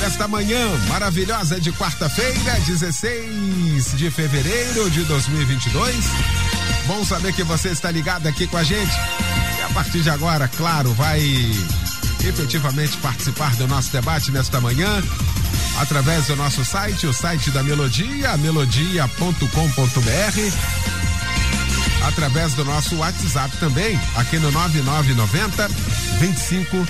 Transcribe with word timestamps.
Nesta 0.00 0.28
manhã 0.28 0.76
maravilhosa 0.88 1.60
de 1.60 1.72
quarta-feira, 1.72 2.60
16 2.66 3.96
de 3.96 4.10
fevereiro 4.10 4.90
de 4.90 5.02
2022. 5.04 5.96
Bom 6.86 7.04
saber 7.04 7.32
que 7.32 7.42
você 7.42 7.70
está 7.70 7.90
ligado 7.90 8.26
aqui 8.26 8.46
com 8.46 8.56
a 8.56 8.62
gente. 8.62 8.94
E 9.58 9.62
a 9.62 9.68
partir 9.70 10.02
de 10.02 10.10
agora, 10.10 10.46
claro, 10.48 10.92
vai 10.94 11.20
efetivamente 12.24 12.96
participar 12.98 13.54
do 13.56 13.66
nosso 13.66 13.90
debate 13.90 14.30
nesta 14.30 14.60
manhã 14.60 15.02
através 15.78 16.26
do 16.26 16.36
nosso 16.36 16.64
site, 16.64 17.06
o 17.06 17.12
site 17.12 17.50
da 17.50 17.62
Melodia, 17.62 18.36
melodia.com.br 18.36 21.05
através 22.04 22.54
do 22.54 22.64
nosso 22.64 22.96
WhatsApp 22.96 23.56
também, 23.58 23.98
aqui 24.16 24.38
no 24.38 24.50
9990 24.50 25.68
25 26.18 26.86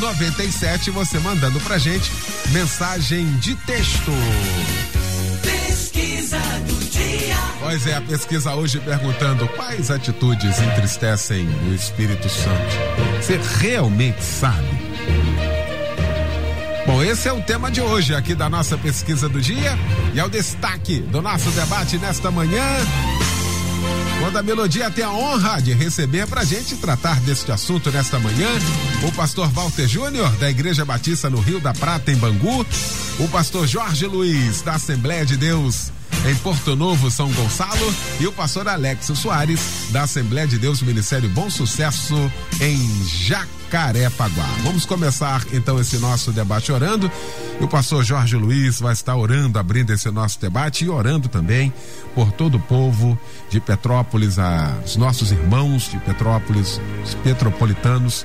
097, 0.00 0.90
você 0.90 1.18
mandando 1.18 1.58
pra 1.60 1.78
gente 1.78 2.10
mensagem 2.50 3.26
de 3.38 3.54
texto. 3.56 4.12
Pesquisa 5.42 6.38
do 6.66 6.90
dia. 6.90 7.36
Pois 7.60 7.86
é, 7.86 7.96
a 7.96 8.00
pesquisa 8.00 8.54
hoje 8.54 8.78
perguntando 8.80 9.48
quais 9.48 9.90
atitudes 9.90 10.60
entristecem 10.60 11.48
o 11.68 11.74
Espírito 11.74 12.28
Santo. 12.28 12.76
Você 13.20 13.40
realmente 13.58 14.22
sabe? 14.22 14.68
Bom, 16.86 17.02
esse 17.02 17.26
é 17.28 17.32
o 17.32 17.40
tema 17.40 17.70
de 17.70 17.80
hoje 17.80 18.14
aqui 18.14 18.34
da 18.34 18.48
nossa 18.50 18.76
pesquisa 18.76 19.26
do 19.28 19.40
dia 19.40 19.78
e 20.12 20.20
é 20.20 20.24
o 20.24 20.28
destaque 20.28 21.00
do 21.00 21.22
nosso 21.22 21.50
debate 21.50 21.96
nesta 21.96 22.30
manhã. 22.30 22.62
Quando 24.24 24.38
a 24.38 24.42
Melodia 24.42 24.90
tem 24.90 25.04
a 25.04 25.10
honra 25.10 25.60
de 25.60 25.74
receber 25.74 26.26
para 26.26 26.42
gente 26.44 26.76
tratar 26.76 27.20
deste 27.20 27.52
assunto 27.52 27.92
nesta 27.92 28.18
manhã, 28.18 28.48
o 29.06 29.12
pastor 29.12 29.50
Walter 29.50 29.86
Júnior, 29.86 30.34
da 30.36 30.48
Igreja 30.48 30.82
Batista 30.82 31.28
no 31.28 31.38
Rio 31.40 31.60
da 31.60 31.74
Prata, 31.74 32.10
em 32.10 32.16
Bangu, 32.16 32.64
o 33.20 33.28
pastor 33.28 33.66
Jorge 33.66 34.06
Luiz, 34.06 34.62
da 34.62 34.76
Assembleia 34.76 35.26
de 35.26 35.36
Deus 35.36 35.92
em 36.26 36.34
Porto 36.36 36.74
Novo, 36.74 37.10
São 37.10 37.30
Gonçalo, 37.32 37.94
e 38.18 38.26
o 38.26 38.32
pastor 38.32 38.66
Alex 38.66 39.06
Soares, 39.14 39.88
da 39.90 40.02
Assembleia 40.02 40.46
de 40.46 40.58
Deus 40.58 40.80
Ministério 40.80 41.28
Bom 41.28 41.50
Sucesso, 41.50 42.14
em 42.60 43.04
Jacarepaguá. 43.04 44.48
Vamos 44.62 44.86
começar 44.86 45.44
então 45.52 45.78
esse 45.78 45.98
nosso 45.98 46.32
debate 46.32 46.72
orando. 46.72 47.10
O 47.60 47.68
pastor 47.68 48.02
Jorge 48.02 48.36
Luiz 48.36 48.80
vai 48.80 48.94
estar 48.94 49.16
orando, 49.16 49.58
abrindo 49.58 49.92
esse 49.92 50.10
nosso 50.10 50.40
debate 50.40 50.86
e 50.86 50.88
orando 50.88 51.28
também 51.28 51.72
por 52.14 52.32
todo 52.32 52.56
o 52.56 52.60
povo 52.60 53.18
de 53.50 53.60
Petrópolis, 53.60 54.36
os 54.84 54.96
nossos 54.96 55.30
irmãos 55.30 55.90
de 55.90 55.98
Petrópolis, 55.98 56.80
os 57.04 57.14
petropolitanos. 57.16 58.24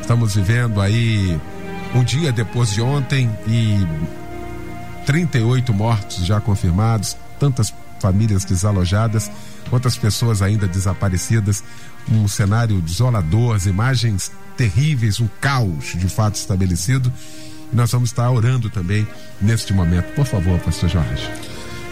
Estamos 0.00 0.34
vivendo 0.34 0.80
aí 0.80 1.38
um 1.94 2.02
dia 2.02 2.32
depois 2.32 2.72
de 2.72 2.82
ontem 2.82 3.30
e 3.46 3.86
38 5.06 5.72
mortos 5.72 6.24
já 6.24 6.40
confirmados, 6.40 7.16
tantas 7.38 7.72
famílias 8.00 8.44
desalojadas, 8.44 9.30
quantas 9.68 9.96
pessoas 9.96 10.42
ainda 10.42 10.66
desaparecidas, 10.66 11.62
um 12.10 12.26
cenário 12.26 12.80
desolador, 12.80 13.54
as 13.54 13.66
imagens 13.66 14.32
terríveis, 14.56 15.20
um 15.20 15.28
caos 15.40 15.92
de 15.94 16.08
fato 16.08 16.36
estabelecido. 16.36 17.12
E 17.72 17.76
nós 17.76 17.92
vamos 17.92 18.10
estar 18.10 18.30
orando 18.30 18.68
também 18.68 19.06
neste 19.40 19.72
momento. 19.72 20.14
Por 20.14 20.26
favor, 20.26 20.58
pastor 20.60 20.88
Jorge. 20.88 21.30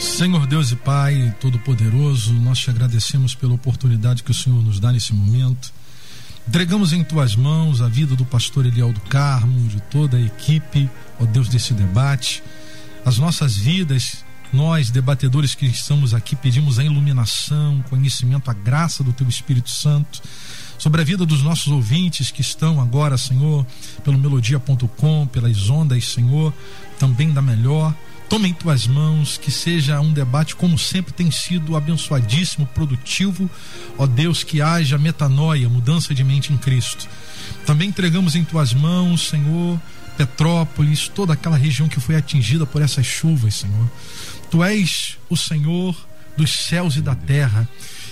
Senhor 0.01 0.47
Deus 0.47 0.71
e 0.71 0.77
Pai 0.77 1.35
Todo-Poderoso, 1.41 2.33
nós 2.35 2.59
te 2.59 2.71
agradecemos 2.71 3.35
pela 3.35 3.55
oportunidade 3.55 4.23
que 4.23 4.31
o 4.31 4.35
Senhor 4.35 4.63
nos 4.63 4.81
dá 4.81 4.93
nesse 4.93 5.13
momento. 5.13 5.73
Entregamos 6.47 6.93
em 6.93 7.05
tuas 7.05 7.37
mãos 7.37 7.83
a 7.83 7.89
vida 7.89 8.17
do 8.17 8.25
pastor 8.25 8.65
Eliel 8.65 8.93
do 8.93 9.01
Carmo, 9.03 9.69
de 9.69 9.81
toda 9.83 10.17
a 10.17 10.21
equipe, 10.21 10.89
ó 11.21 11.27
Deus, 11.27 11.49
desse 11.49 11.75
debate 11.75 12.43
as 13.09 13.17
nossas 13.17 13.57
vidas, 13.57 14.23
nós, 14.53 14.91
debatedores 14.91 15.55
que 15.55 15.65
estamos 15.65 16.13
aqui, 16.13 16.37
pedimos 16.37 16.79
a 16.79 16.85
iluminação, 16.85 17.83
conhecimento, 17.89 18.51
a 18.51 18.53
graça 18.55 19.03
do 19.03 19.15
Teu 19.15 19.27
Espírito 19.27 19.71
Santo 19.71 20.21
sobre 20.77 21.01
a 21.01 21.05
vida 21.05 21.25
dos 21.25 21.43
nossos 21.43 21.69
ouvintes 21.69 22.31
que 22.31 22.43
estão 22.43 22.79
agora, 22.83 23.17
Senhor, 23.17 23.67
pelo 24.05 24.19
melodia.com, 24.19 25.27
pelas 25.27 25.71
ondas, 25.71 26.05
Senhor, 26.05 26.53
também 26.99 27.33
da 27.33 27.41
melhor. 27.41 27.95
Toma 28.29 28.47
em 28.47 28.53
tuas 28.53 28.87
mãos, 28.87 29.39
que 29.39 29.51
seja 29.51 29.99
um 30.03 30.13
debate, 30.13 30.55
como 30.55 30.79
sempre 30.79 31.15
tem 31.15 31.31
sido, 31.31 31.77
abençoadíssimo, 31.77 32.67
produtivo. 32.67 33.51
Ó 33.97 34.07
Deus, 34.07 34.45
que 34.45 34.61
haja 34.61 34.99
metanoia, 34.99 35.67
mudança 35.67 36.15
de 36.15 36.23
mente 36.23 36.53
em 36.53 36.59
Cristo. 36.59 37.09
Também 37.65 37.89
entregamos 37.89 38.37
em 38.37 38.45
tuas 38.45 38.75
mãos, 38.75 39.29
Senhor, 39.29 39.81
Petrópolis, 40.19 41.07
toda 41.07 41.33
aquela 41.33 41.57
região 41.57 41.89
que 41.89 42.01
foi 42.01 42.17
atingida 42.17 42.67
por 42.67 42.83
essas 42.83 43.07
chuvas, 43.07 43.55
Senhor. 43.55 43.89
Tu 44.51 44.65
és 44.65 45.17
o 45.31 45.37
Senhor 45.37 45.97
dos 46.37 46.67
céus 46.67 46.97
e 46.97 47.01
da 47.01 47.15
terra. 47.15 47.69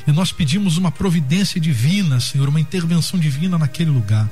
E 0.06 0.12
nós 0.12 0.31
pedimos 0.31 0.77
uma 0.77 0.93
providência 0.93 1.61
divina, 1.61 2.21
Senhor, 2.21 2.49
uma 2.49 2.61
intervenção 2.61 3.19
divina 3.19 3.59
naquele 3.59 3.91
lugar 3.91 4.31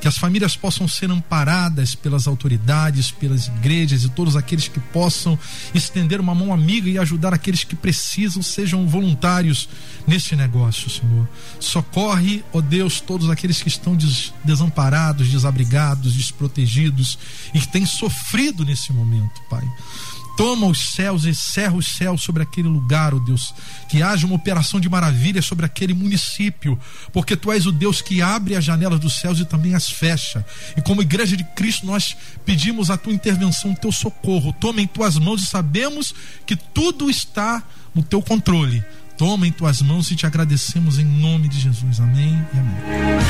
que 0.00 0.08
as 0.08 0.16
famílias 0.16 0.56
possam 0.56 0.88
ser 0.88 1.10
amparadas 1.10 1.94
pelas 1.94 2.26
autoridades, 2.26 3.10
pelas 3.10 3.48
igrejas 3.48 4.02
e 4.02 4.08
todos 4.08 4.34
aqueles 4.34 4.66
que 4.66 4.80
possam 4.80 5.38
estender 5.74 6.20
uma 6.20 6.34
mão 6.34 6.52
amiga 6.52 6.88
e 6.88 6.98
ajudar 6.98 7.34
aqueles 7.34 7.64
que 7.64 7.76
precisam, 7.76 8.42
sejam 8.42 8.86
voluntários 8.86 9.68
nesse 10.06 10.34
negócio, 10.34 10.88
Senhor. 10.88 11.28
Socorre, 11.58 12.42
ó 12.52 12.60
Deus, 12.60 13.00
todos 13.00 13.28
aqueles 13.28 13.62
que 13.62 13.68
estão 13.68 13.94
des 13.94 14.32
desamparados, 14.42 15.28
desabrigados, 15.28 16.14
desprotegidos 16.14 17.18
e 17.52 17.60
que 17.60 17.68
têm 17.68 17.84
sofrido 17.84 18.64
nesse 18.64 18.92
momento, 18.92 19.40
Pai. 19.50 19.64
Toma 20.36 20.66
os 20.66 20.92
céus 20.94 21.24
e 21.24 21.34
cerra 21.34 21.74
os 21.74 21.86
céus 21.86 22.22
sobre 22.22 22.42
aquele 22.42 22.68
lugar, 22.68 23.12
ó 23.12 23.16
oh 23.16 23.20
Deus. 23.20 23.54
Que 23.88 24.02
haja 24.02 24.26
uma 24.26 24.36
operação 24.36 24.80
de 24.80 24.88
maravilha 24.88 25.42
sobre 25.42 25.66
aquele 25.66 25.92
município, 25.92 26.78
porque 27.12 27.36
tu 27.36 27.52
és 27.52 27.66
o 27.66 27.72
Deus 27.72 28.00
que 28.00 28.22
abre 28.22 28.56
as 28.56 28.64
janelas 28.64 28.98
dos 28.98 29.20
céus 29.20 29.38
e 29.38 29.44
também 29.44 29.74
as 29.74 29.90
fecha. 29.90 30.44
E 30.76 30.82
como 30.82 31.02
igreja 31.02 31.36
de 31.36 31.44
Cristo, 31.44 31.86
nós 31.86 32.16
pedimos 32.44 32.90
a 32.90 32.96
tua 32.96 33.12
intervenção, 33.12 33.72
o 33.72 33.76
teu 33.76 33.92
socorro. 33.92 34.52
Toma 34.52 34.80
em 34.80 34.86
tuas 34.86 35.16
mãos 35.18 35.42
e 35.42 35.46
sabemos 35.46 36.14
que 36.46 36.56
tudo 36.56 37.10
está 37.10 37.62
no 37.94 38.02
teu 38.02 38.22
controle. 38.22 38.82
Toma 39.18 39.46
em 39.46 39.52
tuas 39.52 39.82
mãos 39.82 40.10
e 40.10 40.16
te 40.16 40.24
agradecemos 40.24 40.98
em 40.98 41.04
nome 41.04 41.48
de 41.48 41.60
Jesus. 41.60 42.00
Amém 42.00 42.42
e 42.54 42.58
amém. 42.58 43.20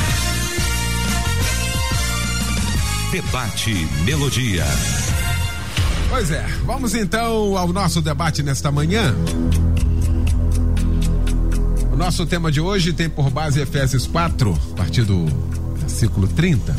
Debate 3.11 3.75
Melodia. 4.05 4.65
Pois 6.11 6.29
é, 6.33 6.45
vamos 6.67 6.93
então 6.93 7.57
ao 7.57 7.73
nosso 7.73 8.03
debate 8.03 8.43
nesta 8.43 8.69
manhã. 8.73 9.15
O 11.93 11.97
nosso 11.97 12.27
tema 12.27 12.51
de 12.51 12.61
hoje 12.61 12.93
tem 12.93 13.09
por 13.09 13.31
base 13.31 13.61
Efésios 13.61 14.09
4, 14.09 14.53
a 14.73 14.77
partir 14.77 15.05
do 15.05 15.27
versículo 15.79 16.27
30. 16.27 16.77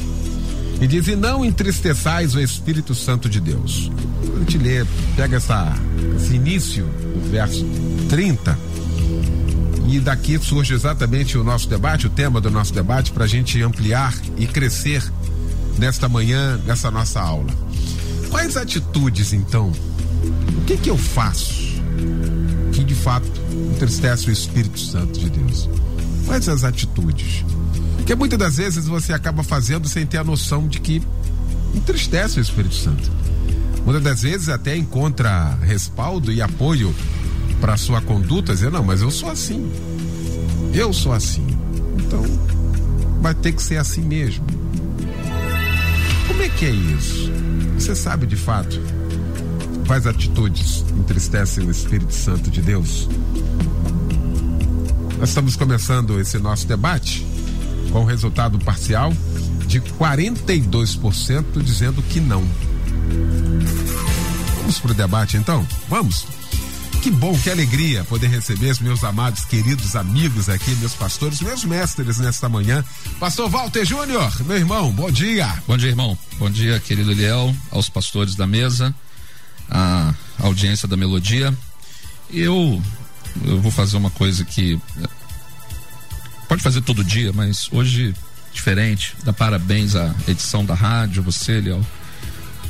E 0.82 0.86
diz: 0.86 1.08
E 1.08 1.16
não 1.16 1.46
entristeçais 1.46 2.36
o 2.36 2.42
Espírito 2.42 2.94
Santo 2.94 3.30
de 3.30 3.40
Deus. 3.40 3.90
A 4.36 4.40
gente 4.40 4.58
lê, 4.58 4.86
pega 5.16 5.38
essa, 5.38 5.74
esse 6.18 6.36
início 6.36 6.84
do 6.84 7.32
verso 7.32 7.66
30. 8.10 8.60
E 9.88 10.00
daqui 10.02 10.38
surge 10.40 10.74
exatamente 10.74 11.38
o 11.38 11.44
nosso 11.44 11.70
debate, 11.70 12.06
o 12.06 12.10
tema 12.10 12.42
do 12.42 12.52
nosso 12.52 12.74
debate, 12.74 13.14
para 13.14 13.24
a 13.24 13.28
gente 13.28 13.64
ampliar 13.64 14.14
e 14.38 14.46
crescer 14.46 15.02
nesta 15.80 16.10
manhã, 16.10 16.60
nessa 16.66 16.92
nossa 16.92 17.22
aula. 17.22 17.50
Quais 18.32 18.56
atitudes, 18.56 19.34
então? 19.34 19.72
O 20.58 20.66
que 20.66 20.78
que 20.78 20.90
eu 20.90 20.98
faço 20.98 21.62
que 22.72 22.84
de 22.84 22.96
fato 22.96 23.30
entristece 23.76 24.30
o 24.30 24.32
Espírito 24.32 24.80
Santo 24.80 25.20
de 25.20 25.30
Deus? 25.30 25.70
Quais 26.26 26.48
as 26.48 26.64
atitudes? 26.64 27.44
Porque 27.98 28.16
muitas 28.16 28.40
das 28.40 28.56
vezes 28.56 28.88
você 28.88 29.12
acaba 29.12 29.44
fazendo 29.44 29.88
sem 29.88 30.06
ter 30.06 30.18
a 30.18 30.24
noção 30.24 30.68
de 30.68 30.80
que 30.80 31.04
entristece 31.76 32.40
o 32.40 32.42
Espírito 32.42 32.76
Santo. 32.76 33.12
Muitas 33.86 34.02
das 34.02 34.22
vezes 34.22 34.48
até 34.48 34.78
encontra 34.78 35.58
respaldo 35.62 36.32
e 36.32 36.42
apoio 36.42 36.96
para 37.60 37.76
sua 37.76 38.02
conduta, 38.02 38.54
dizer, 38.54 38.72
não, 38.72 38.84
mas 38.84 39.02
eu 39.02 39.12
sou 39.12 39.30
assim. 39.30 39.70
Eu 40.74 40.94
sou 40.94 41.12
assim. 41.12 41.46
Então, 41.98 42.24
vai 43.22 43.36
ter 43.36 43.52
que 43.52 43.62
ser 43.62 43.78
assim 43.78 44.02
mesmo 44.02 44.62
Como 46.32 46.44
é 46.44 46.48
que 46.48 46.66
é 46.66 46.70
isso? 46.70 47.30
Você 47.74 47.94
sabe 47.94 48.26
de 48.26 48.38
fato 48.38 48.82
quais 49.86 50.08
atitudes 50.08 50.86
entristecem 50.98 51.66
o 51.68 51.70
Espírito 51.70 52.14
Santo 52.14 52.50
de 52.50 52.62
Deus? 52.62 53.10
Nós 55.20 55.28
estamos 55.28 55.58
começando 55.58 56.18
esse 56.22 56.40
nosso 56.40 56.66
debate 56.66 57.28
com 57.92 58.06
resultado 58.06 58.58
parcial 58.60 59.12
de 59.68 59.82
42% 59.82 61.62
dizendo 61.62 62.02
que 62.02 62.22
não. 62.22 62.46
Vamos 64.62 64.80
para 64.80 64.92
o 64.92 64.96
debate 64.96 65.36
então? 65.36 65.68
Vamos? 65.90 66.26
Que 67.02 67.10
bom, 67.10 67.36
que 67.40 67.50
alegria 67.50 68.04
poder 68.04 68.28
receber 68.28 68.70
os 68.70 68.80
meus 68.80 69.04
amados, 69.04 69.44
queridos 69.46 69.96
amigos 69.96 70.48
aqui, 70.48 70.70
meus 70.76 70.94
pastores, 70.94 71.42
meus 71.42 71.66
mestres 71.66 72.20
nesta 72.20 72.48
manhã. 72.48 72.86
Pastor 73.20 73.50
Walter 73.50 73.84
Júnior, 73.84 74.32
meu 74.46 74.58
irmão, 74.58 74.92
bom 74.92 75.10
dia. 75.10 75.52
Bom 75.66 75.76
dia, 75.76 75.90
irmão. 75.90 76.16
Bom 76.38 76.48
dia, 76.48 76.80
querido 76.80 77.12
Eliel, 77.12 77.56
aos 77.72 77.90
pastores 77.90 78.36
da 78.36 78.46
mesa, 78.46 78.94
a 79.68 80.14
audiência 80.38 80.88
da 80.88 80.96
melodia. 80.96 81.52
Eu, 82.30 82.80
eu 83.46 83.60
vou 83.60 83.72
fazer 83.72 83.98
uma 83.98 84.12
coisa 84.12 84.46
que 84.46 84.80
pode 86.48 86.62
fazer 86.62 86.82
todo 86.82 87.04
dia, 87.04 87.34
mas 87.34 87.68
hoje 87.72 88.14
diferente. 88.54 89.16
Dá 89.24 89.34
parabéns 89.34 89.96
à 89.96 90.14
edição 90.28 90.64
da 90.64 90.76
rádio, 90.76 91.24
você, 91.24 91.54
Eliel, 91.54 91.84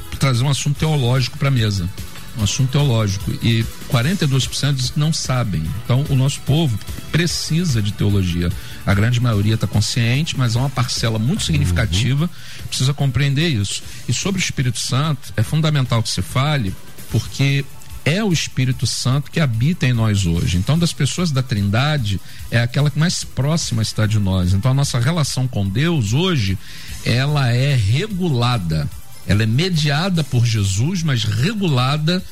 por 0.09 0.17
trazer 0.17 0.41
um 0.41 0.49
assunto 0.49 0.79
teológico 0.79 1.37
para 1.37 1.49
a 1.49 1.51
mesa 1.51 1.89
um 2.37 2.43
assunto 2.43 2.71
teológico 2.71 3.31
e 3.43 3.65
42% 3.89 4.93
não 4.95 5.11
sabem. 5.11 5.63
Então, 5.83 6.05
o 6.09 6.15
nosso 6.15 6.39
povo 6.41 6.77
precisa 7.11 7.81
de 7.81 7.91
teologia. 7.91 8.51
A 8.85 8.93
grande 8.93 9.19
maioria 9.19 9.55
está 9.55 9.67
consciente, 9.67 10.37
mas 10.37 10.55
há 10.55 10.59
uma 10.59 10.69
parcela 10.69 11.19
muito 11.19 11.43
significativa 11.43 12.25
uhum. 12.25 12.67
precisa 12.67 12.93
compreender 12.93 13.49
isso. 13.49 13.83
E 14.07 14.13
sobre 14.13 14.39
o 14.39 14.43
Espírito 14.43 14.79
Santo, 14.79 15.33
é 15.35 15.43
fundamental 15.43 16.01
que 16.01 16.09
se 16.09 16.21
fale, 16.21 16.73
porque 17.09 17.65
é 18.03 18.23
o 18.23 18.33
Espírito 18.33 18.87
Santo 18.87 19.29
que 19.29 19.39
habita 19.39 19.85
em 19.85 19.93
nós 19.93 20.25
hoje. 20.25 20.57
Então, 20.57 20.77
das 20.77 20.93
pessoas 20.93 21.31
da 21.31 21.43
Trindade, 21.43 22.19
é 22.49 22.59
aquela 22.61 22.89
que 22.89 22.97
mais 22.97 23.23
próxima 23.23 23.81
está 23.81 24.07
de 24.07 24.19
nós. 24.19 24.53
Então, 24.53 24.71
a 24.71 24.73
nossa 24.73 24.99
relação 24.99 25.47
com 25.47 25.67
Deus 25.67 26.13
hoje, 26.13 26.57
ela 27.05 27.51
é 27.51 27.75
regulada 27.75 28.89
ela 29.27 29.43
é 29.43 29.45
mediada 29.45 30.23
por 30.23 30.45
Jesus, 30.45 31.03
mas 31.03 31.23
regulada 31.23 32.23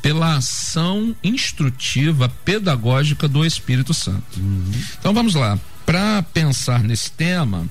pela 0.00 0.36
ação 0.36 1.16
instrutiva, 1.22 2.28
pedagógica 2.44 3.26
do 3.26 3.44
Espírito 3.44 3.92
Santo. 3.92 4.38
Uhum. 4.38 4.70
Então 4.98 5.12
vamos 5.12 5.34
lá. 5.34 5.58
Para 5.84 6.22
pensar 6.22 6.82
nesse 6.82 7.10
tema, 7.10 7.66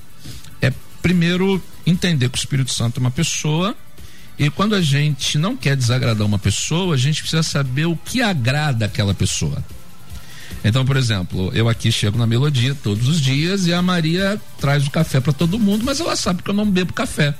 é 0.60 0.72
primeiro 1.00 1.62
entender 1.86 2.28
que 2.28 2.36
o 2.36 2.38
Espírito 2.38 2.72
Santo 2.72 2.98
é 2.98 3.00
uma 3.00 3.10
pessoa. 3.10 3.74
E 4.38 4.50
quando 4.50 4.74
a 4.74 4.82
gente 4.82 5.38
não 5.38 5.56
quer 5.56 5.76
desagradar 5.76 6.26
uma 6.26 6.38
pessoa, 6.38 6.94
a 6.94 6.98
gente 6.98 7.22
precisa 7.22 7.42
saber 7.42 7.86
o 7.86 7.96
que 7.96 8.20
agrada 8.20 8.84
aquela 8.84 9.14
pessoa. 9.14 9.64
Então, 10.62 10.84
por 10.84 10.96
exemplo, 10.96 11.50
eu 11.54 11.68
aqui 11.68 11.90
chego 11.90 12.18
na 12.18 12.26
melodia 12.26 12.74
todos 12.74 13.08
os 13.08 13.20
dias 13.20 13.66
e 13.66 13.72
a 13.72 13.80
Maria 13.80 14.40
traz 14.58 14.86
o 14.86 14.90
café 14.90 15.20
para 15.20 15.32
todo 15.32 15.58
mundo, 15.58 15.84
mas 15.84 16.00
ela 16.00 16.16
sabe 16.16 16.42
que 16.42 16.50
eu 16.50 16.54
não 16.54 16.70
bebo 16.70 16.92
café 16.92 17.34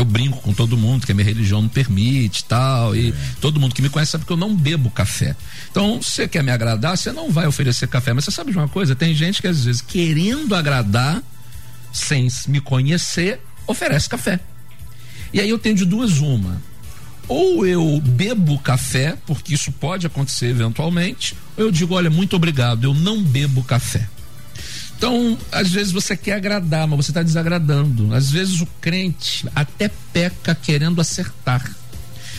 eu 0.00 0.04
brinco 0.04 0.38
com 0.40 0.52
todo 0.52 0.76
mundo 0.76 1.04
que 1.06 1.12
a 1.12 1.14
minha 1.14 1.24
religião 1.24 1.62
não 1.62 1.68
permite 1.68 2.44
tal. 2.44 2.94
E 2.94 3.10
é. 3.10 3.12
todo 3.40 3.58
mundo 3.58 3.74
que 3.74 3.82
me 3.82 3.88
conhece 3.88 4.12
sabe 4.12 4.24
que 4.24 4.32
eu 4.32 4.36
não 4.36 4.54
bebo 4.54 4.90
café. 4.90 5.34
Então, 5.70 6.00
você 6.00 6.28
quer 6.28 6.42
me 6.42 6.50
agradar, 6.50 6.96
você 6.96 7.12
não 7.12 7.30
vai 7.30 7.46
oferecer 7.46 7.88
café. 7.88 8.12
Mas 8.12 8.24
você 8.24 8.30
sabe 8.30 8.52
de 8.52 8.58
uma 8.58 8.68
coisa? 8.68 8.94
Tem 8.94 9.14
gente 9.14 9.40
que 9.40 9.48
às 9.48 9.64
vezes, 9.64 9.80
querendo 9.80 10.54
agradar, 10.54 11.22
sem 11.92 12.28
me 12.46 12.60
conhecer, 12.60 13.40
oferece 13.66 14.08
café. 14.08 14.40
E 15.32 15.40
aí 15.40 15.48
eu 15.48 15.58
tenho 15.58 15.76
de 15.76 15.84
duas 15.84 16.18
uma. 16.18 16.60
Ou 17.26 17.66
eu 17.66 18.00
bebo 18.00 18.58
café, 18.58 19.16
porque 19.26 19.52
isso 19.54 19.70
pode 19.70 20.06
acontecer 20.06 20.46
eventualmente, 20.46 21.36
ou 21.56 21.64
eu 21.64 21.70
digo, 21.70 21.94
olha, 21.94 22.08
muito 22.08 22.34
obrigado, 22.34 22.84
eu 22.84 22.94
não 22.94 23.22
bebo 23.22 23.62
café. 23.62 24.08
Então, 24.98 25.38
às 25.52 25.70
vezes 25.70 25.92
você 25.92 26.16
quer 26.16 26.32
agradar, 26.32 26.86
mas 26.88 27.06
você 27.06 27.12
está 27.12 27.22
desagradando. 27.22 28.12
Às 28.12 28.32
vezes 28.32 28.60
o 28.60 28.66
crente 28.80 29.46
até 29.54 29.88
peca 30.12 30.56
querendo 30.56 31.00
acertar. 31.00 31.72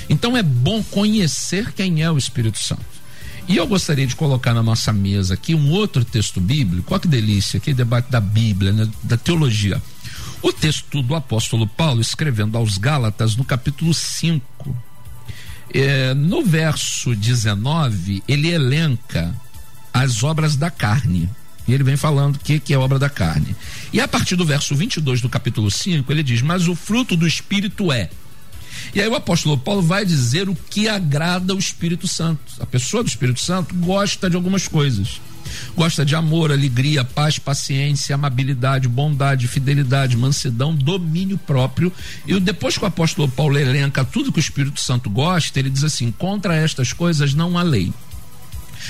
Então 0.09 0.35
é 0.35 0.43
bom 0.43 0.83
conhecer 0.83 1.71
quem 1.71 2.03
é 2.03 2.11
o 2.11 2.17
Espírito 2.17 2.59
Santo. 2.59 2.99
E 3.47 3.55
eu 3.55 3.65
gostaria 3.65 4.05
de 4.05 4.15
colocar 4.15 4.53
na 4.53 4.61
nossa 4.61 4.91
mesa 4.91 5.35
aqui 5.35 5.55
um 5.55 5.71
outro 5.71 6.03
texto 6.03 6.41
bíblico. 6.41 6.93
Olha 6.93 7.01
que 7.01 7.07
delícia, 7.07 7.57
aqui 7.57 7.73
debate 7.73 8.11
da 8.11 8.19
Bíblia, 8.19 8.73
né, 8.73 8.89
da 9.03 9.15
teologia. 9.15 9.81
O 10.41 10.51
texto 10.51 11.01
do 11.01 11.15
apóstolo 11.15 11.65
Paulo 11.65 12.01
escrevendo 12.01 12.57
aos 12.57 12.77
Gálatas 12.77 13.37
no 13.37 13.45
capítulo 13.45 13.93
5. 13.93 14.75
É, 15.73 16.13
no 16.13 16.43
verso 16.43 17.15
19, 17.15 18.21
ele 18.27 18.49
elenca 18.49 19.33
as 19.93 20.23
obras 20.23 20.55
da 20.55 20.69
carne. 20.69 21.29
E 21.69 21.73
ele 21.73 21.83
vem 21.83 21.95
falando 21.95 22.35
o 22.35 22.39
que, 22.39 22.59
que 22.59 22.73
é 22.73 22.77
obra 22.77 22.97
da 22.97 23.09
carne. 23.09 23.55
E 23.93 24.01
a 24.01 24.07
partir 24.07 24.35
do 24.35 24.43
verso 24.43 24.75
22 24.75 25.21
do 25.21 25.29
capítulo 25.29 25.69
5, 25.69 26.11
ele 26.11 26.23
diz: 26.23 26.41
Mas 26.41 26.67
o 26.67 26.73
fruto 26.73 27.15
do 27.15 27.27
Espírito 27.27 27.91
é. 27.91 28.09
E 28.93 28.99
aí 28.99 29.07
o 29.07 29.15
apóstolo 29.15 29.55
Paulo 29.55 29.81
vai 29.83 30.03
dizer 30.03 30.49
o 30.49 30.55
que 30.55 30.87
agrada 30.87 31.53
o 31.53 31.59
Espírito 31.59 32.07
Santo. 32.07 32.41
A 32.59 32.65
pessoa 32.65 33.03
do 33.03 33.09
Espírito 33.09 33.39
Santo 33.39 33.75
gosta 33.75 34.29
de 34.29 34.35
algumas 34.35 34.67
coisas. 34.67 35.21
Gosta 35.75 36.03
de 36.03 36.15
amor, 36.15 36.51
alegria, 36.51 37.03
paz, 37.03 37.37
paciência, 37.37 38.15
amabilidade, 38.15 38.87
bondade, 38.87 39.47
fidelidade, 39.47 40.17
mansidão, 40.17 40.75
domínio 40.75 41.37
próprio. 41.37 41.93
E 42.25 42.39
depois 42.39 42.77
que 42.77 42.83
o 42.83 42.87
apóstolo 42.87 43.27
Paulo 43.27 43.57
elenca 43.57 44.03
tudo 44.03 44.31
que 44.31 44.39
o 44.39 44.41
Espírito 44.41 44.81
Santo 44.81 45.09
gosta, 45.09 45.59
ele 45.59 45.69
diz 45.69 45.83
assim: 45.83 46.11
contra 46.11 46.55
estas 46.55 46.93
coisas 46.93 47.35
não 47.35 47.57
há 47.57 47.61
lei. 47.61 47.93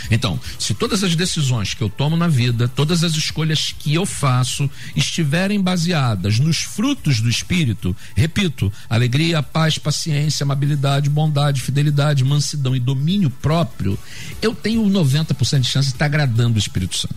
Então, 0.09 0.39
se 0.57 0.73
todas 0.73 1.03
as 1.03 1.15
decisões 1.15 1.73
que 1.73 1.81
eu 1.81 1.89
tomo 1.89 2.15
na 2.15 2.27
vida, 2.27 2.67
todas 2.67 3.03
as 3.03 3.15
escolhas 3.15 3.73
que 3.77 3.93
eu 3.93 4.05
faço 4.05 4.69
estiverem 4.95 5.61
baseadas 5.61 6.39
nos 6.39 6.57
frutos 6.57 7.21
do 7.21 7.29
Espírito, 7.29 7.95
repito, 8.15 8.71
alegria, 8.89 9.41
paz, 9.41 9.77
paciência, 9.77 10.43
amabilidade, 10.43 11.09
bondade, 11.09 11.61
fidelidade, 11.61 12.23
mansidão 12.23 12.75
e 12.75 12.79
domínio 12.79 13.29
próprio, 13.29 13.97
eu 14.41 14.53
tenho 14.53 14.83
90% 14.83 15.59
de 15.61 15.67
chance 15.67 15.89
de 15.89 15.95
estar 15.95 16.05
agradando 16.05 16.55
o 16.55 16.59
Espírito 16.59 16.97
Santo. 16.97 17.15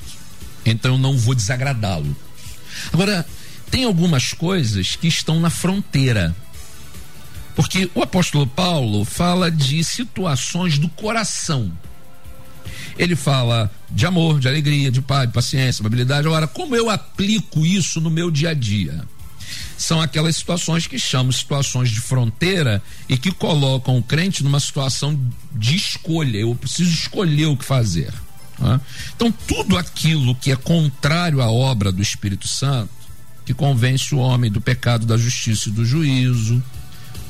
Então 0.64 0.92
eu 0.92 0.98
não 0.98 1.16
vou 1.16 1.34
desagradá-lo. 1.34 2.16
Agora, 2.92 3.26
tem 3.70 3.84
algumas 3.84 4.32
coisas 4.32 4.96
que 4.96 5.08
estão 5.08 5.40
na 5.40 5.50
fronteira. 5.50 6.34
Porque 7.54 7.90
o 7.94 8.02
apóstolo 8.02 8.46
Paulo 8.46 9.04
fala 9.04 9.50
de 9.50 9.84
situações 9.84 10.78
do 10.78 10.88
coração 10.88 11.70
ele 12.98 13.16
fala 13.16 13.70
de 13.90 14.06
amor, 14.06 14.40
de 14.40 14.48
alegria, 14.48 14.90
de 14.90 15.00
paz, 15.00 15.26
de 15.26 15.34
paciência, 15.34 15.82
amabilidade. 15.82 16.26
Agora, 16.26 16.46
como 16.46 16.76
eu 16.76 16.90
aplico 16.90 17.64
isso 17.64 18.00
no 18.00 18.10
meu 18.10 18.30
dia 18.30 18.50
a 18.50 18.54
dia? 18.54 19.04
São 19.76 20.00
aquelas 20.00 20.36
situações 20.36 20.86
que 20.86 20.98
chamam 20.98 21.32
situações 21.32 21.90
de 21.90 22.00
fronteira 22.00 22.82
e 23.08 23.16
que 23.16 23.32
colocam 23.32 23.98
o 23.98 24.02
crente 24.02 24.44
numa 24.44 24.60
situação 24.60 25.18
de 25.52 25.74
escolha. 25.74 26.38
Eu 26.38 26.54
preciso 26.54 26.90
escolher 26.90 27.46
o 27.46 27.56
que 27.56 27.64
fazer. 27.64 28.12
Né? 28.58 28.80
Então, 29.14 29.32
tudo 29.46 29.76
aquilo 29.76 30.34
que 30.36 30.52
é 30.52 30.56
contrário 30.56 31.42
à 31.42 31.50
obra 31.50 31.90
do 31.90 32.00
Espírito 32.00 32.46
Santo, 32.46 32.90
que 33.44 33.52
convence 33.52 34.14
o 34.14 34.18
homem 34.18 34.50
do 34.50 34.60
pecado, 34.60 35.04
da 35.04 35.16
justiça 35.16 35.68
e 35.68 35.72
do 35.72 35.84
juízo. 35.84 36.62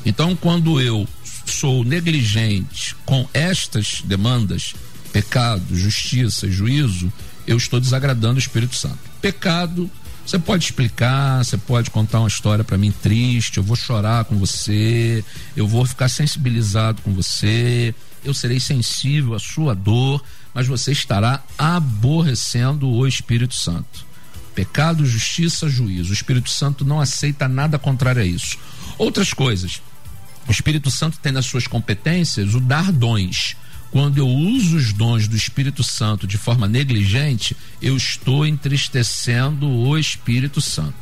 Então, 0.05 0.37
quando 0.37 0.81
eu 0.81 1.09
sou 1.47 1.85
negligente 1.85 2.95
com 3.07 3.27
estas 3.33 4.03
demandas, 4.05 4.75
pecado, 5.13 5.77
justiça, 5.77 6.51
juízo, 6.51 7.13
eu 7.47 7.57
estou 7.57 7.79
desagradando 7.79 8.37
o 8.37 8.39
Espírito 8.39 8.75
Santo. 8.75 8.99
Pecado, 9.21 9.91
você 10.25 10.39
pode 10.39 10.65
explicar, 10.65 11.45
você 11.45 11.59
pode 11.59 11.91
contar 11.91 12.21
uma 12.21 12.29
história 12.29 12.65
para 12.65 12.79
mim 12.79 12.91
triste, 12.91 13.59
eu 13.59 13.63
vou 13.63 13.77
chorar 13.77 14.25
com 14.25 14.37
você, 14.39 15.25
eu 15.57 15.67
vou 15.67 15.85
ficar 15.85 16.09
sensibilizado 16.09 17.03
com 17.03 17.13
você, 17.13 17.95
eu 18.25 18.33
serei 18.33 18.61
sensível 18.61 19.35
à 19.35 19.39
sua 19.39 19.75
dor, 19.75 20.23
mas 20.55 20.67
você 20.67 20.93
estará 20.93 21.43
aborrecendo 21.59 22.89
o 22.89 23.07
Espírito 23.07 23.55
Santo. 23.55 24.07
Pecado, 24.55 25.05
justiça, 25.05 25.69
juízo. 25.69 26.11
O 26.11 26.15
Espírito 26.15 26.51
Santo 26.51 26.85
não 26.85 27.01
aceita 27.01 27.49
nada 27.49 27.79
contrário 27.79 28.23
a 28.23 28.25
isso. 28.25 28.59
Outras 28.99 29.33
coisas. 29.33 29.81
O 30.47 30.51
Espírito 30.51 30.91
Santo 30.91 31.19
tem 31.19 31.33
nas 31.33 31.47
suas 31.47 31.67
competências 31.67 32.55
o 32.55 32.61
dar 32.61 32.93
dons. 32.93 33.57
Quando 33.93 34.17
eu 34.17 34.27
uso 34.27 34.79
os 34.79 34.91
dons 34.95 35.29
do 35.29 35.37
Espírito 35.37 35.85
Santo 35.85 36.27
de 36.27 36.39
forma 36.39 36.67
negligente, 36.67 37.55
eu 37.81 37.95
estou 37.95 38.47
entristecendo 38.47 39.69
o 39.69 39.99
Espírito 39.99 40.63
Santo. 40.63 40.95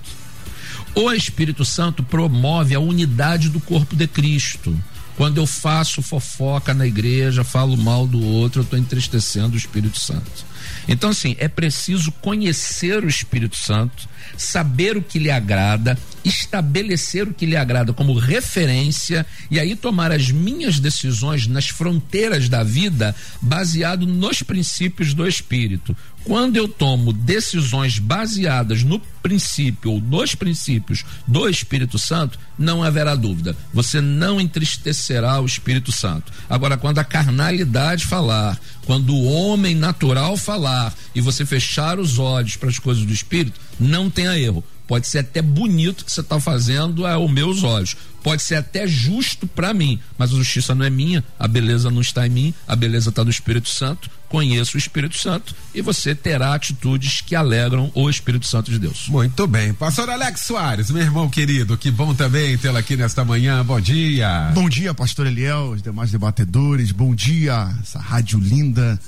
O 0.92 1.12
Espírito 1.12 1.64
Santo 1.64 2.02
promove 2.02 2.74
a 2.74 2.80
unidade 2.80 3.48
do 3.48 3.60
corpo 3.60 3.94
de 3.94 4.08
Cristo. 4.08 4.76
Quando 5.16 5.38
eu 5.38 5.46
faço 5.46 6.02
fofoca 6.02 6.74
na 6.74 6.84
igreja, 6.84 7.44
falo 7.44 7.76
mal 7.76 8.08
do 8.08 8.20
outro, 8.20 8.60
eu 8.60 8.64
estou 8.64 8.78
entristecendo 8.78 9.54
o 9.54 9.58
Espírito 9.58 9.98
Santo. 9.98 10.44
Então, 10.88 11.10
assim, 11.10 11.36
é 11.38 11.46
preciso 11.46 12.10
conhecer 12.10 13.04
o 13.04 13.08
Espírito 13.08 13.56
Santo, 13.56 14.08
saber 14.36 14.96
o 14.96 15.02
que 15.02 15.18
lhe 15.18 15.30
agrada, 15.30 15.98
estabelecer 16.24 17.26
o 17.28 17.34
que 17.34 17.46
lhe 17.46 17.56
agrada 17.56 17.92
como 17.92 18.14
referência 18.14 19.26
e 19.50 19.58
aí 19.58 19.74
tomar 19.74 20.12
as 20.12 20.30
minhas 20.30 20.78
decisões 20.78 21.46
nas 21.46 21.68
fronteiras 21.68 22.48
da 22.48 22.62
vida 22.62 23.14
baseado 23.40 24.06
nos 24.06 24.42
princípios 24.42 25.14
do 25.14 25.26
espírito. 25.26 25.96
Quando 26.24 26.56
eu 26.56 26.68
tomo 26.68 27.12
decisões 27.12 27.98
baseadas 27.98 28.82
no 28.82 29.00
princípio 29.22 29.92
ou 29.92 30.00
nos 30.00 30.34
princípios 30.34 31.04
do 31.26 31.48
Espírito 31.48 31.98
Santo, 31.98 32.38
não 32.58 32.82
haverá 32.82 33.14
dúvida. 33.14 33.56
Você 33.72 34.00
não 34.00 34.38
entristecerá 34.38 35.40
o 35.40 35.46
Espírito 35.46 35.90
Santo. 35.90 36.30
Agora, 36.48 36.76
quando 36.76 36.98
a 36.98 37.04
carnalidade 37.04 38.06
falar, 38.06 38.60
quando 38.84 39.14
o 39.14 39.24
homem 39.24 39.74
natural 39.74 40.36
falar 40.36 40.94
e 41.14 41.20
você 41.20 41.46
fechar 41.46 41.98
os 41.98 42.18
olhos 42.18 42.56
para 42.56 42.68
as 42.68 42.78
coisas 42.78 43.04
do 43.04 43.12
Espírito, 43.12 43.58
não 43.80 44.10
tenha 44.10 44.38
erro 44.38 44.62
Pode 44.90 45.06
ser 45.06 45.18
até 45.18 45.40
bonito 45.40 46.04
que 46.04 46.10
você 46.10 46.20
está 46.20 46.40
fazendo 46.40 47.06
aos 47.06 47.30
meus 47.30 47.62
olhos. 47.62 47.96
Pode 48.24 48.42
ser 48.42 48.56
até 48.56 48.88
justo 48.88 49.46
para 49.46 49.72
mim, 49.72 50.00
mas 50.18 50.32
a 50.32 50.34
justiça 50.34 50.74
não 50.74 50.84
é 50.84 50.90
minha, 50.90 51.22
a 51.38 51.46
beleza 51.46 51.92
não 51.92 52.00
está 52.00 52.26
em 52.26 52.30
mim, 52.30 52.54
a 52.66 52.74
beleza 52.74 53.10
está 53.10 53.22
do 53.22 53.30
Espírito 53.30 53.68
Santo. 53.68 54.10
Conheço 54.28 54.76
o 54.76 54.78
Espírito 54.78 55.16
Santo 55.16 55.54
e 55.72 55.80
você 55.80 56.12
terá 56.12 56.54
atitudes 56.54 57.20
que 57.20 57.36
alegram 57.36 57.88
o 57.94 58.10
Espírito 58.10 58.48
Santo 58.48 58.68
de 58.68 58.80
Deus. 58.80 59.06
Muito 59.06 59.46
bem. 59.46 59.72
Pastor 59.72 60.10
Alex 60.10 60.40
Soares, 60.40 60.90
meu 60.90 61.02
irmão 61.02 61.30
querido, 61.30 61.78
que 61.78 61.88
bom 61.88 62.12
também 62.12 62.58
tê-lo 62.58 62.76
aqui 62.76 62.96
nesta 62.96 63.24
manhã. 63.24 63.64
Bom 63.64 63.80
dia. 63.80 64.50
Bom 64.52 64.68
dia, 64.68 64.92
Pastor 64.92 65.28
Eliel, 65.28 65.70
os 65.70 65.82
demais 65.82 66.10
debatedores. 66.10 66.90
Bom 66.90 67.14
dia, 67.14 67.72
essa 67.80 68.00
rádio 68.00 68.40
linda 68.40 68.98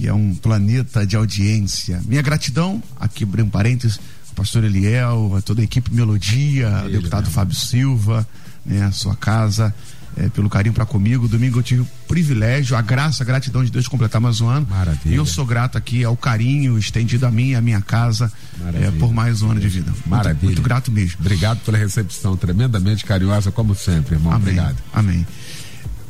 que 0.00 0.08
é 0.08 0.14
um 0.14 0.34
planeta 0.34 1.06
de 1.06 1.14
audiência. 1.14 2.00
Minha 2.06 2.22
gratidão, 2.22 2.82
aqui 2.98 3.24
abrindo 3.24 3.48
um 3.48 3.50
parênteses, 3.50 4.00
pastor 4.34 4.64
Eliel, 4.64 5.34
a 5.36 5.42
toda 5.42 5.60
a 5.60 5.64
equipe 5.64 5.92
Melodia, 5.94 6.84
o 6.86 6.90
deputado 6.90 7.24
mesmo. 7.24 7.34
Fábio 7.34 7.54
Silva, 7.54 8.26
né, 8.64 8.82
a 8.82 8.92
sua 8.92 9.14
casa, 9.14 9.74
é, 10.16 10.30
pelo 10.30 10.48
carinho 10.48 10.72
para 10.72 10.86
comigo. 10.86 11.28
Domingo 11.28 11.58
eu 11.58 11.62
tive 11.62 11.82
o 11.82 11.88
privilégio, 12.08 12.74
a 12.78 12.80
graça, 12.80 13.22
a 13.22 13.26
gratidão 13.26 13.62
de 13.62 13.70
Deus 13.70 13.84
de 13.84 13.90
completar 13.90 14.22
mais 14.22 14.40
um 14.40 14.48
ano. 14.48 14.66
Maravilha. 14.70 15.12
E 15.12 15.16
eu 15.16 15.26
sou 15.26 15.44
grato 15.44 15.76
aqui 15.76 16.02
ao 16.02 16.16
carinho 16.16 16.78
estendido 16.78 17.26
a 17.26 17.30
mim 17.30 17.50
e 17.50 17.54
a 17.54 17.60
minha 17.60 17.82
casa 17.82 18.32
é, 18.72 18.90
por 18.92 19.12
mais 19.12 19.42
um 19.42 19.50
ano 19.50 19.60
de 19.60 19.68
vida. 19.68 19.92
Maravilha. 20.06 20.32
Muito, 20.32 20.44
muito, 20.46 20.62
grato 20.62 20.90
mesmo. 20.90 21.18
Obrigado 21.20 21.58
pela 21.58 21.76
recepção 21.76 22.38
tremendamente 22.38 23.04
carinhosa, 23.04 23.52
como 23.52 23.74
sempre, 23.74 24.14
irmão. 24.14 24.32
Amém. 24.32 24.48
Obrigado. 24.48 24.76
Amém. 24.94 25.26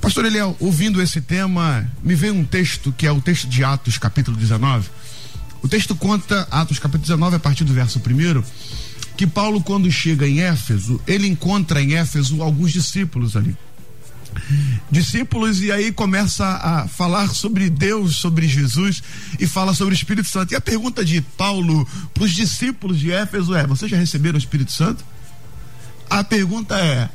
Pastor 0.01 0.25
Eliel, 0.25 0.57
ouvindo 0.59 1.01
esse 1.01 1.21
tema, 1.21 1.89
me 2.03 2.15
veio 2.15 2.35
um 2.35 2.45
texto 2.45 2.93
que 2.93 3.07
é 3.07 3.13
o 3.13 3.21
texto 3.21 3.47
de 3.49 3.63
Atos, 3.63 3.99
capítulo 3.99 4.37
19 4.37 4.89
o 5.63 5.69
texto 5.69 5.95
conta, 5.95 6.49
Atos 6.51 6.79
capítulo 6.79 7.03
19, 7.03 7.37
a 7.37 7.39
partir 7.39 7.65
do 7.65 7.75
verso 7.75 7.99
1, 7.99 8.43
que 9.17 9.27
Paulo, 9.27 9.63
quando 9.63 9.91
chega 9.93 10.27
em 10.27 10.41
Éfeso, 10.41 11.01
ele 11.07 11.27
encontra 11.29 11.83
em 11.83 11.95
Éfeso 11.95 12.43
alguns 12.43 12.73
discípulos 12.73 13.37
ali. 13.37 13.55
Discípulos, 14.91 15.61
e 15.61 15.71
aí 15.71 15.93
começa 15.93 16.47
a 16.47 16.89
falar 16.89 17.29
sobre 17.29 17.69
Deus, 17.69 18.17
sobre 18.17 18.49
Jesus 18.49 19.03
e 19.39 19.47
fala 19.47 19.75
sobre 19.75 19.93
o 19.93 19.97
Espírito 19.97 20.29
Santo. 20.29 20.53
E 20.53 20.57
a 20.57 20.61
pergunta 20.61 21.05
de 21.05 21.21
Paulo 21.21 21.87
para 22.15 22.23
os 22.23 22.31
discípulos 22.31 22.99
de 22.99 23.13
Éfeso 23.13 23.55
é: 23.55 23.67
Vocês 23.67 23.91
já 23.91 23.97
receberam 23.97 24.37
o 24.37 24.39
Espírito 24.39 24.71
Santo? 24.71 25.05
A 26.09 26.23
pergunta 26.23 26.77
é: 26.79 27.11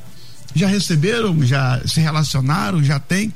Já 0.56 0.68
receberam? 0.68 1.46
Já 1.46 1.82
se 1.86 2.00
relacionaram? 2.00 2.84
Já 2.84 3.00
tem? 3.00 3.34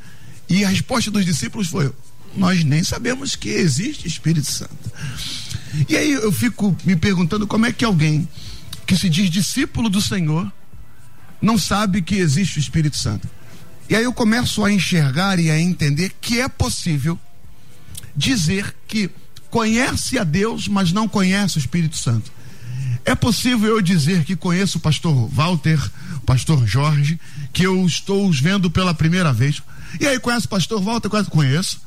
E 0.49 0.63
a 0.63 0.69
resposta 0.69 1.11
dos 1.11 1.25
discípulos 1.25 1.67
foi: 1.67 1.91
nós 2.35 2.63
nem 2.63 2.83
sabemos 2.83 3.35
que 3.35 3.49
existe 3.49 4.07
Espírito 4.07 4.51
Santo. 4.51 4.91
E 5.87 5.95
aí 5.95 6.11
eu 6.11 6.31
fico 6.31 6.75
me 6.83 6.95
perguntando 6.95 7.45
como 7.45 7.65
é 7.65 7.71
que 7.71 7.85
alguém 7.85 8.27
que 8.87 8.97
se 8.97 9.09
diz 9.09 9.29
discípulo 9.29 9.89
do 9.89 10.01
Senhor 10.01 10.51
não 11.41 11.57
sabe 11.57 12.01
que 12.01 12.15
existe 12.15 12.57
o 12.57 12.59
Espírito 12.59 12.97
Santo. 12.97 13.27
E 13.87 13.95
aí 13.95 14.03
eu 14.03 14.13
começo 14.13 14.63
a 14.63 14.71
enxergar 14.71 15.39
e 15.39 15.49
a 15.49 15.59
entender 15.59 16.11
que 16.21 16.39
é 16.39 16.47
possível 16.47 17.19
dizer 18.15 18.75
que 18.87 19.09
conhece 19.49 20.17
a 20.17 20.23
Deus, 20.23 20.67
mas 20.67 20.91
não 20.91 21.07
conhece 21.07 21.57
o 21.57 21.59
Espírito 21.59 21.97
Santo. 21.97 22.31
É 23.05 23.15
possível 23.15 23.75
eu 23.75 23.81
dizer 23.81 24.23
que 24.25 24.35
conheço 24.35 24.77
o 24.77 24.81
pastor 24.81 25.27
Walter, 25.29 25.79
pastor 26.29 26.63
Jorge, 26.67 27.19
que 27.51 27.63
eu 27.65 27.83
estou 27.87 28.29
os 28.29 28.39
vendo 28.39 28.69
pela 28.69 28.93
primeira 28.93 29.33
vez. 29.33 29.63
E 29.99 30.05
aí 30.05 30.19
conhece 30.19 30.45
o 30.45 30.49
pastor 30.49 30.79
Walter? 30.79 31.09
Conheço. 31.27 31.81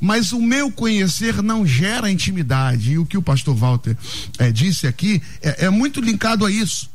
Mas 0.00 0.32
o 0.32 0.40
meu 0.40 0.72
conhecer 0.72 1.42
não 1.42 1.66
gera 1.66 2.10
intimidade. 2.10 2.92
E 2.92 2.98
o 2.98 3.04
que 3.04 3.18
o 3.18 3.22
pastor 3.22 3.54
Walter 3.54 3.94
é, 4.38 4.50
disse 4.50 4.86
aqui 4.86 5.20
é, 5.42 5.66
é 5.66 5.70
muito 5.70 6.00
linkado 6.00 6.46
a 6.46 6.50
isso. 6.50 6.88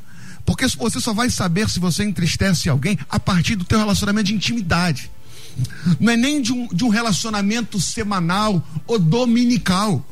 Porque 0.44 0.66
você 0.66 0.98
só 0.98 1.14
vai 1.14 1.30
saber 1.30 1.68
se 1.68 1.78
você 1.78 2.02
entristece 2.02 2.68
alguém 2.68 2.98
a 3.08 3.20
partir 3.20 3.54
do 3.54 3.64
teu 3.64 3.78
relacionamento 3.78 4.26
de 4.26 4.34
intimidade. 4.34 5.08
Não 6.00 6.12
é 6.12 6.16
nem 6.16 6.42
de 6.42 6.52
um, 6.52 6.66
de 6.66 6.84
um 6.84 6.88
relacionamento 6.88 7.80
semanal 7.80 8.66
ou 8.88 8.98
dominical. 8.98 10.04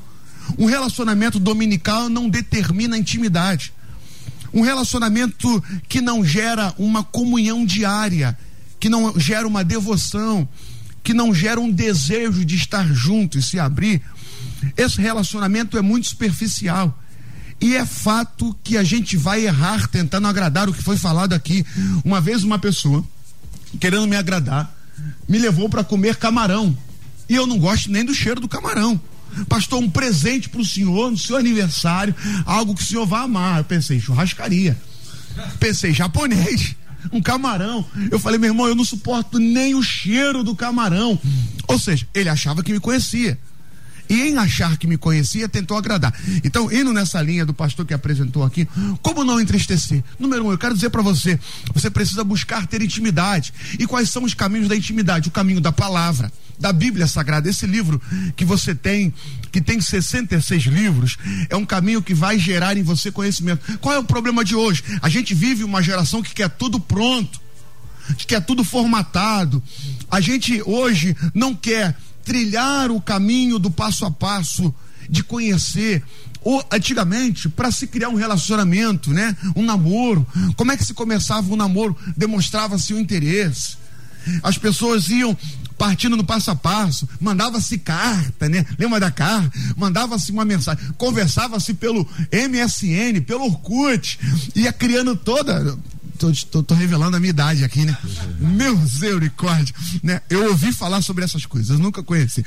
Um 0.56 0.66
relacionamento 0.66 1.40
dominical 1.40 2.08
não 2.08 2.28
determina 2.28 2.96
intimidade. 2.96 3.72
Um 4.56 4.62
relacionamento 4.62 5.62
que 5.86 6.00
não 6.00 6.24
gera 6.24 6.74
uma 6.78 7.04
comunhão 7.04 7.66
diária, 7.66 8.36
que 8.80 8.88
não 8.88 9.12
gera 9.20 9.46
uma 9.46 9.62
devoção, 9.62 10.48
que 11.04 11.12
não 11.12 11.34
gera 11.34 11.60
um 11.60 11.70
desejo 11.70 12.42
de 12.42 12.56
estar 12.56 12.90
junto 12.90 13.38
e 13.38 13.42
se 13.42 13.58
abrir, 13.58 14.00
esse 14.74 14.98
relacionamento 14.98 15.76
é 15.76 15.82
muito 15.82 16.08
superficial. 16.08 16.98
E 17.60 17.76
é 17.76 17.84
fato 17.84 18.56
que 18.64 18.78
a 18.78 18.82
gente 18.82 19.14
vai 19.14 19.44
errar 19.44 19.88
tentando 19.88 20.26
agradar 20.26 20.70
o 20.70 20.72
que 20.72 20.82
foi 20.82 20.96
falado 20.96 21.34
aqui. 21.34 21.62
Uma 22.02 22.18
vez 22.18 22.42
uma 22.42 22.58
pessoa, 22.58 23.04
querendo 23.78 24.06
me 24.06 24.16
agradar, 24.16 24.74
me 25.28 25.38
levou 25.38 25.68
para 25.68 25.84
comer 25.84 26.16
camarão. 26.16 26.74
E 27.28 27.34
eu 27.34 27.46
não 27.46 27.58
gosto 27.58 27.90
nem 27.90 28.06
do 28.06 28.14
cheiro 28.14 28.40
do 28.40 28.48
camarão. 28.48 28.98
Pastor, 29.48 29.82
um 29.82 29.90
presente 29.90 30.48
para 30.48 30.60
o 30.60 30.64
senhor 30.64 31.10
no 31.10 31.18
seu 31.18 31.36
aniversário, 31.36 32.14
algo 32.44 32.74
que 32.74 32.82
o 32.82 32.86
senhor 32.86 33.06
vai 33.06 33.24
amar. 33.24 33.58
Eu 33.58 33.64
pensei, 33.64 34.00
churrascaria. 34.00 34.76
Pensei, 35.58 35.92
japonês 35.92 36.74
um 37.12 37.22
camarão. 37.22 37.84
Eu 38.10 38.18
falei, 38.18 38.38
meu 38.38 38.50
irmão, 38.50 38.66
eu 38.66 38.74
não 38.74 38.84
suporto 38.84 39.38
nem 39.38 39.74
o 39.74 39.82
cheiro 39.82 40.42
do 40.42 40.56
camarão. 40.56 41.18
Ou 41.68 41.78
seja, 41.78 42.06
ele 42.14 42.28
achava 42.28 42.62
que 42.62 42.72
me 42.72 42.80
conhecia. 42.80 43.38
E 44.08 44.22
em 44.22 44.38
achar 44.38 44.76
que 44.76 44.86
me 44.86 44.96
conhecia, 44.96 45.48
tentou 45.48 45.76
agradar. 45.76 46.14
Então, 46.44 46.70
indo 46.70 46.92
nessa 46.92 47.20
linha 47.20 47.44
do 47.44 47.54
pastor 47.54 47.84
que 47.84 47.94
apresentou 47.94 48.44
aqui, 48.44 48.68
como 49.02 49.24
não 49.24 49.40
entristecer? 49.40 50.02
Número 50.18 50.46
um, 50.46 50.50
eu 50.50 50.58
quero 50.58 50.74
dizer 50.74 50.90
para 50.90 51.02
você: 51.02 51.38
você 51.72 51.90
precisa 51.90 52.22
buscar 52.24 52.66
ter 52.66 52.82
intimidade. 52.82 53.52
E 53.78 53.86
quais 53.86 54.08
são 54.10 54.24
os 54.24 54.34
caminhos 54.34 54.68
da 54.68 54.76
intimidade? 54.76 55.28
O 55.28 55.32
caminho 55.32 55.60
da 55.60 55.72
palavra 55.72 56.30
da 56.58 56.72
Bíblia 56.72 57.06
Sagrada. 57.06 57.48
Esse 57.48 57.66
livro 57.66 58.00
que 58.34 58.44
você 58.44 58.74
tem, 58.74 59.12
que 59.52 59.60
tem 59.60 59.80
66 59.80 60.64
livros, 60.64 61.16
é 61.48 61.56
um 61.56 61.66
caminho 61.66 62.02
que 62.02 62.14
vai 62.14 62.38
gerar 62.38 62.76
em 62.76 62.82
você 62.82 63.10
conhecimento. 63.10 63.78
Qual 63.78 63.94
é 63.94 63.98
o 63.98 64.04
problema 64.04 64.44
de 64.44 64.54
hoje? 64.54 64.82
A 65.02 65.08
gente 65.08 65.34
vive 65.34 65.64
uma 65.64 65.82
geração 65.82 66.22
que 66.22 66.34
quer 66.34 66.48
tudo 66.48 66.80
pronto, 66.80 67.40
que 68.16 68.26
quer 68.26 68.40
tudo 68.40 68.64
formatado. 68.64 69.62
A 70.10 70.20
gente 70.20 70.62
hoje 70.64 71.16
não 71.34 71.54
quer 71.54 71.96
trilhar 72.26 72.90
o 72.90 73.00
caminho 73.00 73.58
do 73.58 73.70
passo 73.70 74.04
a 74.04 74.10
passo 74.10 74.74
de 75.08 75.22
conhecer 75.22 76.02
ou, 76.42 76.64
antigamente, 76.70 77.48
para 77.48 77.70
se 77.70 77.86
criar 77.86 78.08
um 78.08 78.14
relacionamento, 78.14 79.12
né? 79.12 79.36
Um 79.54 79.64
namoro. 79.64 80.26
Como 80.56 80.72
é 80.72 80.76
que 80.76 80.84
se 80.84 80.92
começava 80.92 81.52
um 81.52 81.56
namoro? 81.56 81.96
Demonstrava-se 82.16 82.92
o 82.92 82.98
interesse. 82.98 83.76
As 84.42 84.58
pessoas 84.58 85.08
iam 85.08 85.36
partindo 85.78 86.16
no 86.16 86.24
passo 86.24 86.50
a 86.50 86.56
passo, 86.56 87.08
mandava-se 87.20 87.78
carta, 87.78 88.48
né? 88.48 88.64
Lembra 88.78 88.98
da 88.98 89.10
carta? 89.10 89.50
Mandava-se 89.76 90.32
uma 90.32 90.44
mensagem, 90.44 90.82
conversava-se 90.96 91.74
pelo 91.74 92.08
MSN, 92.32 93.20
pelo 93.26 93.44
Orkut, 93.44 94.18
ia 94.54 94.72
criando 94.72 95.14
toda. 95.14 95.76
Tô, 96.16 96.32
tô, 96.50 96.62
tô, 96.62 96.74
revelando 96.74 97.16
a 97.16 97.20
minha 97.20 97.30
idade 97.30 97.64
aqui, 97.64 97.84
né? 97.84 97.96
Meu 98.40 98.76
misericórdia, 98.76 99.74
né? 100.02 100.20
Eu 100.30 100.48
ouvi 100.50 100.72
falar 100.72 101.02
sobre 101.02 101.24
essas 101.24 101.44
coisas, 101.46 101.78
nunca 101.78 102.02
conheci. 102.02 102.44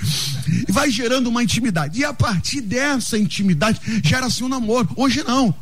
E 0.67 0.71
vai 0.71 0.89
gerando 0.89 1.27
uma 1.27 1.43
intimidade. 1.43 1.99
E 1.99 2.03
a 2.03 2.13
partir 2.13 2.61
dessa 2.61 3.17
intimidade 3.17 3.79
gera-se 4.03 4.43
um 4.43 4.49
namoro. 4.49 4.89
Hoje 4.95 5.23
não. 5.23 5.53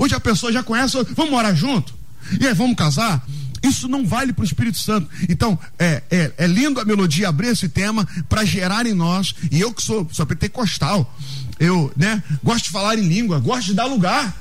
Hoje 0.00 0.14
a 0.14 0.20
pessoa 0.20 0.52
já 0.52 0.62
conhece, 0.62 0.96
vamos 1.14 1.30
morar 1.30 1.54
junto? 1.54 1.94
E 2.40 2.46
aí, 2.46 2.54
vamos 2.54 2.76
casar? 2.76 3.24
Isso 3.62 3.88
não 3.88 4.06
vale 4.06 4.32
para 4.32 4.42
o 4.42 4.44
Espírito 4.44 4.78
Santo. 4.78 5.08
Então, 5.28 5.58
é, 5.78 6.02
é, 6.10 6.32
é 6.38 6.46
lindo 6.46 6.80
a 6.80 6.84
melodia 6.84 7.28
abrir 7.28 7.48
esse 7.48 7.68
tema 7.68 8.06
para 8.28 8.44
gerar 8.44 8.86
em 8.86 8.94
nós, 8.94 9.34
e 9.50 9.60
eu 9.60 9.72
que 9.72 9.82
sou, 9.82 10.08
sou 10.12 10.26
pentecostal, 10.26 11.14
eu 11.58 11.92
né, 11.96 12.22
gosto 12.42 12.64
de 12.64 12.70
falar 12.70 12.98
em 12.98 13.06
língua, 13.06 13.38
gosto 13.38 13.66
de 13.66 13.74
dar 13.74 13.86
lugar. 13.86 14.36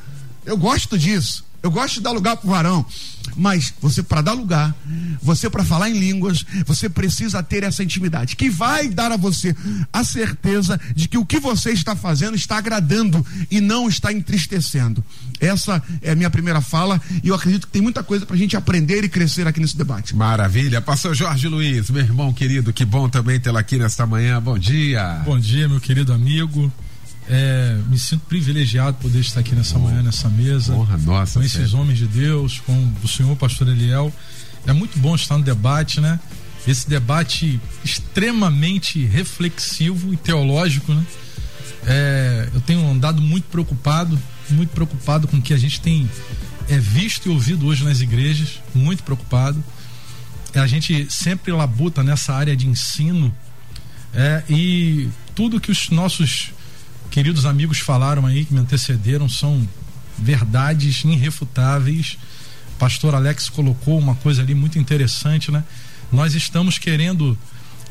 Eu 0.46 0.58
gosto 0.58 0.98
disso. 0.98 1.44
Eu 1.65 1.72
gosto 1.72 1.95
de 1.95 2.01
dar 2.01 2.12
lugar 2.12 2.38
pro 2.38 2.48
varão. 2.48 2.86
Mas 3.36 3.74
você, 3.81 4.03
para 4.03 4.22
dar 4.22 4.34
lugar, 4.34 4.74
você, 5.19 5.50
para 5.50 5.63
falar 5.63 5.89
em 5.89 5.98
línguas, 5.98 6.45
você 6.63 6.88
precisa 6.88 7.41
ter 7.41 7.63
essa 7.63 7.84
intimidade, 7.84 8.36
que 8.36 8.51
vai 8.51 8.88
dar 8.88 9.12
a 9.12 9.17
você 9.17 9.55
a 9.91 10.03
certeza 10.03 10.79
de 10.95 11.07
que 11.07 11.17
o 11.17 11.25
que 11.25 11.39
você 11.39 11.72
está 11.72 11.95
fazendo 11.95 12.36
está 12.36 12.57
agradando 12.57 13.25
e 13.50 13.60
não 13.60 13.89
está 13.89 14.13
entristecendo. 14.13 15.03
Essa 15.39 15.81
é 16.03 16.12
a 16.12 16.15
minha 16.15 16.29
primeira 16.29 16.62
fala 16.62 17.01
e 17.24 17.29
eu 17.29 17.36
acredito 17.36 17.65
que 17.65 17.74
tem 17.74 17.81
muita 17.81 18.03
coisa 18.03 18.27
para 18.27 18.36
a 18.36 18.39
gente 18.39 18.55
aprender 18.55 19.03
e 19.03 19.10
crescer 19.10 19.48
aqui 19.48 19.60
nesse 19.60 19.75
debate. 19.75 20.15
Maravilha. 20.15 20.81
Pastor 20.81 21.15
Jorge 21.15 21.48
Luiz, 21.48 21.89
meu 21.89 22.03
irmão 22.03 22.31
querido, 22.31 22.72
que 22.72 22.86
bom 22.86 23.10
também 23.10 23.39
tê-lo 23.39 23.57
aqui 23.57 23.77
nesta 23.77 24.05
manhã. 24.05 24.39
Bom 24.39 24.60
dia. 24.60 25.24
Bom 25.25 25.39
dia, 25.39 25.67
meu 25.67 25.81
querido 25.81 26.13
amigo. 26.13 26.72
É, 27.27 27.79
me 27.88 27.98
sinto 27.98 28.25
privilegiado 28.27 28.98
poder 28.98 29.20
estar 29.20 29.39
aqui 29.39 29.55
nessa 29.55 29.79
manhã, 29.79 30.03
nessa 30.03 30.29
mesa. 30.29 30.74
Honra 30.75 30.98
nossa. 30.98 31.39
Com 31.39 31.46
esses 31.46 31.58
sério. 31.58 31.79
homens 31.79 31.98
de 31.98 32.08
Deus, 32.08 32.60
com 32.60 32.94
o 33.03 33.08
senhor 33.08 33.36
pastor 33.36 33.67
Eliel. 33.67 34.13
É 34.67 34.74
muito 34.74 34.98
bom 35.00 35.15
estar 35.15 35.38
no 35.38 35.44
debate, 35.44 36.00
né? 36.00 36.20
Esse 36.67 36.88
debate 36.89 37.60
extremamente 37.84 39.03
reflexivo 39.05 40.13
e 40.13 40.17
teológico, 40.17 40.94
né? 40.94 41.05
É, 41.88 42.50
eu 42.53 42.62
tenho 42.62 42.88
andado 42.89 43.22
muito 43.22 43.46
preocupado, 43.46 44.20
muito 44.50 44.70
preocupado 44.70 45.27
com 45.27 45.38
o 45.38 45.41
que 45.41 45.53
a 45.53 45.58
gente 45.58 45.79
tem 45.79 46.10
é, 46.67 46.77
visto 46.79 47.27
e 47.27 47.32
ouvido 47.32 47.67
hoje 47.67 47.84
nas 47.84 48.01
igrejas, 48.01 48.60
muito 48.74 49.03
preocupado. 49.03 49.63
É, 50.53 50.60
a 50.60 50.67
gente 50.67 51.08
sempre 51.12 51.51
labuta 51.51 52.03
nessa 52.03 52.34
área 52.34 52.55
de 52.55 52.67
ensino 52.67 53.36
é, 54.13 54.44
e 54.50 55.10
tudo 55.36 55.60
que 55.60 55.72
os 55.72 55.89
nossos 55.89 56.51
queridos 57.12 57.45
amigos 57.45 57.79
falaram 57.79 58.25
aí, 58.25 58.45
que 58.45 58.53
me 58.53 58.59
antecederam, 58.59 59.27
são 59.29 59.67
verdades 60.17 61.03
irrefutáveis. 61.03 62.17
Pastor 62.77 63.15
Alex 63.15 63.50
colocou 63.50 63.97
uma 63.97 64.15
coisa 64.15 64.41
ali 64.41 64.53
muito 64.53 64.77
interessante, 64.77 65.51
né? 65.51 65.63
Nós 66.12 66.33
estamos 66.33 66.77
querendo 66.77 67.38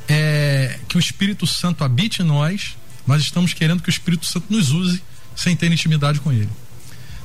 é, 0.08 0.78
que 0.88 0.96
o 0.96 1.00
Espírito 1.00 1.46
Santo 1.46 1.84
habite 1.84 2.22
em 2.22 2.24
nós, 2.24 2.76
nós 3.06 3.22
estamos 3.22 3.52
querendo 3.52 3.82
que 3.82 3.88
o 3.88 3.90
Espírito 3.90 4.26
Santo 4.26 4.46
nos 4.50 4.70
use 4.70 5.02
sem 5.36 5.56
ter 5.56 5.70
intimidade 5.72 6.20
com 6.20 6.32
Ele. 6.32 6.50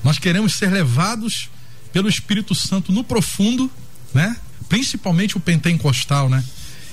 Nós 0.03 0.17
queremos 0.17 0.53
ser 0.53 0.72
levados 0.72 1.50
pelo 1.91 2.08
Espírito 2.10 2.55
Santo 2.55 2.91
no 2.91 3.03
profundo, 3.03 3.69
né? 4.13 4.36
Principalmente 4.67 5.38
o 5.38 5.39
pentecostal, 5.39 6.29
né? 6.29 6.43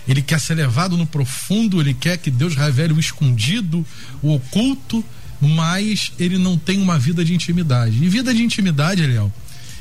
Ele 0.08 0.22
quer 0.22 0.40
ser 0.40 0.54
levado 0.54 0.96
no 0.96 1.06
profundo, 1.06 1.80
ele 1.80 1.94
quer 1.94 2.16
que 2.16 2.30
Deus 2.30 2.54
revele 2.54 2.92
o 2.92 3.00
escondido, 3.00 3.84
o 4.22 4.34
oculto, 4.34 5.04
mas 5.40 6.12
ele 6.18 6.38
não 6.38 6.56
tem 6.56 6.80
uma 6.80 6.98
vida 6.98 7.25
de 7.25 7.34
intimidade. 7.34 8.02
E 8.02 8.08
vida 8.08 8.32
de 8.32 8.42
intimidade, 8.42 9.02
Eliel, 9.02 9.32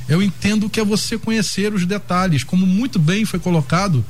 eu 0.08 0.22
entendo 0.22 0.68
que 0.68 0.80
é 0.80 0.84
você 0.84 1.18
conhecer 1.18 1.72
os 1.72 1.86
detalhes, 1.86 2.44
como 2.44 2.66
muito 2.66 2.98
bem 2.98 3.24
foi 3.24 3.38
colocado 3.38 4.04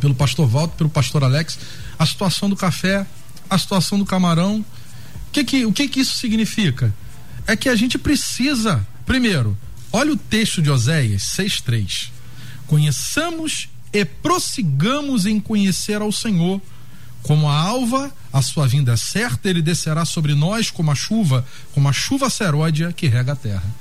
pelo 0.00 0.14
pastor 0.14 0.48
Walter, 0.48 0.76
pelo 0.76 0.90
pastor 0.90 1.24
Alex, 1.24 1.58
a 1.98 2.06
situação 2.06 2.48
do 2.48 2.56
café, 2.56 3.06
a 3.50 3.58
situação 3.58 3.98
do 3.98 4.04
camarão. 4.04 4.64
O 5.28 5.30
que 5.32 5.44
que, 5.44 5.66
o 5.66 5.72
que 5.72 5.88
que 5.88 6.00
isso 6.00 6.16
significa? 6.16 6.94
É 7.46 7.56
que 7.56 7.68
a 7.68 7.74
gente 7.74 7.98
precisa, 7.98 8.86
primeiro, 9.06 9.56
olha 9.92 10.12
o 10.12 10.16
texto 10.16 10.62
de 10.62 10.70
Oséias 10.70 11.22
6:3. 11.22 12.10
Conheçamos 12.66 13.68
e 13.92 14.04
prossigamos 14.04 15.26
em 15.26 15.40
conhecer 15.40 16.00
ao 16.00 16.12
Senhor. 16.12 16.60
Como 17.22 17.48
a 17.48 17.54
alva, 17.54 18.14
a 18.32 18.40
sua 18.40 18.66
vinda 18.66 18.92
é 18.92 18.96
certa, 18.96 19.50
ele 19.50 19.60
descerá 19.60 20.04
sobre 20.04 20.34
nós 20.34 20.70
como 20.70 20.90
a 20.90 20.94
chuva, 20.94 21.44
como 21.74 21.88
a 21.88 21.92
chuva 21.92 22.30
seródia 22.30 22.92
que 22.92 23.06
rega 23.06 23.32
a 23.32 23.36
terra. 23.36 23.74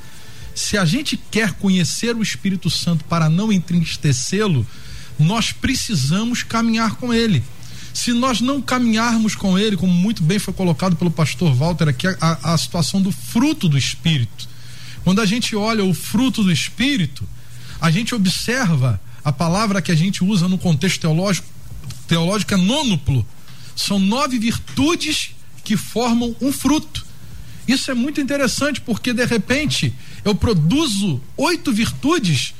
Se 0.55 0.77
a 0.77 0.83
gente 0.85 1.15
quer 1.15 1.53
conhecer 1.53 2.15
o 2.15 2.23
Espírito 2.23 2.69
Santo 2.69 3.05
para 3.05 3.29
não 3.29 3.51
entristecê-lo, 3.51 4.65
nós 5.19 5.51
precisamos 5.51 6.41
caminhar 6.41 6.95
com 6.95 7.13
ele. 7.13 7.43
Se 7.93 8.11
nós 8.11 8.41
não 8.41 8.61
caminharmos 8.61 9.35
com 9.35 9.57
ele, 9.57 9.77
como 9.77 9.93
muito 9.93 10.23
bem 10.23 10.39
foi 10.39 10.53
colocado 10.53 10.95
pelo 10.95 11.11
pastor 11.11 11.53
Walter 11.53 11.87
aqui, 11.87 12.07
a, 12.19 12.53
a 12.53 12.57
situação 12.57 13.01
do 13.01 13.11
fruto 13.11 13.69
do 13.69 13.77
Espírito. 13.77 14.47
Quando 15.03 15.21
a 15.21 15.25
gente 15.25 15.55
olha 15.55 15.83
o 15.83 15.93
fruto 15.93 16.43
do 16.43 16.51
Espírito, 16.51 17.27
a 17.79 17.89
gente 17.89 18.13
observa 18.13 18.99
a 19.27 19.31
palavra 19.33 19.81
que 19.81 19.91
a 19.91 19.95
gente 19.95 20.23
usa 20.23 20.47
no 20.47 20.57
contexto 20.57 21.01
teológico, 21.01 21.45
teológico 22.07 22.53
é 22.53 22.55
nônuplo. 22.57 23.27
São 23.75 23.99
nove 23.99 24.39
virtudes 24.39 25.31
que 25.65 25.75
formam 25.75 26.33
um 26.39 26.49
fruto. 26.49 27.05
Isso 27.67 27.91
é 27.91 27.93
muito 27.93 28.21
interessante 28.21 28.79
porque 28.79 29.11
de 29.11 29.25
repente 29.25 29.93
eu 30.23 30.33
produzo 30.33 31.21
oito 31.35 31.73
virtudes 31.73 32.53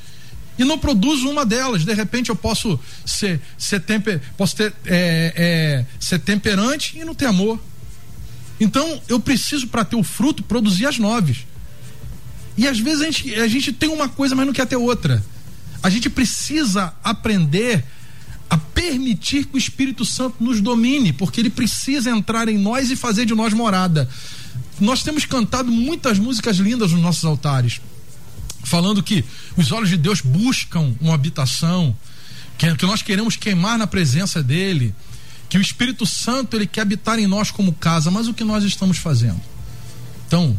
e 0.58 0.64
não 0.64 0.78
produzo 0.78 1.30
uma 1.30 1.46
delas. 1.46 1.86
De 1.86 1.94
repente 1.94 2.28
eu 2.28 2.36
posso 2.36 2.78
ser, 3.02 3.40
ser, 3.56 3.80
temper, 3.80 4.20
posso 4.36 4.54
ter, 4.54 4.74
é, 4.84 5.32
é, 5.34 5.86
ser 5.98 6.18
temperante 6.18 6.98
e 6.98 7.02
não 7.02 7.14
ter 7.14 7.24
amor. 7.24 7.58
Então 8.60 9.00
eu 9.08 9.18
preciso, 9.18 9.68
para 9.68 9.86
ter 9.86 9.96
o 9.96 10.02
fruto, 10.02 10.42
produzir 10.42 10.84
as 10.84 10.98
nove. 10.98 11.46
E 12.58 12.68
às 12.68 12.78
vezes 12.78 13.00
a 13.00 13.04
gente, 13.06 13.34
a 13.36 13.48
gente 13.48 13.72
tem 13.72 13.88
uma 13.88 14.06
coisa, 14.06 14.34
mas 14.34 14.44
não 14.44 14.52
quer 14.52 14.66
ter 14.66 14.76
outra. 14.76 15.24
A 15.82 15.90
gente 15.90 16.10
precisa 16.10 16.92
aprender 17.02 17.84
a 18.50 18.56
permitir 18.56 19.44
que 19.44 19.56
o 19.56 19.58
Espírito 19.58 20.04
Santo 20.04 20.42
nos 20.42 20.60
domine, 20.60 21.12
porque 21.12 21.40
ele 21.40 21.50
precisa 21.50 22.10
entrar 22.10 22.48
em 22.48 22.56
nós 22.56 22.90
e 22.90 22.96
fazer 22.96 23.26
de 23.26 23.34
nós 23.34 23.52
morada. 23.52 24.08
Nós 24.80 25.02
temos 25.02 25.24
cantado 25.24 25.70
muitas 25.70 26.18
músicas 26.18 26.56
lindas 26.56 26.92
nos 26.92 27.00
nossos 27.00 27.24
altares, 27.24 27.80
falando 28.64 29.02
que 29.02 29.24
os 29.56 29.70
olhos 29.70 29.90
de 29.90 29.96
Deus 29.96 30.20
buscam 30.20 30.94
uma 31.00 31.14
habitação, 31.14 31.94
que, 32.56 32.86
nós 32.86 33.02
queremos 33.02 33.36
queimar 33.36 33.78
na 33.78 33.86
presença 33.86 34.42
dele, 34.42 34.94
que 35.48 35.58
o 35.58 35.60
Espírito 35.60 36.04
Santo 36.06 36.56
ele 36.56 36.66
quer 36.66 36.82
habitar 36.82 37.18
em 37.18 37.26
nós 37.26 37.50
como 37.50 37.72
casa, 37.72 38.10
mas 38.10 38.28
o 38.28 38.34
que 38.34 38.44
nós 38.44 38.64
estamos 38.64 38.98
fazendo? 38.98 39.40
Então, 40.26 40.58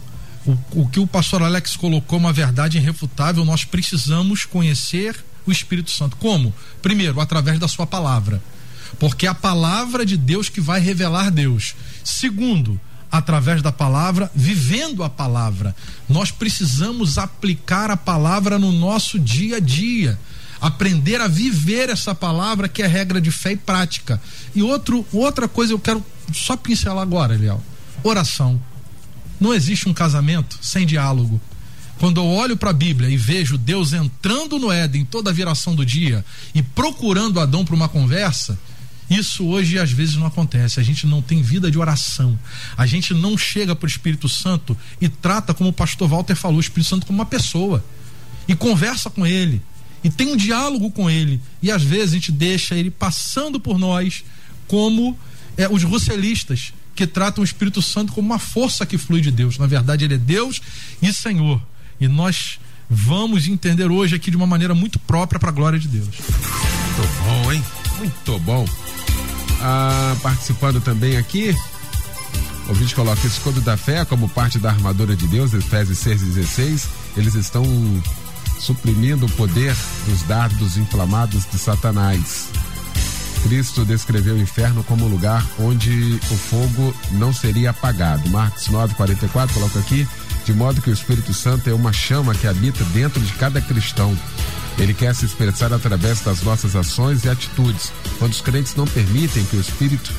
o, 0.49 0.81
o 0.81 0.89
que 0.89 0.99
o 0.99 1.05
pastor 1.05 1.43
Alex 1.43 1.75
colocou 1.75 2.17
uma 2.17 2.33
verdade 2.33 2.77
irrefutável, 2.77 3.45
nós 3.45 3.63
precisamos 3.63 4.45
conhecer 4.45 5.15
o 5.45 5.51
Espírito 5.51 5.91
Santo. 5.91 6.15
Como? 6.17 6.53
Primeiro, 6.81 7.19
através 7.19 7.59
da 7.59 7.67
sua 7.67 7.85
palavra. 7.85 8.41
Porque 8.97 9.27
é 9.27 9.29
a 9.29 9.35
palavra 9.35 10.05
de 10.05 10.17
Deus 10.17 10.49
que 10.49 10.59
vai 10.59 10.79
revelar 10.79 11.29
Deus. 11.29 11.75
Segundo, 12.03 12.79
através 13.12 13.62
da 13.62 13.71
palavra, 13.71 14.31
vivendo 14.33 15.03
a 15.03 15.09
palavra. 15.09 15.75
Nós 16.07 16.31
precisamos 16.31 17.17
aplicar 17.17 17.91
a 17.91 17.97
palavra 17.97 18.57
no 18.57 18.71
nosso 18.71 19.19
dia 19.19 19.57
a 19.57 19.59
dia. 19.59 20.19
Aprender 20.59 21.21
a 21.21 21.27
viver 21.27 21.89
essa 21.89 22.13
palavra 22.13 22.67
que 22.67 22.81
é 22.81 22.88
regra 22.88 23.21
de 23.21 23.31
fé 23.31 23.51
e 23.51 23.57
prática. 23.57 24.19
E 24.55 24.63
outro, 24.63 25.05
outra 25.13 25.47
coisa 25.47 25.73
eu 25.73 25.79
quero 25.79 26.03
só 26.33 26.57
pincelar 26.57 27.03
agora, 27.03 27.35
Eliel. 27.35 27.63
Oração. 28.03 28.59
Não 29.39 29.54
existe 29.54 29.88
um 29.88 29.93
casamento 29.93 30.58
sem 30.62 30.86
diálogo. 30.86 31.39
Quando 31.97 32.21
eu 32.21 32.25
olho 32.25 32.56
para 32.56 32.69
a 32.69 32.73
Bíblia 32.73 33.10
e 33.10 33.17
vejo 33.17 33.58
Deus 33.58 33.91
entrando 33.91 34.58
no 34.58 34.71
Éden 34.71 35.04
toda 35.04 35.30
a 35.30 35.34
viração 35.34 35.75
do 35.75 35.86
dia 35.86 36.23
e 36.56 36.62
procurando 36.62 37.39
Adão 37.39 37.65
para 37.65 37.75
uma 37.75 37.89
conversa, 37.89 38.58
isso 39.10 39.45
hoje 39.45 39.78
às 39.78 39.91
vezes 39.91 40.15
não 40.15 40.25
acontece. 40.25 40.80
A 40.80 40.84
gente 40.84 41.08
não 41.08 41.21
tem 41.21 41.41
vida 41.41 41.69
de 41.69 41.78
oração. 41.78 42.39
A 42.78 42.86
gente 42.86 43.13
não 43.13 43.38
chega 43.38 43.75
para 43.75 43.86
o 43.86 43.89
Espírito 43.89 44.30
Santo 44.30 44.78
e 45.02 45.10
trata, 45.10 45.54
como 45.54 45.71
o 45.71 45.73
pastor 45.73 46.08
Walter 46.08 46.36
falou, 46.36 46.58
o 46.58 46.62
Espírito 46.62 46.89
Santo 46.89 47.06
como 47.06 47.19
uma 47.19 47.25
pessoa. 47.25 47.84
E 48.47 48.56
conversa 48.56 49.10
com 49.10 49.28
ele. 49.28 49.62
E 50.04 50.10
tem 50.10 50.32
um 50.32 50.38
diálogo 50.38 50.91
com 50.91 51.10
ele. 51.10 51.41
E 51.62 51.69
às 51.69 51.84
vezes 51.84 52.12
a 52.12 52.15
gente 52.15 52.32
deixa 52.32 52.75
ele 52.75 52.91
passando 52.91 53.60
por 53.60 53.78
nós 53.78 54.23
como 54.67 55.17
é, 55.58 55.67
os 55.67 55.84
russelistas 55.84 56.71
que 56.99 57.07
tratam 57.07 57.41
o 57.41 57.45
Espírito 57.45 57.81
Santo 57.81 58.12
como 58.12 58.27
uma 58.27 58.38
força 58.38 58.85
que 58.85 58.97
flui 58.97 59.21
de 59.21 59.31
Deus. 59.31 59.57
Na 59.57 59.65
verdade, 59.65 60.03
ele 60.03 60.15
é 60.15 60.17
Deus 60.17 60.62
e 61.01 61.13
Senhor. 61.13 61.62
E 61.97 62.09
nós 62.09 62.59
vamos 62.89 63.47
entender 63.47 63.89
hoje 63.89 64.17
aqui 64.17 64.29
de 64.29 64.35
uma 64.35 64.45
maneira 64.45 64.75
muito 64.75 64.99
própria 64.99 65.39
para 65.39 65.47
a 65.47 65.53
glória 65.53 65.79
de 65.79 65.88
Deus. 65.88 66.09
Muito 66.09 67.23
bom, 67.23 67.53
hein? 67.53 67.63
Muito 67.99 68.39
bom. 68.39 68.65
Ah, 69.62 70.13
participando 70.21 70.81
também 70.81 71.15
aqui, 71.15 71.55
o 72.67 72.73
vídeo 72.73 72.93
coloca 72.93 73.25
escudo 73.25 73.62
da 73.62 73.77
fé 73.77 74.03
como 74.03 74.27
parte 74.27 74.59
da 74.59 74.69
armadura 74.69 75.15
de 75.15 75.25
Deus, 75.27 75.53
Efésios 75.53 75.99
6,16. 75.99 76.85
Eles 77.15 77.33
estão 77.33 77.63
suprimindo 78.59 79.25
o 79.25 79.31
poder 79.31 79.73
dos 80.05 80.21
dardos 80.23 80.75
inflamados 80.75 81.45
de 81.49 81.57
Satanás. 81.57 82.49
Cristo 83.43 83.86
descreveu 83.86 84.36
o 84.36 84.41
inferno 84.41 84.84
como 84.84 85.06
um 85.06 85.08
lugar 85.08 85.45
onde 85.60 86.19
o 86.30 86.36
fogo 86.36 86.93
não 87.13 87.34
seria 87.34 87.71
apagado. 87.71 88.30
Marcos 88.30 88.67
9:44 88.67 89.54
coloca 89.54 89.80
aqui, 89.80 90.08
de 90.45 90.54
modo 90.54 90.82
que 90.82 90.89
o 90.89 90.93
Espírito 90.93 91.34
Santo 91.34 91.69
é 91.69 91.73
uma 91.73 91.93
chama 91.93 92.36
que 92.36 92.47
habita 92.47 92.84
dentro 92.86 93.19
de 93.21 93.34
cada 93.34 93.62
cristão. 93.62 94.17
Ele 94.78 94.93
quer 94.93 95.13
se 95.13 95.25
expressar 95.25 95.73
através 95.73 96.21
das 96.21 96.41
nossas 96.41 96.75
ações 96.75 97.23
e 97.23 97.30
atitudes. 97.30 97.91
Quando 98.17 98.32
os 98.32 98.41
crentes 98.41 98.75
não 98.75 98.86
permitem 98.86 99.43
que 99.45 99.58
o 99.58 99.62
Espírito 99.62 100.13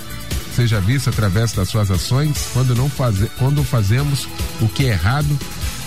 seja 0.54 0.80
visto 0.80 1.08
através 1.08 1.52
das 1.52 1.68
suas 1.68 1.90
ações, 1.90 2.48
quando 2.52 2.74
não 2.74 2.90
faze, 2.90 3.30
quando 3.38 3.64
fazemos 3.64 4.28
o 4.60 4.68
que 4.68 4.86
é 4.86 4.90
errado, 4.90 5.38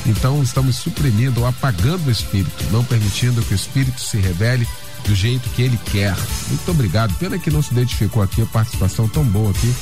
Então 0.05 0.43
estamos 0.43 0.75
suprimindo 0.75 1.41
ou 1.41 1.47
apagando 1.47 2.07
o 2.07 2.11
espírito, 2.11 2.63
não 2.71 2.83
permitindo 2.83 3.41
que 3.41 3.53
o 3.53 3.55
espírito 3.55 4.01
se 4.01 4.17
revele 4.17 4.67
do 5.05 5.15
jeito 5.15 5.49
que 5.49 5.61
ele 5.61 5.77
quer. 5.91 6.15
Muito 6.47 6.71
obrigado. 6.71 7.13
Pena 7.15 7.37
que 7.37 7.51
não 7.51 7.61
se 7.61 7.71
identificou 7.71 8.21
aqui 8.23 8.41
a 8.41 8.45
participação 8.45 9.07
tão 9.07 9.23
boa 9.23 9.51
aqui. 9.51 9.73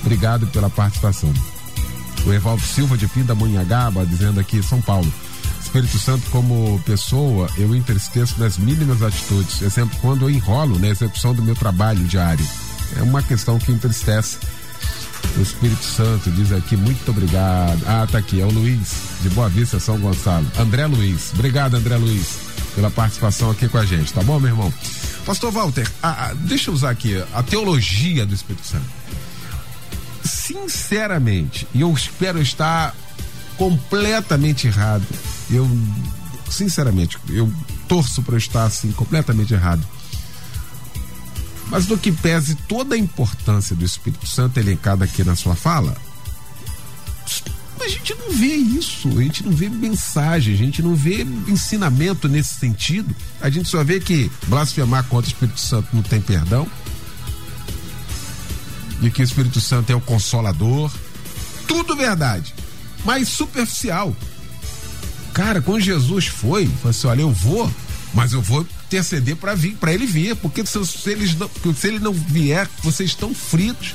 Obrigado 0.00 0.46
pela 0.48 0.70
participação. 0.70 1.32
O 2.26 2.32
Evaldo 2.32 2.62
Silva 2.62 2.96
de 2.96 3.06
Pindamonhangaba 3.08 4.04
dizendo 4.04 4.40
aqui, 4.40 4.62
São 4.62 4.80
Paulo. 4.80 5.10
Espírito 5.60 5.98
Santo 5.98 6.28
como 6.30 6.80
pessoa, 6.84 7.48
eu 7.56 7.74
entristeço 7.74 8.40
nas 8.40 8.58
mínimas 8.58 9.02
atitudes. 9.02 9.62
Exemplo, 9.62 9.96
quando 10.00 10.22
eu 10.22 10.30
enrolo 10.30 10.78
na 10.78 10.88
execução 10.88 11.34
do 11.34 11.42
meu 11.42 11.54
trabalho 11.54 12.02
diário. 12.04 12.44
É 12.98 13.02
uma 13.02 13.22
questão 13.22 13.58
que 13.58 13.70
entristece. 13.70 14.38
O 15.36 15.42
Espírito 15.42 15.84
Santo 15.84 16.30
diz 16.32 16.50
aqui, 16.50 16.76
muito 16.76 17.08
obrigado. 17.10 17.80
Ah, 17.86 18.06
tá 18.10 18.18
aqui, 18.18 18.40
é 18.40 18.44
o 18.44 18.50
Luiz, 18.50 18.94
de 19.22 19.30
Boa 19.30 19.48
Vista, 19.48 19.78
São 19.78 19.98
Gonçalo. 19.98 20.46
André 20.58 20.86
Luiz. 20.86 21.30
Obrigado, 21.34 21.76
André 21.76 21.96
Luiz, 21.96 22.38
pela 22.74 22.90
participação 22.90 23.50
aqui 23.50 23.68
com 23.68 23.78
a 23.78 23.84
gente, 23.84 24.12
tá 24.12 24.22
bom, 24.22 24.38
meu 24.38 24.50
irmão? 24.50 24.72
Pastor 25.24 25.52
Walter, 25.52 25.90
deixa 26.40 26.70
eu 26.70 26.74
usar 26.74 26.90
aqui 26.90 27.22
a 27.34 27.42
teologia 27.42 28.24
do 28.24 28.34
Espírito 28.34 28.66
Santo. 28.66 28.86
Sinceramente, 30.24 31.66
e 31.74 31.80
eu 31.80 31.92
espero 31.92 32.40
estar 32.40 32.94
completamente 33.56 34.66
errado. 34.66 35.06
Eu, 35.50 35.68
sinceramente, 36.50 37.18
eu 37.28 37.52
torço 37.88 38.22
para 38.22 38.36
estar 38.36 38.64
assim, 38.64 38.90
completamente 38.92 39.52
errado. 39.52 39.86
Mas 41.68 41.86
do 41.86 41.96
que 41.96 42.10
pese 42.10 42.54
toda 42.54 42.94
a 42.94 42.98
importância 42.98 43.76
do 43.76 43.84
Espírito 43.84 44.26
Santo 44.26 44.58
elencada 44.58 45.04
aqui 45.04 45.22
na 45.22 45.36
sua 45.36 45.54
fala, 45.54 45.96
a 47.82 47.88
gente 47.88 48.14
não 48.14 48.32
vê 48.32 48.54
isso, 48.54 49.08
a 49.08 49.22
gente 49.22 49.44
não 49.44 49.52
vê 49.52 49.68
mensagem, 49.68 50.54
a 50.54 50.56
gente 50.56 50.82
não 50.82 50.94
vê 50.94 51.22
ensinamento 51.48 52.28
nesse 52.28 52.54
sentido. 52.54 53.14
A 53.40 53.48
gente 53.48 53.68
só 53.68 53.82
vê 53.82 54.00
que 54.00 54.30
blasfemar 54.46 55.04
contra 55.04 55.30
o 55.30 55.32
Espírito 55.32 55.60
Santo 55.60 55.88
não 55.92 56.02
tem 56.02 56.20
perdão. 56.20 56.66
E 59.02 59.10
que 59.10 59.22
o 59.22 59.24
Espírito 59.24 59.60
Santo 59.60 59.90
é 59.90 59.94
o 59.94 60.00
consolador. 60.00 60.90
Tudo 61.66 61.96
verdade, 61.96 62.54
mas 63.04 63.28
superficial. 63.28 64.14
Cara, 65.32 65.62
quando 65.62 65.80
Jesus 65.80 66.26
foi, 66.26 66.66
falou 66.66 66.90
assim: 66.90 67.06
olha, 67.06 67.22
eu 67.22 67.30
vou, 67.30 67.70
mas 68.12 68.32
eu 68.32 68.42
vou 68.42 68.66
interceder 68.86 69.36
para 69.36 69.54
vir, 69.54 69.76
para 69.76 69.92
ele 69.92 70.04
vir, 70.04 70.34
porque 70.36 70.66
se, 70.66 70.84
se, 70.84 71.10
eles 71.10 71.34
não, 71.36 71.48
se 71.74 71.86
ele 71.86 72.00
não 72.00 72.12
vier, 72.12 72.68
vocês 72.82 73.10
estão 73.10 73.32
fritos. 73.32 73.94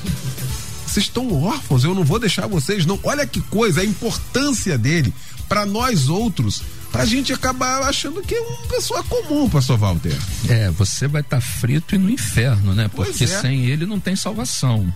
Vocês 0.86 1.06
estão 1.06 1.42
órfãos, 1.42 1.84
eu 1.84 1.94
não 1.94 2.04
vou 2.04 2.18
deixar 2.18 2.46
vocês 2.46 2.86
não. 2.86 2.98
Olha 3.02 3.26
que 3.26 3.40
coisa, 3.40 3.80
a 3.80 3.84
importância 3.84 4.78
dele 4.78 5.12
para 5.48 5.66
nós 5.66 6.08
outros, 6.08 6.62
para 6.90 7.02
a 7.02 7.06
gente 7.06 7.32
acabar 7.32 7.82
achando 7.82 8.22
que 8.22 8.34
é 8.34 8.40
uma 8.40 8.66
pessoa 8.68 9.02
comum, 9.04 9.48
pastor 9.48 9.78
Walter. 9.78 10.16
É, 10.48 10.70
você 10.70 11.06
vai 11.06 11.20
estar 11.20 11.36
tá 11.36 11.42
frito 11.42 11.94
e 11.94 11.98
no 11.98 12.10
inferno, 12.10 12.74
né? 12.74 12.88
Porque 12.88 13.24
é. 13.24 13.26
sem 13.26 13.66
ele 13.66 13.86
não 13.86 14.00
tem 14.00 14.16
salvação. 14.16 14.92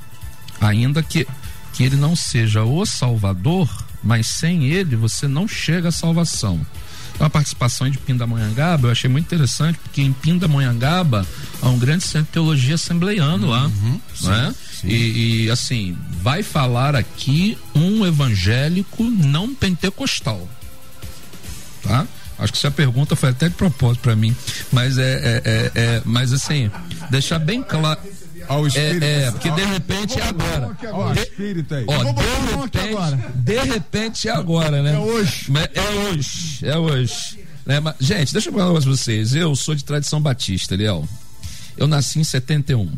Ainda 0.61 1.03
que 1.03 1.27
que 1.73 1.85
ele 1.85 1.97
não 1.97 2.17
seja 2.17 2.65
o 2.65 2.85
salvador, 2.85 3.69
mas 4.03 4.27
sem 4.27 4.65
ele 4.67 4.97
você 4.97 5.29
não 5.29 5.47
chega 5.47 5.89
à 5.89 5.93
salvação. 5.93 6.61
A 7.21 7.29
participação 7.29 7.89
de 7.91 7.99
Pindamonhangaba 7.99 8.89
eu 8.89 8.93
achei 8.93 9.09
muito 9.11 9.27
interessante, 9.27 9.79
porque 9.79 10.01
em 10.01 10.13
Pindamonhangaba 10.13 11.27
há 11.61 11.69
um 11.69 11.79
grande 11.79 12.03
centro 12.03 12.27
de 12.27 12.33
teologia 12.33 12.77
assembleiano 12.77 13.47
lá. 13.47 13.67
Uhum, 13.67 14.01
né? 14.23 14.55
Sim, 14.81 14.89
E, 14.89 15.45
e, 15.45 15.51
assim, 15.51 15.97
vai 16.23 16.43
falar 16.43 16.97
aqui 16.97 17.59
um 17.75 18.07
evangélico 18.07 19.05
não 19.05 19.55
pentecostal. 19.55 20.49
Tá? 21.83 22.07
Acho 22.39 22.53
que 22.53 22.59
essa 22.59 22.71
pergunta 22.71 23.15
foi 23.15 23.29
até 23.29 23.51
de 23.51 23.55
propósito 23.55 24.01
para 24.01 24.17
mim. 24.17 24.35
Mas 24.73 24.97
é, 24.97 25.03
é, 25.03 25.43
é, 25.45 25.73
é, 25.75 26.03
mas 26.07 26.33
assim, 26.33 26.71
deixar 27.11 27.39
bem 27.39 27.63
claro 27.63 28.01
ao 28.51 28.67
espírito. 28.67 29.05
É, 29.05 29.23
é 29.23 29.31
porque 29.31 29.51
de 29.53 29.65
repente 29.65 30.21
é 30.21 30.25
agora. 30.25 30.77
agora. 30.83 31.15
De, 31.15 31.21
espírito 31.21 31.75
aí. 31.75 31.85
Ó, 31.87 32.03
de 32.03 32.11
repente, 32.11 32.79
agora. 32.79 33.33
de 33.35 33.61
repente 33.61 34.29
é 34.29 34.33
agora, 34.33 34.83
né? 34.83 34.95
É 34.95 34.99
hoje. 34.99 35.53
É 35.73 35.83
hoje, 35.91 36.67
é 36.67 36.77
hoje. 36.77 37.39
Né? 37.65 37.79
Mas, 37.79 37.95
gente, 38.01 38.33
deixa 38.33 38.49
eu 38.49 38.53
falar 38.53 38.73
para 38.73 38.81
vocês. 38.81 39.35
Eu 39.35 39.55
sou 39.55 39.75
de 39.75 39.85
tradição 39.85 40.21
batista, 40.21 40.75
Leal. 40.75 41.09
Eu 41.77 41.87
nasci 41.87 42.19
em 42.19 42.25
71. 42.25 42.91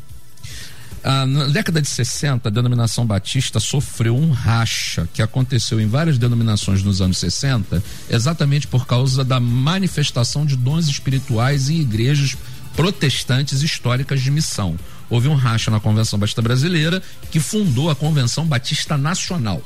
Ah, 1.04 1.26
na 1.26 1.46
década 1.48 1.82
de 1.82 1.88
60, 1.88 2.48
a 2.48 2.52
denominação 2.52 3.04
batista 3.04 3.60
sofreu 3.60 4.16
um 4.16 4.30
racha 4.30 5.06
que 5.12 5.20
aconteceu 5.20 5.80
em 5.80 5.86
várias 5.86 6.16
denominações 6.16 6.82
nos 6.82 7.02
anos 7.02 7.18
60, 7.18 7.82
exatamente 8.08 8.68
por 8.68 8.86
causa 8.86 9.24
da 9.24 9.40
manifestação 9.40 10.46
de 10.46 10.56
dons 10.56 10.88
espirituais 10.88 11.68
em 11.68 11.80
igrejas 11.80 12.36
protestantes 12.76 13.62
históricas 13.62 14.20
de 14.20 14.30
missão 14.30 14.78
houve 15.12 15.28
um 15.28 15.34
racha 15.34 15.70
na 15.70 15.78
Convenção 15.78 16.18
Batista 16.18 16.40
Brasileira 16.40 17.02
que 17.30 17.38
fundou 17.38 17.90
a 17.90 17.94
Convenção 17.94 18.46
Batista 18.46 18.96
Nacional. 18.96 19.62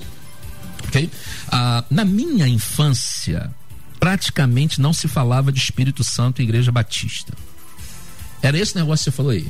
Ah, 1.48 1.84
na 1.90 2.04
minha 2.04 2.48
infância, 2.48 3.50
praticamente 4.00 4.80
não 4.80 4.92
se 4.92 5.06
falava 5.06 5.52
de 5.52 5.58
Espírito 5.58 6.02
Santo 6.02 6.40
e 6.40 6.44
Igreja 6.44 6.72
Batista. 6.72 7.32
Era 8.42 8.58
esse 8.58 8.76
negócio 8.76 9.04
que 9.04 9.10
você 9.10 9.16
falou 9.16 9.32
aí. 9.32 9.46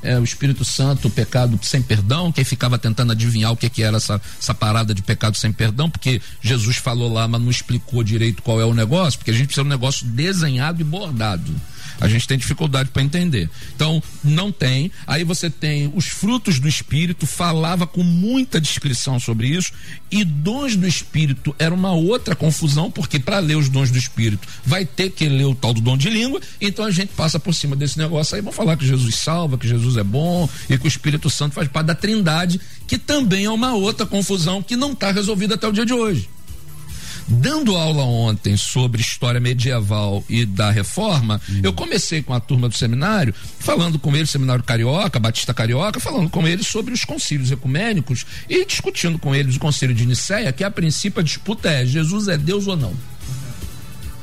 É, 0.00 0.18
o 0.18 0.22
Espírito 0.22 0.64
Santo, 0.64 1.08
o 1.08 1.10
pecado 1.10 1.58
sem 1.62 1.82
perdão, 1.82 2.30
quem 2.30 2.44
ficava 2.44 2.78
tentando 2.78 3.10
adivinhar 3.10 3.50
o 3.50 3.56
que, 3.56 3.68
que 3.68 3.82
era 3.82 3.96
essa, 3.96 4.20
essa 4.40 4.54
parada 4.54 4.94
de 4.94 5.02
pecado 5.02 5.36
sem 5.36 5.52
perdão, 5.52 5.90
porque 5.90 6.22
Jesus 6.40 6.76
falou 6.76 7.12
lá, 7.12 7.26
mas 7.26 7.40
não 7.40 7.50
explicou 7.50 8.04
direito 8.04 8.40
qual 8.42 8.60
é 8.60 8.64
o 8.64 8.72
negócio, 8.72 9.18
porque 9.18 9.32
a 9.32 9.34
gente 9.34 9.46
precisa 9.46 9.64
de 9.64 9.68
um 9.68 9.70
negócio 9.70 10.06
desenhado 10.06 10.80
e 10.80 10.84
bordado. 10.84 11.52
A 12.00 12.08
gente 12.08 12.26
tem 12.26 12.38
dificuldade 12.38 12.90
para 12.90 13.02
entender. 13.02 13.50
Então, 13.74 14.02
não 14.22 14.52
tem. 14.52 14.90
Aí 15.06 15.24
você 15.24 15.50
tem 15.50 15.90
os 15.94 16.06
frutos 16.06 16.60
do 16.60 16.68
Espírito, 16.68 17.26
falava 17.26 17.86
com 17.86 18.02
muita 18.02 18.60
descrição 18.60 19.18
sobre 19.18 19.48
isso, 19.48 19.72
e 20.10 20.24
dons 20.24 20.76
do 20.76 20.86
Espírito 20.86 21.54
era 21.58 21.74
uma 21.74 21.92
outra 21.92 22.34
confusão, 22.34 22.90
porque 22.90 23.18
para 23.18 23.38
ler 23.38 23.56
os 23.56 23.68
dons 23.68 23.90
do 23.90 23.98
Espírito 23.98 24.46
vai 24.64 24.84
ter 24.84 25.10
que 25.10 25.28
ler 25.28 25.44
o 25.44 25.54
tal 25.54 25.72
do 25.74 25.80
dom 25.80 25.96
de 25.96 26.08
língua, 26.08 26.40
então 26.60 26.84
a 26.84 26.90
gente 26.90 27.10
passa 27.14 27.38
por 27.38 27.54
cima 27.54 27.76
desse 27.76 27.98
negócio 27.98 28.34
aí, 28.34 28.42
vão 28.42 28.52
falar 28.52 28.76
que 28.76 28.86
Jesus 28.86 29.16
salva, 29.16 29.58
que 29.58 29.68
Jesus 29.68 29.96
é 29.96 30.04
bom 30.04 30.48
e 30.68 30.78
que 30.78 30.86
o 30.86 30.88
Espírito 30.88 31.28
Santo 31.28 31.54
faz 31.54 31.68
parte 31.68 31.86
da 31.86 31.94
Trindade, 31.94 32.60
que 32.86 32.98
também 32.98 33.44
é 33.44 33.50
uma 33.50 33.74
outra 33.74 34.06
confusão 34.06 34.62
que 34.62 34.76
não 34.76 34.92
está 34.92 35.10
resolvida 35.10 35.54
até 35.54 35.66
o 35.68 35.72
dia 35.72 35.86
de 35.86 35.92
hoje. 35.92 36.28
Dando 37.30 37.76
aula 37.76 38.02
ontem 38.04 38.56
sobre 38.56 39.02
história 39.02 39.38
medieval 39.38 40.24
e 40.30 40.46
da 40.46 40.70
reforma, 40.70 41.38
hum. 41.48 41.60
eu 41.62 41.74
comecei 41.74 42.22
com 42.22 42.32
a 42.32 42.40
turma 42.40 42.70
do 42.70 42.76
seminário, 42.76 43.34
falando 43.58 43.98
com 43.98 44.16
eles, 44.16 44.30
seminário 44.30 44.64
carioca, 44.64 45.20
Batista 45.20 45.52
Carioca, 45.52 46.00
falando 46.00 46.30
com 46.30 46.48
eles 46.48 46.66
sobre 46.66 46.94
os 46.94 47.04
concílios 47.04 47.50
ecumênicos 47.50 48.24
e 48.48 48.64
discutindo 48.64 49.18
com 49.18 49.34
eles 49.34 49.56
o 49.56 49.60
concílio 49.60 49.94
de 49.94 50.06
Nicéia, 50.06 50.52
que 50.52 50.64
a 50.64 50.70
princípio 50.70 51.20
a 51.20 51.22
disputa 51.22 51.68
é 51.68 51.84
Jesus 51.84 52.28
é 52.28 52.38
Deus 52.38 52.66
ou 52.66 52.76
não. 52.76 52.94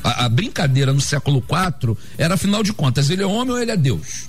A, 0.03 0.25
a 0.25 0.29
brincadeira 0.29 0.91
no 0.91 1.01
século 1.01 1.37
IV 1.37 1.95
era, 2.17 2.33
afinal 2.33 2.63
de 2.63 2.73
contas, 2.73 3.11
ele 3.11 3.21
é 3.21 3.27
homem 3.27 3.53
ou 3.53 3.61
ele 3.61 3.71
é 3.71 3.77
Deus? 3.77 4.25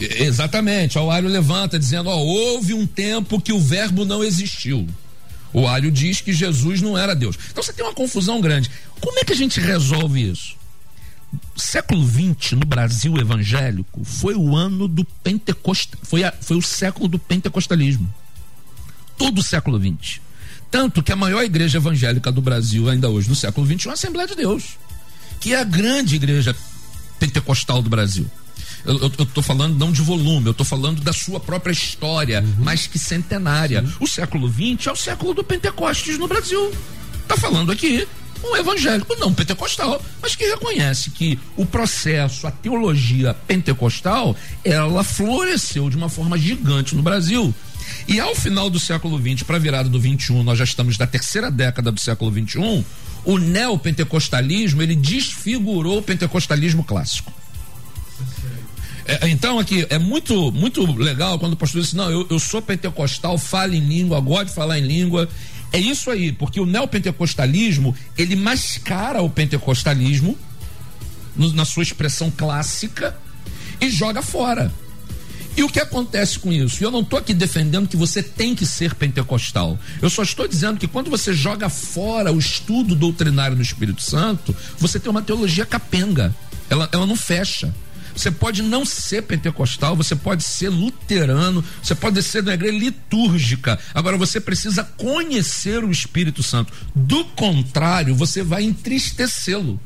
Exatamente, 0.00 0.98
o 0.98 1.10
Alho 1.10 1.28
levanta 1.28 1.78
dizendo: 1.78 2.08
ó, 2.08 2.16
houve 2.16 2.74
um 2.74 2.86
tempo 2.86 3.40
que 3.40 3.52
o 3.52 3.60
verbo 3.60 4.04
não 4.04 4.24
existiu. 4.24 4.88
O 5.54 5.66
Alho 5.66 5.90
diz 5.90 6.20
que 6.20 6.32
Jesus 6.32 6.82
não 6.82 6.98
era 6.98 7.14
Deus. 7.14 7.38
Então 7.50 7.62
você 7.62 7.72
tem 7.72 7.84
uma 7.84 7.94
confusão 7.94 8.40
grande. 8.40 8.70
Como 9.00 9.18
é 9.18 9.24
que 9.24 9.32
a 9.32 9.36
gente 9.36 9.60
resolve 9.60 10.30
isso? 10.30 10.56
século 11.56 12.06
XX 12.06 12.52
no 12.52 12.66
Brasil 12.66 13.16
evangélico 13.16 14.04
foi 14.04 14.34
o 14.34 14.54
ano 14.54 14.86
do 14.86 15.04
pentecostal, 15.04 15.98
foi, 16.02 16.24
a, 16.24 16.32
foi 16.32 16.56
o 16.56 16.62
século 16.62 17.08
do 17.08 17.18
pentecostalismo. 17.18 18.12
Todo 19.16 19.38
o 19.38 19.42
século 19.42 19.80
XX. 19.80 20.20
Tanto 20.70 21.02
que 21.02 21.12
a 21.12 21.16
maior 21.16 21.42
igreja 21.42 21.78
evangélica 21.78 22.32
do 22.32 22.40
Brasil 22.40 22.88
ainda 22.88 23.08
hoje, 23.08 23.28
no 23.28 23.34
século 23.34 23.66
XX, 23.66 23.86
é 23.86 23.90
a 23.90 23.92
Assembleia 23.92 24.28
de 24.28 24.34
Deus, 24.34 24.76
que 25.40 25.54
é 25.54 25.60
a 25.60 25.64
grande 25.64 26.16
igreja 26.16 26.54
pentecostal 27.18 27.80
do 27.80 27.88
Brasil. 27.88 28.28
Eu, 28.84 29.08
tô 29.10 29.40
falando 29.40 29.78
não 29.78 29.90
de 29.90 30.02
volume, 30.02 30.48
eu 30.48 30.54
tô 30.54 30.64
falando 30.64 31.00
da 31.00 31.12
sua 31.12 31.40
própria 31.40 31.72
história, 31.72 32.42
uhum. 32.42 32.64
mais 32.64 32.86
que 32.86 32.98
centenária. 32.98 33.82
Sim. 33.82 33.92
O 33.98 34.06
século 34.06 34.48
XX 34.48 34.86
é 34.86 34.92
o 34.92 34.96
século 34.96 35.32
do 35.32 35.42
Pentecostes 35.42 36.18
no 36.18 36.28
Brasil. 36.28 36.70
Tá 37.26 37.36
falando 37.36 37.72
aqui 37.72 38.06
um 38.44 38.56
evangélico 38.56 39.16
não 39.18 39.32
pentecostal, 39.32 40.02
mas 40.20 40.36
que 40.36 40.44
reconhece 40.44 41.10
que 41.10 41.38
o 41.56 41.64
processo, 41.64 42.46
a 42.46 42.50
teologia 42.50 43.32
pentecostal, 43.46 44.36
ela 44.62 45.02
floresceu 45.02 45.88
de 45.88 45.96
uma 45.96 46.10
forma 46.10 46.36
gigante 46.36 46.94
no 46.94 47.02
Brasil. 47.02 47.54
E 48.06 48.20
ao 48.20 48.34
final 48.34 48.68
do 48.68 48.78
século 48.78 49.18
XX, 49.18 49.42
para 49.42 49.56
a 49.56 49.60
virada 49.60 49.88
do 49.88 49.98
XXI, 49.98 50.42
nós 50.42 50.58
já 50.58 50.64
estamos 50.64 50.98
na 50.98 51.06
terceira 51.06 51.50
década 51.50 51.90
do 51.90 52.00
século 52.00 52.30
XXI, 52.30 52.84
o 53.24 53.38
neopentecostalismo 53.38 54.82
ele 54.82 54.94
desfigurou 54.94 55.98
o 55.98 56.02
pentecostalismo 56.02 56.84
clássico. 56.84 57.32
É, 59.06 59.28
então, 59.28 59.58
aqui, 59.58 59.86
é 59.90 59.98
muito, 59.98 60.50
muito 60.50 60.84
legal 60.94 61.38
quando 61.38 61.52
o 61.52 61.56
pastor 61.56 61.82
diz 61.82 61.92
não, 61.92 62.10
eu, 62.10 62.26
eu 62.30 62.38
sou 62.38 62.62
pentecostal, 62.62 63.36
falo 63.36 63.74
em 63.74 63.80
língua, 63.80 64.20
gosto 64.20 64.46
de 64.46 64.54
falar 64.54 64.78
em 64.78 64.86
língua. 64.86 65.28
É 65.72 65.78
isso 65.78 66.10
aí, 66.10 66.32
porque 66.32 66.60
o 66.60 66.66
neopentecostalismo, 66.66 67.94
ele 68.16 68.36
mascara 68.36 69.20
o 69.22 69.28
pentecostalismo 69.28 70.38
no, 71.36 71.52
na 71.52 71.64
sua 71.64 71.82
expressão 71.82 72.30
clássica 72.30 73.16
e 73.80 73.90
joga 73.90 74.22
fora. 74.22 74.72
E 75.56 75.62
o 75.62 75.68
que 75.68 75.78
acontece 75.78 76.38
com 76.38 76.52
isso? 76.52 76.82
Eu 76.82 76.90
não 76.90 77.00
estou 77.00 77.18
aqui 77.18 77.32
defendendo 77.32 77.88
que 77.88 77.96
você 77.96 78.22
tem 78.22 78.54
que 78.54 78.66
ser 78.66 78.94
pentecostal. 78.94 79.78
Eu 80.02 80.10
só 80.10 80.22
estou 80.22 80.48
dizendo 80.48 80.80
que 80.80 80.88
quando 80.88 81.10
você 81.10 81.32
joga 81.32 81.68
fora 81.68 82.32
o 82.32 82.38
estudo 82.38 82.94
doutrinário 82.94 83.56
do 83.56 83.62
Espírito 83.62 84.02
Santo, 84.02 84.54
você 84.78 84.98
tem 84.98 85.10
uma 85.10 85.22
teologia 85.22 85.64
capenga. 85.64 86.34
Ela, 86.68 86.88
ela 86.90 87.06
não 87.06 87.14
fecha. 87.14 87.72
Você 88.14 88.30
pode 88.30 88.62
não 88.62 88.84
ser 88.84 89.22
pentecostal, 89.22 89.96
você 89.96 90.14
pode 90.14 90.44
ser 90.44 90.68
luterano, 90.68 91.64
você 91.82 91.94
pode 91.94 92.22
ser 92.22 92.42
uma 92.42 92.54
igreja 92.54 92.78
litúrgica. 92.78 93.78
Agora 93.92 94.16
você 94.16 94.40
precisa 94.40 94.84
conhecer 94.84 95.82
o 95.82 95.90
Espírito 95.90 96.42
Santo. 96.42 96.72
Do 96.94 97.24
contrário, 97.24 98.14
você 98.14 98.42
vai 98.42 98.62
entristecê-lo. 98.62 99.80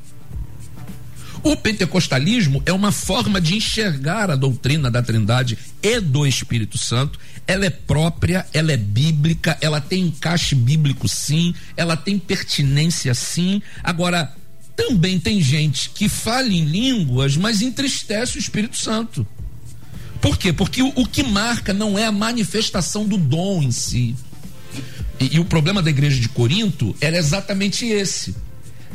O 1.42 1.56
pentecostalismo 1.56 2.62
é 2.66 2.72
uma 2.72 2.90
forma 2.90 3.40
de 3.40 3.56
enxergar 3.56 4.30
a 4.30 4.36
doutrina 4.36 4.90
da 4.90 5.02
Trindade 5.02 5.56
e 5.82 6.00
do 6.00 6.26
Espírito 6.26 6.76
Santo. 6.76 7.18
Ela 7.46 7.66
é 7.66 7.70
própria, 7.70 8.44
ela 8.52 8.72
é 8.72 8.76
bíblica, 8.76 9.56
ela 9.60 9.80
tem 9.80 10.02
encaixe 10.04 10.54
bíblico 10.54 11.08
sim, 11.08 11.54
ela 11.76 11.96
tem 11.96 12.18
pertinência 12.18 13.14
sim. 13.14 13.62
Agora, 13.82 14.34
também 14.78 15.18
tem 15.18 15.42
gente 15.42 15.90
que 15.90 16.08
fala 16.08 16.48
em 16.48 16.64
línguas, 16.64 17.36
mas 17.36 17.60
entristece 17.60 18.36
o 18.36 18.38
Espírito 18.38 18.78
Santo. 18.78 19.26
Por 20.20 20.38
quê? 20.38 20.52
Porque 20.52 20.80
o, 20.80 20.92
o 20.94 21.04
que 21.04 21.24
marca 21.24 21.74
não 21.74 21.98
é 21.98 22.06
a 22.06 22.12
manifestação 22.12 23.04
do 23.04 23.18
dom 23.18 23.60
em 23.60 23.72
si. 23.72 24.14
E, 25.18 25.34
e 25.34 25.40
o 25.40 25.44
problema 25.44 25.82
da 25.82 25.90
igreja 25.90 26.20
de 26.20 26.28
Corinto 26.28 26.96
era 27.00 27.16
exatamente 27.16 27.86
esse 27.86 28.34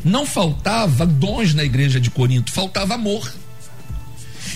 não 0.04 0.26
faltava 0.26 1.06
dons 1.06 1.54
na 1.54 1.63
igreja 1.63 2.00
de 2.00 2.10
Corinto, 2.10 2.52
faltava 2.52 2.96
amor. 2.96 3.32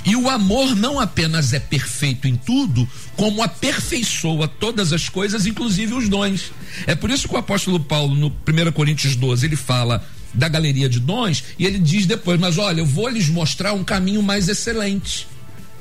E 0.06 0.16
o 0.16 0.30
amor 0.30 0.76
não 0.76 1.00
apenas 1.00 1.54
é 1.54 1.60
perfeito 1.60 2.28
em 2.28 2.36
tudo, 2.36 2.88
como 3.16 3.42
aperfeiçoa 3.42 4.48
todas 4.48 4.92
as 4.94 5.10
coisas, 5.10 5.46
inclusive 5.46 5.94
os 5.94 6.10
dons. 6.10 6.52
É 6.86 6.96
por 6.96 7.10
isso 7.10 7.28
que 7.28 7.34
o 7.34 7.38
apóstolo 7.38 7.80
Paulo, 7.80 8.16
no 8.16 8.28
1 8.28 8.72
Coríntios 8.74 9.16
12, 9.16 9.46
ele 9.46 9.56
fala 9.56 10.06
da 10.34 10.48
galeria 10.48 10.90
de 10.90 11.00
dons 11.00 11.44
e 11.58 11.66
ele 11.66 11.80
diz 11.80 12.06
depois: 12.06 12.40
Mas 12.40 12.58
olha, 12.58 12.82
eu 12.82 12.86
vou 12.86 13.10
lhes 13.10 13.30
mostrar 13.30 13.74
um 13.74 13.84
caminho 13.84 14.22
mais 14.22 14.48
excelente, 14.48 15.28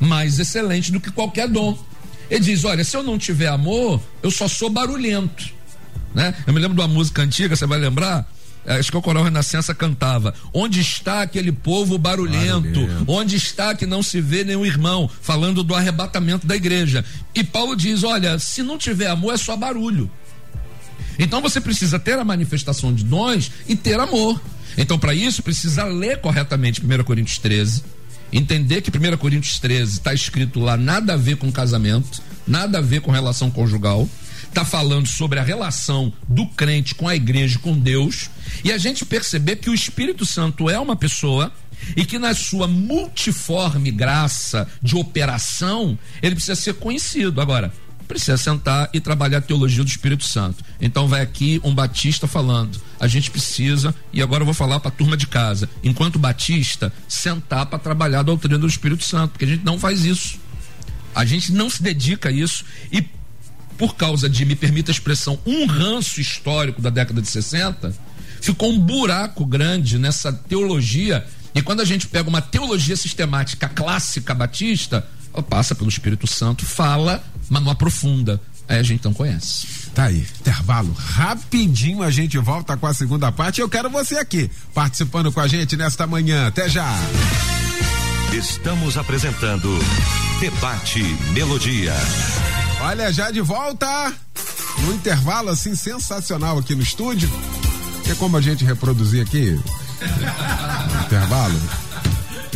mais 0.00 0.38
excelente 0.38 0.92
do 0.92 1.00
que 1.00 1.10
qualquer 1.10 1.48
dom. 1.48 1.78
Ele 2.30 2.40
diz: 2.40 2.64
Olha, 2.64 2.84
se 2.84 2.96
eu 2.96 3.02
não 3.02 3.18
tiver 3.18 3.48
amor, 3.48 4.00
eu 4.22 4.30
só 4.30 4.48
sou 4.48 4.70
barulhento. 4.70 5.54
Né? 6.14 6.34
Eu 6.46 6.52
me 6.52 6.60
lembro 6.60 6.74
de 6.74 6.80
uma 6.80 6.88
música 6.88 7.22
antiga, 7.22 7.54
você 7.54 7.66
vai 7.66 7.78
lembrar? 7.78 8.26
É, 8.66 8.78
acho 8.78 8.90
que 8.90 8.96
o 8.96 9.02
Coral 9.02 9.22
Renascença 9.22 9.74
cantava: 9.74 10.34
Onde 10.52 10.80
está 10.80 11.22
aquele 11.22 11.52
povo 11.52 11.96
barulhento? 11.96 12.62
barulhento? 12.62 13.04
Onde 13.06 13.36
está 13.36 13.74
que 13.74 13.86
não 13.86 14.02
se 14.02 14.20
vê 14.20 14.42
nenhum 14.42 14.66
irmão? 14.66 15.08
Falando 15.22 15.62
do 15.62 15.74
arrebatamento 15.74 16.46
da 16.46 16.56
igreja. 16.56 17.04
E 17.34 17.44
Paulo 17.44 17.76
diz: 17.76 18.02
Olha, 18.02 18.38
se 18.38 18.62
não 18.62 18.76
tiver 18.76 19.06
amor, 19.06 19.34
é 19.34 19.36
só 19.36 19.56
barulho. 19.56 20.10
Então 21.18 21.40
você 21.40 21.60
precisa 21.60 21.98
ter 21.98 22.18
a 22.18 22.24
manifestação 22.24 22.92
de 22.92 23.04
dons 23.04 23.50
e 23.68 23.74
ter 23.76 23.98
amor. 23.98 24.40
Então, 24.78 24.98
para 24.98 25.14
isso, 25.14 25.42
precisa 25.42 25.84
ler 25.84 26.20
corretamente 26.20 26.82
1 26.84 27.04
Coríntios 27.04 27.38
13, 27.38 27.82
entender 28.32 28.82
que 28.82 28.90
1 28.90 29.16
Coríntios 29.16 29.58
13 29.58 29.92
está 29.92 30.12
escrito 30.12 30.60
lá 30.60 30.76
nada 30.76 31.14
a 31.14 31.16
ver 31.16 31.36
com 31.36 31.50
casamento, 31.50 32.20
nada 32.46 32.78
a 32.78 32.82
ver 32.82 33.00
com 33.00 33.10
relação 33.10 33.50
conjugal 33.50 34.08
está 34.48 34.64
falando 34.64 35.06
sobre 35.06 35.38
a 35.38 35.42
relação 35.42 36.10
do 36.26 36.46
crente 36.46 36.94
com 36.94 37.06
a 37.06 37.14
igreja, 37.14 37.58
com 37.58 37.78
Deus, 37.78 38.30
e 38.64 38.72
a 38.72 38.78
gente 38.78 39.04
perceber 39.04 39.56
que 39.56 39.68
o 39.68 39.74
Espírito 39.74 40.24
Santo 40.24 40.70
é 40.70 40.78
uma 40.78 40.96
pessoa 40.96 41.52
e 41.94 42.06
que 42.06 42.18
na 42.18 42.34
sua 42.34 42.66
multiforme 42.66 43.90
graça 43.90 44.66
de 44.82 44.96
operação, 44.96 45.98
ele 46.22 46.34
precisa 46.34 46.54
ser 46.54 46.74
conhecido. 46.74 47.40
Agora, 47.40 47.70
precisa 48.06 48.36
sentar 48.36 48.88
e 48.92 49.00
trabalhar 49.00 49.38
a 49.38 49.42
teologia 49.42 49.82
do 49.84 49.88
Espírito 49.88 50.24
Santo. 50.24 50.64
Então 50.80 51.08
vai 51.08 51.20
aqui 51.20 51.60
um 51.64 51.74
batista 51.74 52.26
falando, 52.26 52.80
a 52.98 53.06
gente 53.06 53.30
precisa, 53.30 53.94
e 54.12 54.22
agora 54.22 54.42
eu 54.42 54.46
vou 54.46 54.54
falar 54.54 54.80
para 54.80 54.88
a 54.88 54.92
turma 54.92 55.16
de 55.16 55.26
casa, 55.26 55.68
enquanto 55.82 56.18
batista, 56.18 56.92
sentar 57.08 57.66
para 57.66 57.78
trabalhar 57.78 58.20
a 58.20 58.22
doutrina 58.22 58.58
do 58.58 58.66
Espírito 58.66 59.04
Santo, 59.04 59.32
porque 59.32 59.44
a 59.44 59.48
gente 59.48 59.64
não 59.64 59.78
faz 59.78 60.04
isso. 60.04 60.38
A 61.14 61.24
gente 61.24 61.52
não 61.52 61.70
se 61.70 61.82
dedica 61.82 62.28
a 62.28 62.32
isso 62.32 62.64
e 62.92 63.04
por 63.76 63.94
causa 63.94 64.28
de, 64.28 64.44
me 64.44 64.56
permita 64.56 64.90
a 64.90 64.94
expressão, 64.94 65.38
um 65.46 65.66
ranço 65.66 66.20
histórico 66.20 66.80
da 66.80 66.90
década 66.90 67.20
de 67.20 67.28
60, 67.28 67.94
ficou 68.40 68.70
um 68.70 68.78
buraco 68.78 69.44
grande 69.44 69.98
nessa 69.98 70.32
teologia. 70.32 71.26
E 71.54 71.62
quando 71.62 71.80
a 71.80 71.84
gente 71.84 72.06
pega 72.06 72.28
uma 72.28 72.40
teologia 72.40 72.96
sistemática 72.96 73.68
clássica 73.68 74.34
batista, 74.34 75.06
passa 75.42 75.74
pelo 75.74 75.88
Espírito 75.88 76.26
Santo, 76.26 76.64
fala, 76.64 77.22
mas 77.48 77.62
não 77.62 77.70
aprofunda. 77.70 78.40
Aí 78.68 78.78
a 78.78 78.82
gente 78.82 79.04
não 79.04 79.14
conhece. 79.14 79.66
Tá 79.94 80.04
aí, 80.04 80.26
intervalo. 80.40 80.92
Rapidinho 80.92 82.02
a 82.02 82.10
gente 82.10 82.36
volta 82.38 82.76
com 82.76 82.86
a 82.86 82.92
segunda 82.92 83.30
parte. 83.30 83.60
Eu 83.60 83.68
quero 83.68 83.88
você 83.88 84.18
aqui, 84.18 84.50
participando 84.74 85.32
com 85.32 85.40
a 85.40 85.46
gente 85.46 85.76
nesta 85.76 86.06
manhã. 86.06 86.48
Até 86.48 86.68
já. 86.68 86.92
Estamos 88.32 88.98
apresentando 88.98 89.78
Debate 90.40 91.02
Melodia. 91.32 91.94
Olha, 92.80 93.12
já 93.12 93.30
de 93.30 93.40
volta 93.40 94.12
no 94.80 94.92
intervalo 94.92 95.48
assim 95.48 95.74
sensacional 95.74 96.58
aqui 96.58 96.74
no 96.74 96.82
estúdio. 96.82 97.30
Tem 98.04 98.14
como 98.16 98.36
a 98.36 98.40
gente 98.40 98.64
reproduzir 98.64 99.22
aqui? 99.22 99.58
intervalo. 101.06 101.60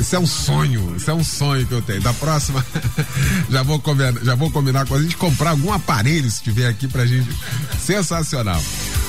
Isso 0.01 0.17
é 0.17 0.19
um 0.19 0.27
sonho, 0.27 0.97
isso 0.97 1.11
é 1.11 1.15
um 1.15 1.23
sonho 1.23 1.67
que 1.67 1.73
eu 1.73 1.83
tenho. 1.83 2.01
Da 2.01 2.15
próxima, 2.15 2.65
já 3.51 3.63
vou 3.63 3.79
combinar, 3.79 4.15
já 4.25 4.35
vou 4.35 4.51
combinar 4.51 4.87
com 4.87 4.95
a 4.95 5.03
gente 5.03 5.17
comprar 5.17 5.51
algum 5.51 5.73
aparelho 5.73 6.31
se 6.31 6.43
tiver 6.43 6.67
aqui 6.67 6.89
pra 6.89 7.07
gente. 7.07 7.29
Sensacional. 7.79 8.61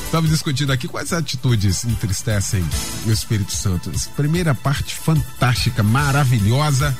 Estamos 0.05 0.29
discutindo 0.29 0.73
aqui 0.73 0.89
quais 0.89 1.13
atitudes 1.13 1.85
entristecem 1.85 2.63
o 3.05 3.11
Espírito 3.11 3.53
Santo. 3.53 3.89
Primeira 4.15 4.53
parte 4.53 4.93
fantástica, 4.93 5.81
maravilhosa 5.81 6.95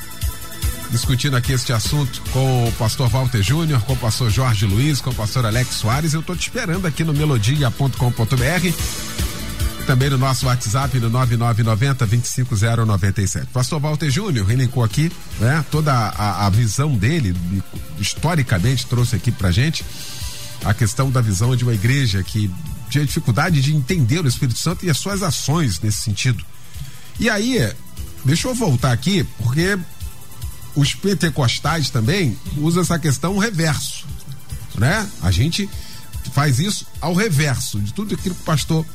discutindo 0.90 1.36
aqui 1.36 1.52
este 1.52 1.72
assunto 1.72 2.20
com 2.32 2.68
o 2.68 2.72
pastor 2.72 3.08
Walter 3.08 3.42
Júnior, 3.42 3.80
com 3.82 3.94
o 3.94 3.96
pastor 3.96 4.30
Jorge 4.30 4.66
Luiz, 4.66 5.00
com 5.00 5.08
o 5.08 5.14
pastor 5.14 5.46
Alex 5.46 5.76
Soares. 5.76 6.12
Eu 6.12 6.20
estou 6.20 6.36
te 6.36 6.48
esperando 6.48 6.86
aqui 6.86 7.02
no 7.02 7.14
melodia.com.br 7.14 9.41
também 9.86 10.08
no 10.08 10.18
nosso 10.18 10.46
WhatsApp 10.46 10.98
no 10.98 11.10
9990 11.10 12.06
25097. 12.06 13.46
Pastor 13.52 13.80
Walter 13.80 14.10
Júnior 14.10 14.50
elencou 14.50 14.84
aqui, 14.84 15.10
né, 15.40 15.64
toda 15.70 15.92
a, 15.92 16.46
a 16.46 16.50
visão 16.50 16.96
dele, 16.96 17.34
historicamente 17.98 18.86
trouxe 18.86 19.16
aqui 19.16 19.30
pra 19.30 19.50
gente 19.50 19.84
a 20.64 20.72
questão 20.72 21.10
da 21.10 21.20
visão 21.20 21.56
de 21.56 21.64
uma 21.64 21.74
igreja 21.74 22.22
que 22.22 22.50
tinha 22.88 23.04
dificuldade 23.04 23.60
de 23.60 23.74
entender 23.74 24.24
o 24.24 24.28
Espírito 24.28 24.58
Santo 24.58 24.86
e 24.86 24.90
as 24.90 24.98
suas 24.98 25.22
ações 25.22 25.80
nesse 25.80 25.98
sentido. 26.02 26.44
E 27.18 27.28
aí, 27.28 27.72
deixa 28.24 28.48
eu 28.48 28.54
voltar 28.54 28.92
aqui, 28.92 29.24
porque 29.38 29.78
os 30.76 30.94
pentecostais 30.94 31.90
também 31.90 32.38
usam 32.56 32.82
essa 32.82 32.98
questão 32.98 33.36
reverso, 33.38 34.06
né? 34.76 35.08
A 35.20 35.30
gente 35.30 35.68
faz 36.32 36.60
isso 36.60 36.86
ao 37.00 37.14
reverso 37.14 37.80
de 37.80 37.92
tudo 37.92 38.14
aquilo 38.14 38.34
que 38.34 38.42
o 38.42 38.44
pastor 38.44 38.86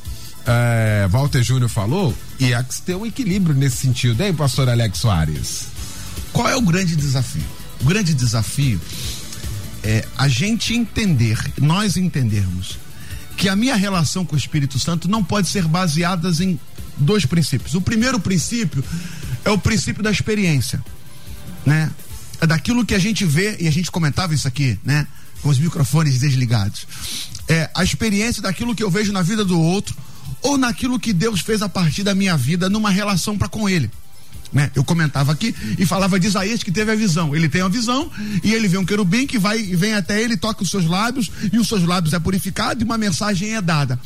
é, 0.48 1.06
Walter 1.08 1.42
Júnior 1.42 1.70
falou 1.70 2.16
e 2.40 2.54
há 2.54 2.62
que 2.64 2.80
ter 2.82 2.96
um 2.96 3.06
equilíbrio 3.06 3.54
nesse 3.54 3.76
sentido, 3.76 4.20
hein, 4.22 4.34
pastor 4.34 4.68
Alex 4.68 4.98
Soares? 4.98 5.66
Qual 6.32 6.48
é 6.48 6.56
o 6.56 6.62
grande 6.62 6.96
desafio? 6.96 7.44
O 7.80 7.84
grande 7.84 8.14
desafio 8.14 8.80
é 9.84 10.04
a 10.16 10.26
gente 10.26 10.74
entender, 10.74 11.38
nós 11.60 11.96
entendermos 11.96 12.78
que 13.36 13.48
a 13.48 13.54
minha 13.54 13.76
relação 13.76 14.24
com 14.24 14.34
o 14.34 14.38
Espírito 14.38 14.78
Santo 14.78 15.08
não 15.08 15.22
pode 15.22 15.48
ser 15.48 15.68
baseada 15.68 16.28
em 16.42 16.58
dois 16.96 17.24
princípios. 17.24 17.74
O 17.74 17.80
primeiro 17.80 18.18
princípio 18.18 18.82
é 19.44 19.50
o 19.50 19.58
princípio 19.58 20.02
da 20.02 20.10
experiência 20.10 20.82
né? 21.68 21.90
É 22.40 22.46
daquilo 22.46 22.84
que 22.84 22.94
a 22.94 22.98
gente 22.98 23.24
vê, 23.24 23.56
e 23.60 23.68
a 23.68 23.70
gente 23.70 23.90
comentava 23.90 24.34
isso 24.34 24.48
aqui, 24.48 24.78
né? 24.84 25.06
Com 25.42 25.50
os 25.50 25.58
microfones 25.58 26.18
desligados. 26.18 26.86
É 27.48 27.70
a 27.74 27.84
experiência 27.84 28.42
daquilo 28.42 28.74
que 28.74 28.82
eu 28.82 28.90
vejo 28.90 29.12
na 29.12 29.22
vida 29.22 29.44
do 29.44 29.60
outro, 29.60 29.94
ou 30.42 30.56
naquilo 30.56 30.98
que 30.98 31.12
Deus 31.12 31.40
fez 31.40 31.62
a 31.62 31.68
partir 31.68 32.02
da 32.02 32.14
minha 32.14 32.36
vida 32.36 32.68
numa 32.68 32.90
relação 32.90 33.36
para 33.36 33.48
com 33.48 33.68
Ele. 33.68 33.90
Né? 34.52 34.70
Eu 34.74 34.82
comentava 34.82 35.32
aqui 35.32 35.54
e 35.78 35.84
falava 35.84 36.18
de 36.18 36.26
Isaías 36.26 36.62
que 36.62 36.72
teve 36.72 36.90
a 36.90 36.94
visão. 36.94 37.36
Ele 37.36 37.48
tem 37.48 37.60
a 37.60 37.68
visão 37.68 38.10
e 38.42 38.54
ele 38.54 38.66
vê 38.66 38.78
um 38.78 38.84
querubim 38.84 39.26
que 39.26 39.38
vai 39.38 39.58
e 39.58 39.76
vem 39.76 39.94
até 39.94 40.22
ele, 40.22 40.36
toca 40.36 40.62
os 40.62 40.70
seus 40.70 40.86
lábios 40.86 41.30
e 41.52 41.58
os 41.58 41.68
seus 41.68 41.82
lábios 41.84 42.14
é 42.14 42.18
purificado 42.18 42.82
e 42.82 42.84
uma 42.84 42.96
mensagem 42.96 43.54
é 43.54 43.60
dada. 43.60 44.00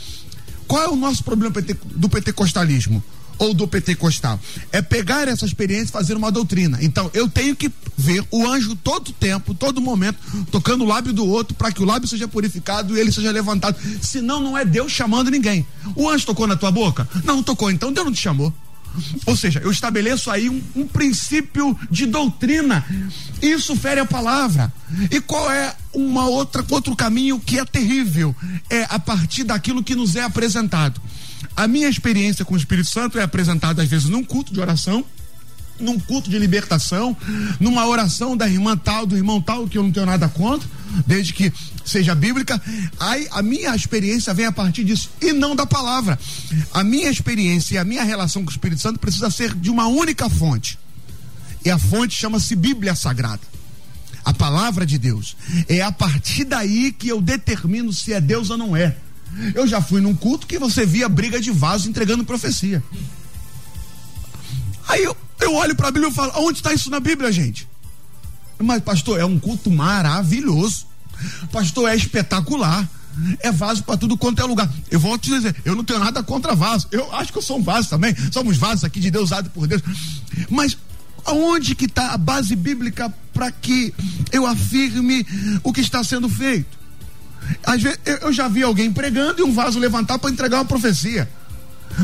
Qual 0.66 0.82
é 0.82 0.88
o 0.88 0.96
nosso 0.96 1.22
problema 1.22 1.54
do 1.94 2.08
pentecostalismo? 2.08 3.02
Ou 3.42 3.52
do 3.52 3.66
pentecostal. 3.66 4.38
É 4.70 4.80
pegar 4.80 5.26
essa 5.26 5.44
experiência 5.44 5.90
e 5.90 5.92
fazer 5.92 6.16
uma 6.16 6.30
doutrina. 6.30 6.78
Então, 6.80 7.10
eu 7.12 7.28
tenho 7.28 7.56
que 7.56 7.70
ver 7.98 8.24
o 8.30 8.46
anjo 8.46 8.76
todo 8.76 9.12
tempo, 9.12 9.52
todo 9.52 9.80
momento, 9.80 10.18
tocando 10.52 10.84
o 10.84 10.86
lábio 10.86 11.12
do 11.12 11.26
outro 11.26 11.52
para 11.54 11.72
que 11.72 11.82
o 11.82 11.84
lábio 11.84 12.08
seja 12.08 12.28
purificado 12.28 12.96
e 12.96 13.00
ele 13.00 13.10
seja 13.10 13.32
levantado. 13.32 13.76
Senão, 14.00 14.40
não 14.40 14.56
é 14.56 14.64
Deus 14.64 14.92
chamando 14.92 15.28
ninguém. 15.28 15.66
O 15.96 16.08
anjo 16.08 16.24
tocou 16.24 16.46
na 16.46 16.54
tua 16.54 16.70
boca? 16.70 17.08
Não 17.24 17.42
tocou, 17.42 17.68
então 17.68 17.92
Deus 17.92 18.06
não 18.06 18.12
te 18.12 18.20
chamou. 18.20 18.54
Ou 19.26 19.36
seja, 19.36 19.60
eu 19.60 19.70
estabeleço 19.70 20.30
aí 20.30 20.48
um, 20.48 20.62
um, 20.76 20.86
princípio 20.86 21.76
de 21.90 22.06
doutrina. 22.06 22.84
Isso 23.40 23.74
fere 23.74 24.00
a 24.00 24.04
palavra. 24.04 24.72
E 25.10 25.20
qual 25.20 25.50
é 25.50 25.74
uma 25.92 26.26
outra 26.26 26.64
outro 26.70 26.94
caminho 26.94 27.40
que 27.40 27.58
é 27.58 27.64
terrível? 27.64 28.36
É 28.68 28.86
a 28.88 28.98
partir 28.98 29.44
daquilo 29.44 29.82
que 29.82 29.94
nos 29.94 30.14
é 30.14 30.22
apresentado. 30.22 31.00
A 31.56 31.68
minha 31.68 31.88
experiência 31.88 32.44
com 32.44 32.54
o 32.54 32.56
Espírito 32.56 32.88
Santo 32.88 33.18
é 33.18 33.22
apresentada 33.22 33.82
às 33.82 33.88
vezes 33.88 34.08
num 34.08 34.24
culto 34.24 34.52
de 34.52 34.60
oração, 34.60 35.04
num 35.78 35.98
culto 35.98 36.30
de 36.30 36.38
libertação, 36.38 37.16
numa 37.60 37.86
oração 37.86 38.36
da 38.36 38.48
irmã 38.48 38.76
tal, 38.76 39.06
do 39.06 39.16
irmão 39.16 39.40
tal, 39.40 39.66
que 39.66 39.76
eu 39.76 39.82
não 39.82 39.92
tenho 39.92 40.06
nada 40.06 40.28
contra, 40.28 40.68
desde 41.06 41.32
que 41.32 41.52
seja 41.84 42.14
bíblica. 42.14 42.60
Aí 42.98 43.26
a 43.30 43.42
minha 43.42 43.74
experiência 43.74 44.32
vem 44.32 44.46
a 44.46 44.52
partir 44.52 44.84
disso 44.84 45.10
e 45.20 45.32
não 45.32 45.54
da 45.56 45.66
palavra. 45.66 46.18
A 46.72 46.84
minha 46.84 47.10
experiência 47.10 47.74
e 47.74 47.78
a 47.78 47.84
minha 47.84 48.04
relação 48.04 48.42
com 48.42 48.48
o 48.48 48.52
Espírito 48.52 48.80
Santo 48.80 48.98
precisa 48.98 49.30
ser 49.30 49.54
de 49.54 49.70
uma 49.70 49.86
única 49.86 50.28
fonte. 50.28 50.78
E 51.64 51.70
a 51.70 51.78
fonte 51.78 52.14
chama-se 52.14 52.56
Bíblia 52.56 52.94
Sagrada. 52.94 53.40
A 54.24 54.32
palavra 54.32 54.86
de 54.86 54.98
Deus. 54.98 55.36
É 55.68 55.82
a 55.82 55.90
partir 55.90 56.44
daí 56.44 56.92
que 56.92 57.08
eu 57.08 57.20
determino 57.20 57.92
se 57.92 58.12
é 58.12 58.20
Deus 58.20 58.50
ou 58.50 58.58
não 58.58 58.76
é. 58.76 58.96
Eu 59.54 59.66
já 59.66 59.80
fui 59.80 60.00
num 60.00 60.14
culto 60.14 60.46
que 60.46 60.58
você 60.58 60.84
via 60.84 61.08
briga 61.08 61.40
de 61.40 61.50
vaso 61.50 61.88
entregando 61.88 62.24
profecia. 62.24 62.82
Aí 64.88 65.02
eu, 65.02 65.16
eu 65.40 65.54
olho 65.54 65.74
para 65.74 65.88
a 65.88 65.90
Bíblia 65.90 66.10
e 66.10 66.14
falo: 66.14 66.32
onde 66.36 66.58
está 66.58 66.72
isso 66.72 66.90
na 66.90 67.00
Bíblia, 67.00 67.32
gente? 67.32 67.68
Mas, 68.58 68.82
pastor, 68.82 69.18
é 69.18 69.24
um 69.24 69.38
culto 69.38 69.70
maravilhoso. 69.70 70.86
Pastor, 71.50 71.88
é 71.88 71.96
espetacular. 71.96 72.88
É 73.40 73.52
vaso 73.52 73.84
para 73.84 73.96
tudo 73.96 74.16
quanto 74.16 74.40
é 74.40 74.44
lugar. 74.44 74.72
Eu 74.90 74.98
vou 74.98 75.18
te 75.18 75.28
dizer, 75.28 75.54
eu 75.66 75.74
não 75.74 75.84
tenho 75.84 75.98
nada 75.98 76.22
contra 76.22 76.54
vaso. 76.54 76.88
Eu 76.90 77.14
acho 77.14 77.30
que 77.30 77.38
eu 77.38 77.42
sou 77.42 77.58
um 77.58 77.62
vaso 77.62 77.90
também. 77.90 78.14
Somos 78.32 78.56
vasos 78.56 78.84
aqui 78.84 79.00
de 79.00 79.10
Deus, 79.10 79.24
usado 79.24 79.50
por 79.50 79.66
Deus. 79.66 79.82
Mas 80.48 80.78
aonde 81.24 81.74
que 81.74 81.84
está 81.84 82.12
a 82.12 82.18
base 82.18 82.56
bíblica 82.56 83.12
para 83.32 83.50
que 83.50 83.94
eu 84.30 84.46
afirme 84.46 85.26
o 85.62 85.72
que 85.72 85.80
está 85.80 86.02
sendo 86.02 86.28
feito? 86.28 86.81
Às 87.64 87.82
vezes, 87.82 87.98
eu 88.20 88.32
já 88.32 88.48
vi 88.48 88.62
alguém 88.62 88.92
pregando 88.92 89.40
e 89.40 89.42
um 89.42 89.52
vaso 89.52 89.78
levantar 89.78 90.18
para 90.18 90.30
entregar 90.30 90.58
uma 90.58 90.64
profecia. 90.64 91.28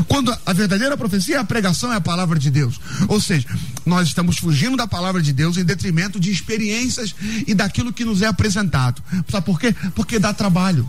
Quando 0.07 0.35
a 0.45 0.53
verdadeira 0.53 0.95
profecia 0.95 1.37
é 1.37 1.39
a 1.39 1.43
pregação, 1.43 1.91
é 1.91 1.95
a 1.95 2.01
palavra 2.01 2.37
de 2.37 2.51
Deus. 2.51 2.79
Ou 3.07 3.19
seja, 3.19 3.47
nós 3.85 4.07
estamos 4.07 4.37
fugindo 4.37 4.77
da 4.77 4.87
palavra 4.87 5.21
de 5.21 5.33
Deus 5.33 5.57
em 5.57 5.63
detrimento 5.63 6.19
de 6.19 6.31
experiências 6.31 7.15
e 7.47 7.53
daquilo 7.53 7.91
que 7.91 8.05
nos 8.05 8.21
é 8.21 8.27
apresentado. 8.27 9.01
Sabe 9.29 9.45
por 9.45 9.59
quê? 9.59 9.75
Porque 9.95 10.19
dá 10.19 10.33
trabalho. 10.33 10.87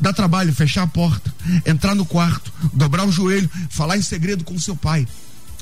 Dá 0.00 0.12
trabalho 0.12 0.52
fechar 0.52 0.82
a 0.82 0.86
porta, 0.88 1.32
entrar 1.64 1.94
no 1.94 2.04
quarto, 2.04 2.52
dobrar 2.72 3.06
o 3.06 3.12
joelho, 3.12 3.48
falar 3.70 3.96
em 3.96 4.02
segredo 4.02 4.42
com 4.42 4.58
seu 4.58 4.74
pai. 4.74 5.06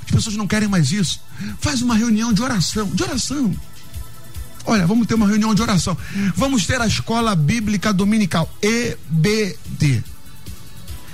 As 0.05 0.11
pessoas 0.11 0.37
não 0.37 0.47
querem 0.47 0.69
mais 0.69 0.91
isso. 0.91 1.21
Faz 1.61 1.83
uma 1.83 1.95
reunião 1.95 2.33
de 2.33 2.43
oração. 2.43 2.87
De 2.87 3.03
oração. 3.03 3.55
Olha, 4.65 4.87
vamos 4.87 5.07
ter 5.07 5.15
uma 5.15 5.27
reunião 5.27 5.55
de 5.55 5.63
oração. 5.63 5.97
Vamos 6.37 6.67
ter 6.67 6.81
a 6.81 6.87
escola 6.87 7.35
bíblica 7.35 7.93
dominical, 7.93 8.53
EBD. 8.63 10.03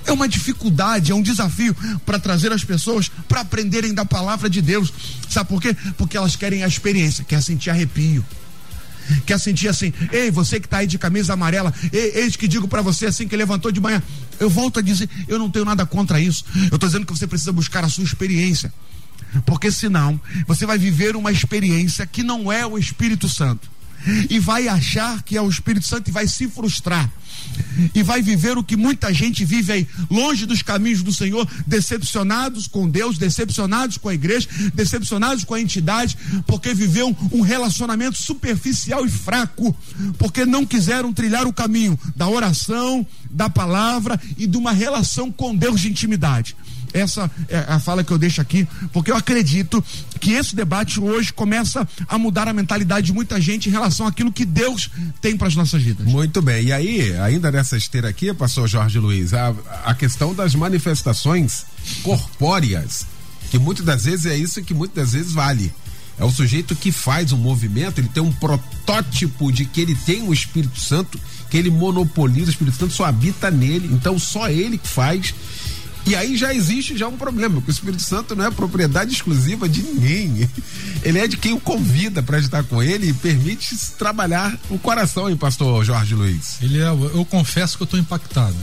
É 0.04 0.12
uma 0.12 0.28
dificuldade, 0.28 1.12
é 1.12 1.14
um 1.14 1.22
desafio 1.22 1.76
para 2.06 2.18
trazer 2.18 2.50
as 2.50 2.64
pessoas 2.64 3.10
para 3.28 3.42
aprenderem 3.42 3.92
da 3.92 4.04
palavra 4.04 4.48
de 4.48 4.62
Deus. 4.62 4.92
Sabe 5.28 5.48
por 5.48 5.60
quê? 5.60 5.76
Porque 5.96 6.16
elas 6.16 6.34
querem 6.34 6.64
a 6.64 6.68
experiência, 6.68 7.24
quer 7.24 7.42
sentir 7.42 7.70
arrepio. 7.70 8.24
Quer 9.24 9.38
sentir 9.38 9.68
assim, 9.68 9.92
ei, 10.12 10.30
você 10.30 10.60
que 10.60 10.66
está 10.66 10.78
aí 10.78 10.86
de 10.86 10.98
camisa 10.98 11.32
amarela, 11.32 11.72
ei, 11.92 12.12
eis 12.16 12.36
que 12.36 12.46
digo 12.46 12.68
para 12.68 12.82
você 12.82 13.06
assim 13.06 13.26
que 13.26 13.36
levantou 13.36 13.70
de 13.70 13.80
manhã. 13.80 14.02
Eu 14.38 14.50
volto 14.50 14.78
a 14.78 14.82
dizer, 14.82 15.08
eu 15.26 15.38
não 15.38 15.50
tenho 15.50 15.64
nada 15.64 15.84
contra 15.86 16.20
isso. 16.20 16.44
Eu 16.70 16.74
estou 16.74 16.88
dizendo 16.88 17.06
que 17.06 17.12
você 17.12 17.26
precisa 17.26 17.52
buscar 17.52 17.84
a 17.84 17.88
sua 17.88 18.04
experiência. 18.04 18.72
Porque 19.44 19.70
senão 19.70 20.20
você 20.46 20.66
vai 20.66 20.78
viver 20.78 21.16
uma 21.16 21.32
experiência 21.32 22.06
que 22.06 22.22
não 22.22 22.50
é 22.50 22.66
o 22.66 22.78
Espírito 22.78 23.28
Santo. 23.28 23.70
E 24.30 24.38
vai 24.38 24.68
achar 24.68 25.22
que 25.22 25.36
é 25.36 25.42
o 25.42 25.48
Espírito 25.48 25.86
Santo 25.86 26.08
e 26.08 26.12
vai 26.12 26.26
se 26.28 26.48
frustrar. 26.48 27.10
E 27.94 28.02
vai 28.02 28.22
viver 28.22 28.56
o 28.56 28.64
que 28.64 28.76
muita 28.76 29.12
gente 29.12 29.44
vive 29.44 29.72
aí, 29.72 29.88
longe 30.10 30.46
dos 30.46 30.62
caminhos 30.62 31.02
do 31.02 31.12
Senhor, 31.12 31.48
decepcionados 31.66 32.66
com 32.66 32.88
Deus, 32.88 33.18
decepcionados 33.18 33.96
com 33.96 34.08
a 34.08 34.14
igreja, 34.14 34.48
decepcionados 34.74 35.44
com 35.44 35.54
a 35.54 35.60
entidade, 35.60 36.16
porque 36.46 36.74
viveu 36.74 37.16
um 37.32 37.40
relacionamento 37.40 38.16
superficial 38.16 39.04
e 39.04 39.10
fraco, 39.10 39.74
porque 40.18 40.44
não 40.44 40.64
quiseram 40.66 41.12
trilhar 41.12 41.46
o 41.46 41.52
caminho 41.52 41.98
da 42.14 42.28
oração, 42.28 43.06
da 43.30 43.48
palavra 43.48 44.20
e 44.36 44.46
de 44.46 44.56
uma 44.56 44.72
relação 44.72 45.30
com 45.30 45.54
Deus 45.54 45.80
de 45.80 45.88
intimidade. 45.88 46.56
Essa 46.92 47.30
é 47.48 47.58
a 47.68 47.78
fala 47.78 48.02
que 48.02 48.10
eu 48.10 48.18
deixo 48.18 48.40
aqui, 48.40 48.66
porque 48.92 49.10
eu 49.10 49.16
acredito 49.16 49.84
que 50.20 50.32
esse 50.32 50.54
debate 50.54 51.00
hoje 51.00 51.32
começa 51.32 51.86
a 52.08 52.18
mudar 52.18 52.48
a 52.48 52.52
mentalidade 52.52 53.06
de 53.06 53.12
muita 53.12 53.40
gente 53.40 53.68
em 53.68 53.72
relação 53.72 54.06
àquilo 54.06 54.32
que 54.32 54.44
Deus 54.44 54.90
tem 55.20 55.36
para 55.36 55.48
as 55.48 55.54
nossas 55.54 55.82
vidas. 55.82 56.06
Muito 56.06 56.40
bem. 56.42 56.66
E 56.66 56.72
aí, 56.72 57.16
ainda 57.18 57.50
nessa 57.50 57.76
esteira 57.76 58.08
aqui, 58.08 58.32
pastor 58.32 58.68
Jorge 58.68 58.98
Luiz, 58.98 59.34
a, 59.34 59.54
a 59.84 59.94
questão 59.94 60.34
das 60.34 60.54
manifestações 60.54 61.64
corpóreas, 62.02 63.06
que 63.50 63.58
muitas 63.58 63.84
das 63.84 64.04
vezes 64.04 64.26
é 64.26 64.36
isso 64.36 64.62
que 64.62 64.74
muitas 64.74 64.96
das 64.96 65.12
vezes 65.12 65.32
vale. 65.32 65.72
É 66.18 66.24
o 66.24 66.30
sujeito 66.32 66.74
que 66.74 66.90
faz 66.90 67.30
um 67.32 67.36
movimento, 67.36 68.00
ele 68.00 68.08
tem 68.08 68.22
um 68.22 68.32
protótipo 68.32 69.52
de 69.52 69.64
que 69.64 69.80
ele 69.80 69.94
tem 69.94 70.22
o 70.22 70.32
Espírito 70.32 70.80
Santo, 70.80 71.18
que 71.48 71.56
ele 71.56 71.70
monopoliza 71.70 72.48
o 72.48 72.50
Espírito 72.50 72.76
Santo, 72.76 72.92
só 72.92 73.04
habita 73.04 73.50
nele, 73.52 73.88
então 73.92 74.18
só 74.18 74.50
ele 74.50 74.78
que 74.78 74.88
faz 74.88 75.32
e 76.08 76.16
aí 76.16 76.38
já 76.38 76.54
existe 76.54 76.96
já 76.96 77.06
um 77.06 77.18
problema, 77.18 77.56
porque 77.56 77.70
o 77.70 77.74
Espírito 77.74 78.02
Santo 78.02 78.34
não 78.34 78.46
é 78.46 78.50
propriedade 78.50 79.12
exclusiva 79.12 79.68
de 79.68 79.82
ninguém. 79.82 80.48
Ele 81.04 81.18
é 81.18 81.28
de 81.28 81.36
quem 81.36 81.52
o 81.52 81.60
convida 81.60 82.22
para 82.22 82.38
estar 82.38 82.64
com 82.64 82.82
ele 82.82 83.10
e 83.10 83.12
permite 83.12 83.76
trabalhar 83.98 84.58
o 84.70 84.78
coração, 84.78 85.28
hein, 85.28 85.36
pastor 85.36 85.84
Jorge 85.84 86.14
Luiz? 86.14 86.56
Ele 86.62 86.78
é, 86.78 86.88
eu 86.88 87.26
confesso 87.28 87.76
que 87.76 87.82
eu 87.82 87.84
estou 87.84 88.00
impactado. 88.00 88.56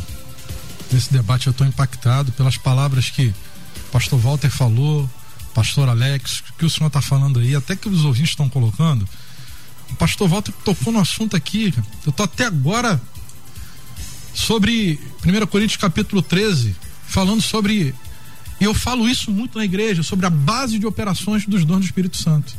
Nesse 0.91 1.13
debate 1.13 1.47
eu 1.47 1.51
estou 1.51 1.65
impactado 1.65 2.31
pelas 2.31 2.57
palavras 2.57 3.09
que 3.11 3.27
o 3.27 3.91
pastor 3.91 4.19
Walter 4.19 4.49
falou, 4.49 5.09
pastor 5.53 5.87
Alex, 5.87 6.43
que 6.57 6.65
o 6.65 6.69
senhor 6.69 6.87
está 6.87 7.01
falando 7.01 7.39
aí, 7.39 7.55
até 7.55 7.75
que 7.75 7.87
os 7.87 8.03
ouvintes 8.03 8.31
estão 8.31 8.49
colocando. 8.49 9.07
O 9.91 9.95
pastor 9.95 10.27
Walter 10.27 10.51
tocou 10.63 10.91
no 10.91 10.99
assunto 10.99 11.35
aqui. 11.35 11.73
Eu 12.05 12.09
estou 12.09 12.23
até 12.23 12.45
agora 12.45 12.99
sobre 14.33 14.99
1 15.25 15.45
Coríntios 15.47 15.77
capítulo 15.77 16.21
13, 16.21 16.75
falando 17.15 17.41
sobre. 17.41 17.95
E 18.59 18.63
eu 18.65 18.73
falo 18.73 19.07
isso 19.07 19.31
muito 19.31 19.57
na 19.57 19.63
igreja, 19.63 20.03
sobre 20.03 20.25
a 20.25 20.29
base 20.29 20.77
de 20.77 20.85
operações 20.85 21.45
dos 21.45 21.63
dons 21.63 21.79
do 21.79 21.85
Espírito 21.85 22.17
Santo. 22.17 22.53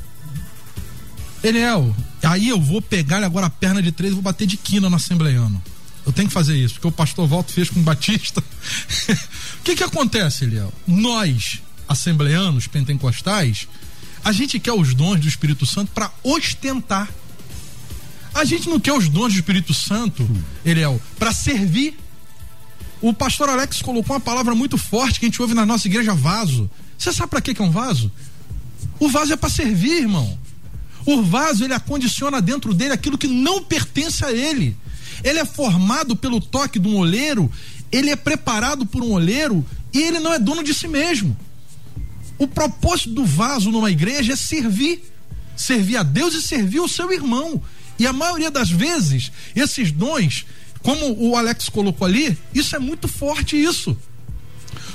Eliel, 1.42 1.94
aí 2.22 2.48
eu 2.48 2.60
vou 2.60 2.80
pegar 2.80 3.22
agora 3.22 3.46
a 3.46 3.50
perna 3.50 3.82
de 3.82 3.92
três 3.92 4.12
e 4.12 4.14
vou 4.14 4.22
bater 4.22 4.46
de 4.46 4.56
quina 4.56 4.88
no 4.88 4.96
assembleiano. 4.96 5.62
Eu 6.06 6.12
tenho 6.12 6.28
que 6.28 6.34
fazer 6.34 6.56
isso, 6.56 6.74
porque 6.74 6.86
o 6.86 6.92
pastor 6.92 7.28
Walter 7.28 7.52
fez 7.52 7.68
com 7.68 7.80
o 7.80 7.82
Batista. 7.82 8.40
o 9.60 9.62
que 9.62 9.76
que 9.76 9.84
acontece, 9.84 10.44
Eliel? 10.44 10.72
Nós, 10.86 11.60
assembleianos, 11.86 12.66
pentecostais, 12.66 13.68
a 14.24 14.32
gente 14.32 14.58
quer 14.58 14.72
os 14.72 14.94
dons 14.94 15.20
do 15.20 15.28
Espírito 15.28 15.66
Santo 15.66 15.92
para 15.92 16.10
ostentar. 16.22 17.10
A 18.34 18.44
gente 18.44 18.68
não 18.68 18.80
quer 18.80 18.92
os 18.92 19.08
dons 19.08 19.34
do 19.34 19.38
Espírito 19.38 19.74
Santo, 19.74 20.28
Eliel, 20.64 21.00
para 21.18 21.32
servir. 21.32 22.05
O 23.00 23.12
pastor 23.12 23.48
Alex 23.48 23.82
colocou 23.82 24.14
uma 24.16 24.20
palavra 24.20 24.54
muito 24.54 24.78
forte 24.78 25.20
que 25.20 25.26
a 25.26 25.28
gente 25.28 25.40
ouve 25.42 25.54
na 25.54 25.66
nossa 25.66 25.86
igreja 25.86 26.14
vaso. 26.14 26.70
Você 26.96 27.12
sabe 27.12 27.30
para 27.30 27.40
que 27.40 27.60
é 27.60 27.64
um 27.64 27.70
vaso? 27.70 28.10
O 28.98 29.08
vaso 29.08 29.32
é 29.32 29.36
para 29.36 29.50
servir, 29.50 30.02
irmão. 30.02 30.38
O 31.04 31.22
vaso 31.22 31.64
ele 31.64 31.74
acondiciona 31.74 32.40
dentro 32.40 32.74
dele 32.74 32.94
aquilo 32.94 33.18
que 33.18 33.28
não 33.28 33.62
pertence 33.62 34.24
a 34.24 34.32
ele. 34.32 34.76
Ele 35.22 35.38
é 35.38 35.44
formado 35.44 36.16
pelo 36.16 36.40
toque 36.40 36.78
de 36.78 36.88
um 36.88 36.96
oleiro, 36.96 37.50
ele 37.92 38.10
é 38.10 38.16
preparado 38.16 38.86
por 38.86 39.02
um 39.02 39.12
oleiro 39.12 39.64
e 39.92 40.02
ele 40.02 40.18
não 40.18 40.32
é 40.32 40.38
dono 40.38 40.62
de 40.62 40.74
si 40.74 40.88
mesmo. 40.88 41.36
O 42.38 42.46
propósito 42.46 43.10
do 43.10 43.24
vaso 43.24 43.70
numa 43.70 43.90
igreja 43.90 44.32
é 44.32 44.36
servir. 44.36 45.02
Servir 45.56 45.96
a 45.96 46.02
Deus 46.02 46.34
e 46.34 46.42
servir 46.42 46.80
o 46.80 46.88
seu 46.88 47.12
irmão. 47.12 47.62
E 47.98 48.06
a 48.06 48.12
maioria 48.12 48.50
das 48.50 48.70
vezes, 48.70 49.32
esses 49.54 49.90
dons 49.90 50.44
como 50.86 51.16
o 51.18 51.36
Alex 51.36 51.68
colocou 51.68 52.06
ali, 52.06 52.38
isso 52.54 52.76
é 52.76 52.78
muito 52.78 53.08
forte 53.08 53.60
isso. 53.60 53.98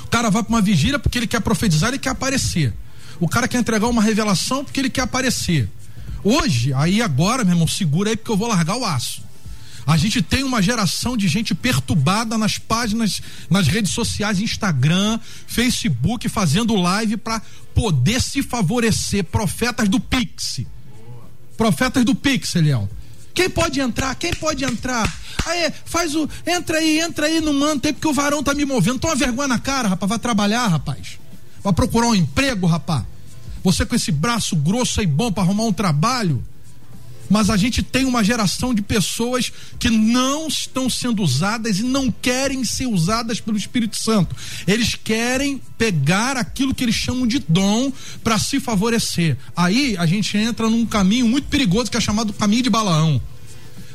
O 0.04 0.08
cara 0.08 0.30
vai 0.30 0.42
para 0.42 0.48
uma 0.48 0.62
vigília 0.62 0.98
porque 0.98 1.18
ele 1.18 1.26
quer 1.26 1.42
profetizar, 1.42 1.90
ele 1.90 1.98
quer 1.98 2.08
aparecer. 2.08 2.72
O 3.20 3.28
cara 3.28 3.46
quer 3.46 3.58
entregar 3.58 3.88
uma 3.88 4.00
revelação 4.00 4.64
porque 4.64 4.80
ele 4.80 4.88
quer 4.88 5.02
aparecer. 5.02 5.68
Hoje, 6.24 6.72
aí 6.72 7.02
agora, 7.02 7.44
meu 7.44 7.52
irmão, 7.52 7.68
segura 7.68 8.08
aí 8.08 8.16
porque 8.16 8.30
eu 8.30 8.38
vou 8.38 8.48
largar 8.48 8.78
o 8.78 8.86
aço. 8.86 9.22
A 9.86 9.98
gente 9.98 10.22
tem 10.22 10.42
uma 10.42 10.62
geração 10.62 11.14
de 11.14 11.28
gente 11.28 11.54
perturbada 11.54 12.38
nas 12.38 12.56
páginas, 12.56 13.20
nas 13.50 13.66
redes 13.68 13.92
sociais, 13.92 14.40
Instagram, 14.40 15.20
Facebook, 15.46 16.26
fazendo 16.30 16.74
live 16.74 17.18
para 17.18 17.42
poder 17.74 18.22
se 18.22 18.42
favorecer. 18.42 19.24
Profetas 19.24 19.90
do 19.90 20.00
Pix. 20.00 20.62
Profetas 21.54 22.02
do 22.02 22.14
Pix, 22.14 22.54
Eliel. 22.54 22.88
Quem 23.34 23.48
pode 23.48 23.80
entrar? 23.80 24.14
Quem 24.14 24.34
pode 24.34 24.64
entrar? 24.64 25.12
Aí, 25.46 25.72
faz 25.84 26.14
o. 26.14 26.28
Entra 26.46 26.78
aí, 26.78 27.00
entra 27.00 27.26
aí, 27.26 27.40
não 27.40 27.52
mantém, 27.52 27.92
porque 27.92 28.08
o 28.08 28.12
varão 28.12 28.42
tá 28.42 28.54
me 28.54 28.64
movendo. 28.64 28.98
Toma 28.98 29.14
vergonha 29.14 29.48
na 29.48 29.58
cara, 29.58 29.88
rapaz. 29.88 30.08
Vai 30.08 30.18
trabalhar, 30.18 30.66
rapaz. 30.68 31.18
Vai 31.62 31.72
procurar 31.72 32.08
um 32.08 32.14
emprego, 32.14 32.66
rapaz. 32.66 33.04
Você 33.62 33.86
com 33.86 33.94
esse 33.94 34.10
braço 34.10 34.56
grosso 34.56 35.00
e 35.00 35.06
bom 35.06 35.32
para 35.32 35.44
arrumar 35.44 35.64
um 35.64 35.72
trabalho 35.72 36.44
mas 37.30 37.50
a 37.50 37.56
gente 37.56 37.82
tem 37.82 38.04
uma 38.04 38.22
geração 38.22 38.74
de 38.74 38.82
pessoas 38.82 39.52
que 39.78 39.88
não 39.88 40.48
estão 40.48 40.90
sendo 40.90 41.22
usadas 41.22 41.78
e 41.78 41.82
não 41.82 42.10
querem 42.10 42.64
ser 42.64 42.86
usadas 42.86 43.40
pelo 43.40 43.56
Espírito 43.56 43.96
Santo. 43.96 44.36
Eles 44.66 44.94
querem 44.94 45.60
pegar 45.78 46.36
aquilo 46.36 46.74
que 46.74 46.84
eles 46.84 46.94
chamam 46.94 47.26
de 47.26 47.38
dom 47.38 47.92
para 48.22 48.38
se 48.38 48.60
favorecer. 48.60 49.36
Aí 49.56 49.96
a 49.98 50.06
gente 50.06 50.36
entra 50.36 50.68
num 50.68 50.84
caminho 50.84 51.26
muito 51.26 51.48
perigoso 51.48 51.90
que 51.90 51.96
é 51.96 52.00
chamado 52.00 52.32
caminho 52.32 52.62
de 52.62 52.70
Balaão. 52.70 53.20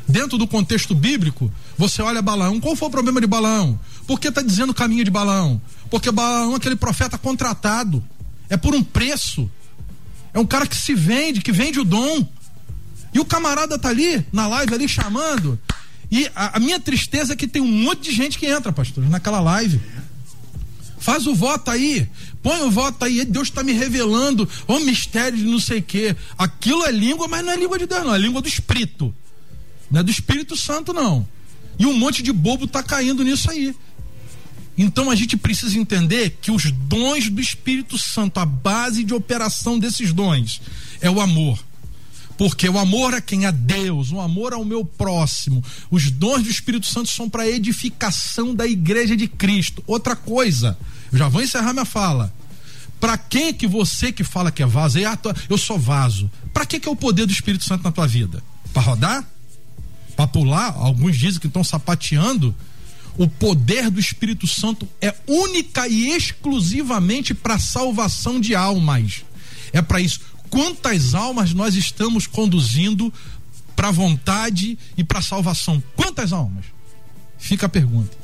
Dentro 0.07 0.37
do 0.37 0.47
contexto 0.47 0.95
bíblico, 0.95 1.51
você 1.77 2.01
olha 2.01 2.21
Balaão, 2.21 2.61
qual 2.61 2.75
foi 2.75 2.87
o 2.87 2.91
problema 2.91 3.19
de 3.19 3.27
Balaão? 3.27 3.77
Por 4.07 4.19
que 4.19 4.29
está 4.29 4.41
dizendo 4.41 4.73
caminho 4.73 5.03
de 5.03 5.11
Balaão? 5.11 5.61
Porque 5.89 6.09
Balaão 6.11 6.53
é 6.53 6.55
aquele 6.55 6.77
profeta 6.77 7.17
contratado, 7.17 8.03
é 8.49 8.55
por 8.55 8.73
um 8.73 8.81
preço. 8.81 9.49
É 10.33 10.39
um 10.39 10.45
cara 10.45 10.65
que 10.65 10.75
se 10.75 10.93
vende, 10.93 11.41
que 11.41 11.51
vende 11.51 11.79
o 11.79 11.83
dom. 11.83 12.25
E 13.13 13.19
o 13.19 13.25
camarada 13.25 13.77
tá 13.77 13.89
ali, 13.89 14.25
na 14.31 14.47
live 14.47 14.73
ali, 14.73 14.87
chamando. 14.87 15.59
E 16.11 16.29
a, 16.35 16.57
a 16.57 16.59
minha 16.59 16.79
tristeza 16.79 17.33
é 17.33 17.35
que 17.35 17.47
tem 17.47 17.61
um 17.61 17.71
monte 17.71 18.09
de 18.09 18.15
gente 18.15 18.37
que 18.37 18.45
entra, 18.45 18.71
pastor, 18.71 19.07
naquela 19.09 19.39
live. 19.39 19.81
Faz 20.99 21.27
o 21.27 21.35
voto 21.35 21.69
aí, 21.69 22.07
põe 22.41 22.61
o 22.61 22.71
voto 22.71 23.05
aí, 23.05 23.23
Deus 23.23 23.49
está 23.49 23.63
me 23.63 23.71
revelando 23.71 24.49
o 24.67 24.79
mistério 24.79 25.37
de 25.37 25.43
não 25.43 25.59
sei 25.59 25.79
o 25.79 25.83
quê. 25.83 26.15
Aquilo 26.37 26.85
é 26.85 26.91
língua, 26.91 27.27
mas 27.27 27.45
não 27.45 27.51
é 27.51 27.55
língua 27.55 27.77
de 27.77 27.85
Deus, 27.85 28.03
não, 28.03 28.15
é 28.15 28.17
língua 28.17 28.41
do 28.41 28.47
Espírito. 28.47 29.13
Não 29.91 29.99
é 29.99 30.03
do 30.03 30.11
Espírito 30.11 30.55
Santo, 30.55 30.93
não. 30.93 31.27
E 31.79 31.85
um 31.85 31.93
monte 31.93 32.23
de 32.23 32.31
bobo 32.31 32.67
tá 32.67 32.81
caindo 32.81 33.23
nisso 33.23 33.49
aí. 33.51 33.75
Então 34.77 35.09
a 35.09 35.15
gente 35.15 35.35
precisa 35.35 35.77
entender 35.77 36.37
que 36.41 36.51
os 36.51 36.71
dons 36.71 37.29
do 37.29 37.41
Espírito 37.41 37.97
Santo, 37.97 38.39
a 38.39 38.45
base 38.45 39.03
de 39.03 39.13
operação 39.13 39.79
desses 39.79 40.13
dons, 40.13 40.61
é 41.01 41.09
o 41.09 41.19
amor. 41.19 41.59
Porque 42.37 42.69
o 42.69 42.77
amor 42.77 43.15
a 43.15 43.21
quem? 43.21 43.45
A 43.45 43.51
Deus, 43.51 44.11
o 44.11 44.21
amor 44.21 44.53
ao 44.53 44.63
meu 44.63 44.85
próximo. 44.85 45.63
Os 45.89 46.11
dons 46.11 46.43
do 46.43 46.49
Espírito 46.49 46.85
Santo 46.85 47.09
são 47.09 47.27
para 47.27 47.47
edificação 47.47 48.53
da 48.53 48.67
igreja 48.67 49.17
de 49.17 49.27
Cristo. 49.27 49.83
Outra 49.87 50.15
coisa, 50.15 50.77
eu 51.11 51.17
já 51.17 51.27
vou 51.27 51.41
encerrar 51.41 51.73
minha 51.73 51.85
fala. 51.85 52.31
Para 52.99 53.17
quem 53.17 53.53
que 53.53 53.67
você 53.67 54.11
que 54.11 54.23
fala 54.23 54.51
que 54.51 54.61
é 54.61 54.65
vaso, 54.65 54.99
eu 55.49 55.57
sou 55.57 55.79
vaso. 55.79 56.29
Para 56.53 56.65
que 56.65 56.79
que 56.79 56.87
é 56.87 56.91
o 56.91 56.95
poder 56.95 57.25
do 57.25 57.31
Espírito 57.31 57.63
Santo 57.63 57.83
na 57.83 57.91
tua 57.91 58.07
vida? 58.07 58.43
Para 58.71 58.83
rodar? 58.83 59.27
Para 60.15 60.27
pular? 60.27 60.73
Alguns 60.77 61.17
dizem 61.17 61.39
que 61.39 61.47
estão 61.47 61.63
sapateando. 61.63 62.55
O 63.17 63.27
poder 63.27 63.89
do 63.89 63.99
Espírito 63.99 64.45
Santo 64.45 64.87
é 65.01 65.13
única 65.25 65.87
e 65.87 66.09
exclusivamente 66.09 67.33
para 67.33 67.57
salvação 67.57 68.39
de 68.39 68.53
almas. 68.53 69.23
É 69.73 69.81
para 69.81 69.99
isso 69.99 70.21
quantas 70.49 71.13
almas 71.13 71.53
nós 71.53 71.75
estamos 71.75 72.27
conduzindo 72.27 73.13
para 73.75 73.89
a 73.89 73.91
vontade 73.91 74.77
e 74.97 75.03
para 75.03 75.19
a 75.19 75.21
salvação? 75.21 75.81
Quantas 75.95 76.33
almas? 76.33 76.65
Fica 77.37 77.67
a 77.67 77.69
pergunta. 77.69 78.17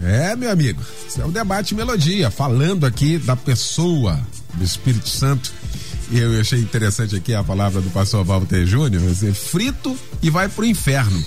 É, 0.00 0.36
meu 0.36 0.50
amigo, 0.50 0.80
isso 1.08 1.20
é 1.20 1.24
o 1.24 1.30
debate 1.30 1.74
melodia, 1.74 2.30
falando 2.30 2.86
aqui 2.86 3.18
da 3.18 3.34
pessoa 3.34 4.18
do 4.54 4.64
Espírito 4.64 5.08
Santo. 5.08 5.52
E 6.10 6.18
eu 6.18 6.40
achei 6.40 6.60
interessante 6.60 7.16
aqui 7.16 7.34
a 7.34 7.44
palavra 7.44 7.80
do 7.80 7.90
pastor 7.90 8.24
Walter 8.24 8.64
Júnior, 8.64 9.02
frito 9.34 9.98
e 10.22 10.30
vai 10.30 10.48
pro 10.48 10.64
inferno. 10.64 11.22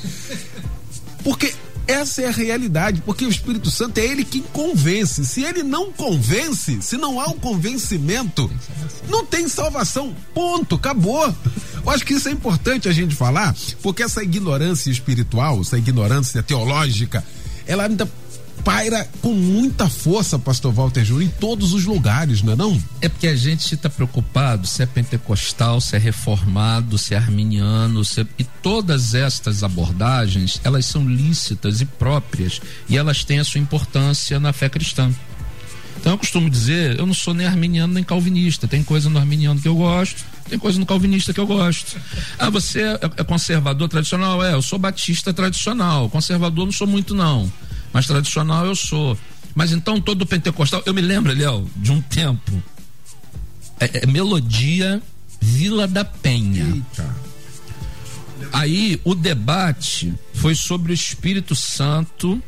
Porque 1.24 1.54
essa 1.88 2.22
é 2.22 2.28
a 2.28 2.32
realidade, 2.32 3.02
porque 3.06 3.26
o 3.26 3.30
Espírito 3.30 3.70
Santo 3.70 3.98
é 3.98 4.06
ele 4.06 4.24
quem 4.24 4.42
convence. 4.42 5.26
Se 5.26 5.44
ele 5.44 5.64
não 5.64 5.92
convence, 5.92 6.82
se 6.82 6.98
não 6.98 7.20
há 7.20 7.28
um 7.28 7.38
convencimento, 7.40 8.50
não 9.10 9.26
tem 9.26 9.48
salvação. 9.48 10.16
Ponto, 10.34 10.76
acabou. 10.76 11.34
Eu 11.84 11.90
acho 11.90 12.06
que 12.06 12.14
isso 12.14 12.30
é 12.30 12.32
importante 12.32 12.88
a 12.88 12.92
gente 12.92 13.16
falar, 13.16 13.56
porque 13.82 14.04
essa 14.04 14.24
ignorância 14.24 14.90
espiritual, 14.90 15.62
essa 15.62 15.78
ignorância 15.78 16.44
teológica, 16.44 17.24
ela 17.66 17.86
ainda 17.86 18.10
paira 18.64 19.08
com 19.22 19.34
muita 19.34 19.90
força, 19.90 20.38
pastor 20.38 20.72
Walter 20.74 21.04
Júnior, 21.04 21.24
em 21.24 21.40
todos 21.40 21.74
os 21.74 21.86
lugares, 21.86 22.42
não 22.42 22.54
é 22.54 22.56
não? 22.56 22.84
É 23.02 23.10
porque 23.10 23.28
a 23.28 23.36
gente 23.36 23.74
está 23.74 23.90
preocupado 23.90 24.68
se 24.68 24.84
é 24.84 24.86
pentecostal, 24.86 25.82
se 25.82 25.96
é 25.96 26.00
reformado, 26.00 26.98
se 26.98 27.14
é 27.14 27.18
arminiano, 27.18 28.04
se 28.06 28.22
é... 28.22 28.26
e 28.38 28.44
todas 28.44 29.14
estas 29.14 29.64
abordagens, 29.64 30.62
elas 30.64 30.86
são 30.86 31.08
lícitas 31.08 31.82
e 31.82 31.86
próprias, 31.86 32.62
e 32.88 32.98
elas 32.98 33.24
têm 33.24 33.40
a 33.40 33.44
sua 33.44 33.60
importância 33.60 34.40
na 34.40 34.54
fé 34.54 34.70
cristã. 34.70 35.12
Então 35.98 36.14
eu 36.14 36.18
costumo 36.18 36.50
dizer, 36.50 36.98
eu 36.98 37.06
não 37.06 37.14
sou 37.14 37.34
nem 37.34 37.46
arminiano 37.46 37.94
nem 37.94 38.04
calvinista. 38.04 38.68
Tem 38.68 38.82
coisa 38.84 39.08
no 39.08 39.20
arminiano 39.20 39.62
que 39.62 39.68
eu 39.68 39.76
gosto, 39.76 40.24
tem 40.50 40.58
coisa 40.58 40.80
no 40.80 40.86
calvinista 40.86 41.32
que 41.32 41.40
eu 41.40 41.46
gosto. 41.46 41.96
Ah, 42.40 42.50
você 42.50 42.82
é, 42.82 43.00
é 43.18 43.24
conservador 43.24 43.88
tradicional? 43.88 44.44
É, 44.44 44.54
eu 44.54 44.64
sou 44.64 44.80
batista 44.80 45.32
tradicional. 45.32 46.10
Conservador 46.10 46.66
não 46.66 46.72
sou 46.72 46.88
muito, 46.88 47.14
não 47.14 47.52
mas 47.94 48.08
tradicional 48.08 48.66
eu 48.66 48.76
sou. 48.76 49.18
Mas 49.54 49.72
então 49.72 50.00
todo 50.00 50.26
pentecostal, 50.26 50.82
eu 50.86 50.94
me 50.94 51.02
lembro, 51.02 51.34
Léo, 51.34 51.70
de 51.76 51.92
um 51.92 52.02
tempo. 52.02 52.52
É, 53.80 54.04
é, 54.04 54.06
melodia 54.06 55.02
Vila 55.42 55.88
da 55.88 56.06
Penha. 56.06 56.66
Eita. 56.66 57.16
Aí 58.54 59.00
o 59.04 59.16
debate 59.16 60.14
foi 60.34 60.56
sobre 60.56 60.92
o 60.92 60.94
Espírito 60.94 61.56
Santo 61.56 62.42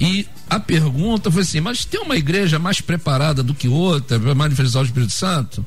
e 0.00 0.26
a 0.48 0.58
pergunta 0.58 1.30
foi 1.30 1.42
assim: 1.42 1.60
mas 1.60 1.84
tem 1.84 2.00
uma 2.00 2.16
igreja 2.16 2.58
mais 2.58 2.80
preparada 2.80 3.42
do 3.42 3.54
que 3.54 3.68
outra 3.68 4.18
para 4.18 4.34
manifestar 4.34 4.80
o 4.80 4.84
Espírito 4.84 5.12
Santo? 5.12 5.64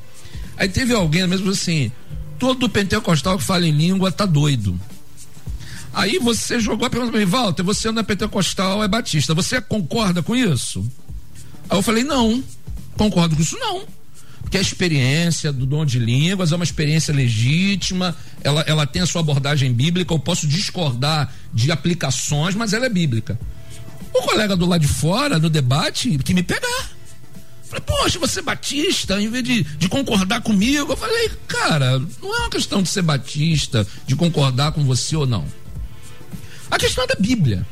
Aí 0.56 0.68
teve 0.68 0.92
alguém 0.94 1.26
mesmo 1.26 1.50
assim: 1.50 1.92
todo 2.38 2.68
pentecostal 2.68 3.38
que 3.38 3.44
fala 3.44 3.66
em 3.66 3.72
língua 3.72 4.10
tá 4.10 4.26
doido. 4.26 4.78
Aí 5.94 6.18
você 6.18 6.58
jogou 6.58 6.86
a 6.86 6.90
pergunta 6.90 7.12
para 7.12 7.20
mim, 7.20 7.26
Walter, 7.26 7.62
você 7.62 7.90
não 7.92 8.00
é 8.00 8.02
pentecostal, 8.02 8.82
é 8.82 8.88
batista. 8.88 9.32
Você 9.32 9.60
concorda 9.60 10.22
com 10.22 10.34
isso? 10.34 10.86
Aí 11.70 11.78
eu 11.78 11.82
falei, 11.82 12.02
não, 12.02 12.42
concordo 12.96 13.36
com 13.36 13.42
isso 13.42 13.56
não. 13.58 13.84
Porque 14.42 14.58
a 14.58 14.60
experiência 14.60 15.52
do 15.52 15.64
dom 15.64 15.86
de 15.86 15.98
línguas 15.98 16.52
é 16.52 16.56
uma 16.56 16.64
experiência 16.64 17.14
legítima, 17.14 18.14
ela, 18.42 18.62
ela 18.66 18.86
tem 18.86 19.02
a 19.02 19.06
sua 19.06 19.20
abordagem 19.20 19.72
bíblica, 19.72 20.12
eu 20.12 20.18
posso 20.18 20.46
discordar 20.46 21.32
de 21.52 21.70
aplicações, 21.70 22.54
mas 22.54 22.72
ela 22.72 22.86
é 22.86 22.90
bíblica. 22.90 23.38
O 24.12 24.22
colega 24.22 24.54
do 24.54 24.66
lado 24.66 24.80
de 24.80 24.88
fora, 24.88 25.38
no 25.38 25.48
debate, 25.48 26.18
que 26.18 26.34
me 26.34 26.42
pegar. 26.42 26.90
Falei, 27.64 27.84
poxa, 27.86 28.18
você 28.18 28.40
é 28.40 28.42
batista, 28.42 29.20
em 29.20 29.28
vez 29.28 29.42
de, 29.42 29.62
de 29.62 29.88
concordar 29.88 30.40
comigo, 30.42 30.92
eu 30.92 30.96
falei, 30.96 31.30
cara, 31.48 31.98
não 32.20 32.34
é 32.34 32.38
uma 32.40 32.50
questão 32.50 32.82
de 32.82 32.88
ser 32.88 33.02
batista, 33.02 33.86
de 34.06 34.14
concordar 34.14 34.72
com 34.72 34.84
você 34.84 35.16
ou 35.16 35.26
não. 35.26 35.44
A 36.74 36.76
questão 36.76 37.04
é 37.04 37.06
da 37.06 37.14
Bíblia. 37.14 37.64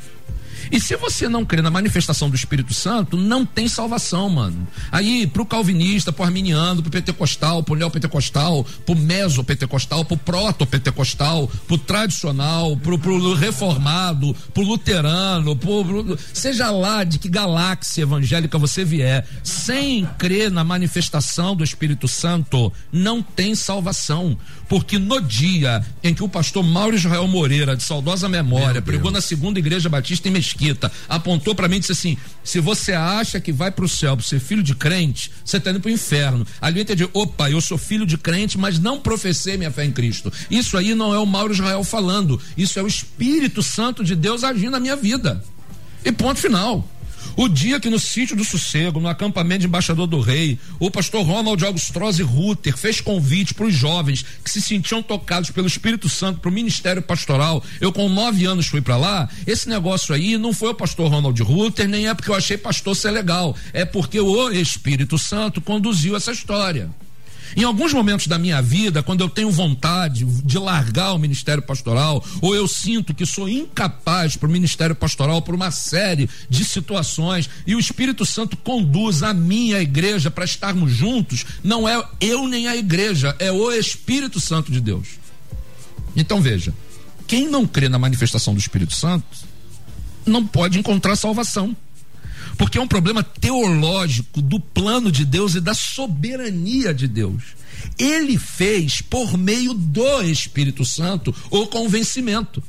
E 0.73 0.81
se 0.81 0.97
você 0.97 1.29
não 1.29 1.45
crê 1.45 1.61
na 1.61 1.71
manifestação 1.71 2.31
do 2.31 2.35
Espírito 2.35 2.73
Santo, 2.73 3.15
não 3.15 3.45
tem 3.45 3.69
salvação, 3.69 4.31
mano. 4.31 4.67
Aí, 4.91 5.27
pro 5.27 5.45
calvinista, 5.45 6.11
pro 6.11 6.25
arminiano, 6.25 6.81
pro 6.81 6.91
pentecostal, 6.91 7.63
pro 7.63 7.75
neopentecostal, 7.75 8.65
pro 8.87 8.97
mesopentecostal, 8.97 10.03
pro 10.03 10.17
proto-pentecostal, 10.17 11.47
pro 11.69 11.77
tradicional, 11.77 12.75
pro, 12.79 12.99
pro 12.99 13.35
reformado, 13.35 14.35
pro 14.55 14.63
luterano, 14.63 15.55
pro, 15.55 15.85
pro, 15.85 16.19
seja 16.33 16.71
lá 16.71 17.05
de 17.05 17.19
que 17.19 17.29
galáxia 17.29 18.03
evangélica 18.03 18.57
você 18.57 18.83
vier, 18.83 19.29
sem 19.45 20.09
crer 20.17 20.51
na 20.51 20.65
manifestação 20.65 21.55
do 21.55 21.63
Espírito 21.63 22.09
Santo, 22.09 22.73
não 22.91 23.21
tem 23.21 23.55
salvação. 23.55 24.39
Porque 24.71 24.99
no 24.99 25.21
dia 25.21 25.85
em 26.03 26.15
que 26.15 26.25
o 26.25 26.29
pastor 26.29 26.65
Mauro 26.65 26.97
Israel 26.97 27.29
Moreira, 27.29 27.77
de 27.77 27.83
saudosa 27.83 28.27
memória, 28.27 28.81
pregou 28.81 29.11
na 29.11 29.21
segunda 29.21 29.59
igreja 29.59 29.91
batista 29.91 30.29
em 30.29 30.33
Mesquita, 30.33 30.62
Mesquita 30.63 30.93
apontou 31.09 31.55
para 31.55 31.69
mim 31.69 31.77
e 31.77 31.81
disse 31.81 31.93
assim: 31.93 32.17
se 32.45 32.61
você 32.61 32.93
acha 32.93 33.41
que 33.41 33.53
vai 33.53 33.71
para 33.71 33.85
o 33.85 33.89
céu 33.89 34.17
por 34.17 34.23
ser 34.23 34.41
filho 34.41 34.63
de 34.63 34.75
crente, 34.75 35.31
você 35.45 35.57
está 35.57 35.71
indo 35.71 35.81
para 35.81 35.89
o 35.89 35.93
inferno. 35.93 36.47
Ali 36.61 36.79
eu 36.79 36.83
entendi: 36.83 37.09
opa, 37.13 37.51
eu 37.51 37.61
sou 37.61 37.77
filho 37.77 38.07
de 38.07 38.17
crente, 38.17 38.57
mas 38.57 38.79
não 38.79 39.01
professei 39.01 39.57
minha 39.57 39.71
fé 39.71 39.85
em 39.85 39.93
Cristo. 39.93 40.33
Isso 40.51 40.77
aí 40.79 40.95
não 40.95 41.13
é 41.13 41.19
o 41.19 41.27
Mauro 41.27 41.53
Israel 41.53 41.83
falando, 41.83 42.41
isso 42.57 42.79
é 42.79 42.83
o 42.83 42.87
Espírito 42.87 43.63
Santo 43.63 44.05
de 44.05 44.15
Deus 44.15 44.45
agindo 44.45 44.71
na 44.71 44.81
minha 44.81 44.97
vida. 44.97 45.43
E 46.05 46.13
ponto 46.13 46.39
final. 46.39 46.89
O 47.37 47.49
dia 47.49 47.81
que 47.81 47.89
no 47.89 47.99
sítio 47.99 48.37
do 48.37 48.45
Sossego, 48.45 49.01
no 49.01 49.09
acampamento 49.09 49.61
de 49.61 49.67
embaixador 49.67 50.07
do 50.07 50.21
rei, 50.21 50.59
o 50.79 50.91
pastor 50.91 51.25
Ronald 51.25 51.65
Augustrose 51.65 52.23
Rutter 52.23 52.77
fez 52.77 53.01
convite 53.01 53.55
para 53.55 53.67
os 53.67 53.75
jovens 53.75 54.25
que 54.45 54.51
se 54.51 54.61
sentiam 54.61 55.03
tocados 55.03 55.51
pelo 55.51 55.67
Espírito 55.67 56.09
Santo 56.09 56.41
para 56.41 56.51
o 56.51 56.53
ministério 56.53 57.01
pastoral. 57.01 57.65
Eu 57.81 57.93
com 57.93 58.09
nove 58.09 58.45
anos 58.45 58.67
fui 58.67 58.83
para 58.83 58.97
lá. 58.97 59.29
Esse 59.47 59.69
negócio 59.69 60.15
aí 60.15 60.37
não 60.37 60.53
foi 60.53 60.71
o 60.71 60.75
pastor 60.75 61.11
Ronald 61.11 61.41
Rutter, 61.43 61.89
nem 61.89 62.09
é 62.09 62.15
porque 62.15 62.31
eu 62.31 62.35
achei 62.35 62.59
pastor 62.59 62.95
ser 62.95 63.11
legal. 63.11 63.57
É 63.73 63.85
porque 63.85 64.21
o 64.21 64.51
Espírito 64.51 65.17
Santo 65.19 65.61
conduziu 65.61 66.15
essa 66.15 66.33
história. 66.33 66.91
Em 67.57 67.65
alguns 67.65 67.93
momentos 67.93 68.27
da 68.27 68.39
minha 68.39 68.61
vida, 68.63 69.03
quando 69.03 69.21
eu 69.21 69.29
tenho 69.29 69.51
vontade 69.51 70.25
de 70.25 70.59
largar 70.59 71.13
o 71.13 71.19
ministério 71.19 71.63
pastoral, 71.63 72.25
ou 72.41 72.55
eu 72.55 72.67
sinto 72.67 73.15
que 73.15 73.27
sou 73.27 73.49
incapaz 73.49 74.37
para 74.37 74.49
o 74.49 74.53
ministério 74.53 74.95
pastoral 74.95 75.43
por 75.43 75.55
uma 75.55 75.71
série 75.71 76.29
de 76.49 76.65
situações, 76.65 77.49
e 77.67 77.75
o 77.75 77.81
Espírito 77.81 78.25
Santo 78.25 78.57
conduz 78.57 79.23
a 79.23 79.35
minha 79.35 79.81
igreja 79.81 80.31
para 80.31 80.45
estarmos 80.45 80.93
juntos, 80.93 81.45
não 81.63 81.89
é 81.89 82.03
eu 82.21 82.47
nem 82.49 82.69
a 82.69 82.77
igreja, 82.77 83.37
é 83.39 83.53
o 83.53 83.71
Espírito 83.71 84.41
Santo 84.41 84.73
de 84.73 84.81
Deus. 84.81 85.09
Então 86.17 86.41
veja, 86.41 86.75
quem 87.27 87.49
não 87.49 87.67
crê 87.67 87.89
na 87.89 87.99
manifestação 87.99 88.55
do 88.55 88.61
Espírito 88.61 88.95
Santo 88.95 89.25
não 90.27 90.47
pode 90.47 90.79
encontrar 90.79 91.17
salvação 91.17 91.77
porque 92.57 92.79
é 92.79 92.81
um 92.81 92.89
problema 92.89 93.23
teológico 93.23 94.41
do 94.41 94.59
plano 94.61 95.11
de 95.11 95.25
Deus 95.25 95.55
e 95.55 95.61
da 95.61 95.75
soberania 95.75 96.93
de 96.95 97.07
Deus. 97.07 97.43
Ele 97.99 98.39
fez 98.39 99.03
por 99.03 99.37
meio 99.37 99.75
do 99.75 100.23
Espírito 100.23 100.85
Santo 100.85 101.35
o 101.51 101.67
convencimento. 101.67 102.63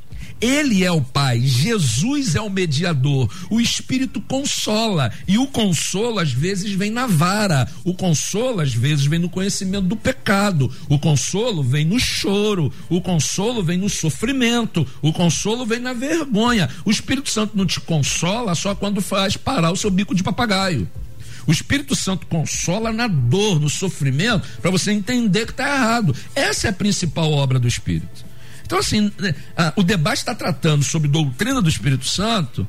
Ele 0.43 0.83
é 0.83 0.91
o 0.91 0.99
Pai, 0.99 1.39
Jesus 1.39 2.35
é 2.35 2.41
o 2.41 2.49
mediador. 2.49 3.33
O 3.49 3.61
Espírito 3.61 4.19
consola 4.19 5.09
e 5.25 5.37
o 5.37 5.47
consolo 5.47 6.19
às 6.19 6.33
vezes 6.33 6.73
vem 6.73 6.91
na 6.91 7.07
vara, 7.07 7.65
o 7.85 7.93
consolo 7.93 8.59
às 8.59 8.73
vezes 8.73 9.05
vem 9.05 9.19
no 9.19 9.29
conhecimento 9.29 9.87
do 9.87 9.95
pecado, 9.95 10.69
o 10.89 10.99
consolo 10.99 11.63
vem 11.63 11.85
no 11.85 11.97
choro, 11.97 12.73
o 12.89 12.99
consolo 12.99 13.63
vem 13.63 13.77
no 13.77 13.87
sofrimento, 13.87 14.85
o 15.01 15.13
consolo 15.13 15.65
vem 15.65 15.79
na 15.79 15.93
vergonha. 15.93 16.69
O 16.83 16.91
Espírito 16.91 17.29
Santo 17.29 17.55
não 17.55 17.65
te 17.65 17.79
consola 17.79 18.53
só 18.53 18.75
quando 18.75 18.99
faz 18.99 19.37
parar 19.37 19.71
o 19.71 19.77
seu 19.77 19.89
bico 19.89 20.13
de 20.13 20.23
papagaio. 20.23 20.89
O 21.47 21.53
Espírito 21.53 21.95
Santo 21.95 22.27
consola 22.27 22.91
na 22.91 23.07
dor, 23.07 23.61
no 23.61 23.69
sofrimento, 23.69 24.45
para 24.61 24.71
você 24.71 24.91
entender 24.91 25.45
que 25.45 25.51
está 25.51 25.73
errado. 25.73 26.13
Essa 26.35 26.67
é 26.67 26.69
a 26.69 26.73
principal 26.73 27.31
obra 27.31 27.57
do 27.57 27.67
Espírito. 27.67 28.32
Então, 28.73 28.79
assim, 28.79 29.11
né, 29.19 29.35
o 29.75 29.83
debate 29.83 30.17
está 30.17 30.33
tratando 30.33 30.83
sobre 30.83 31.07
doutrina 31.07 31.61
do 31.61 31.69
Espírito 31.69 32.07
Santo. 32.07 32.67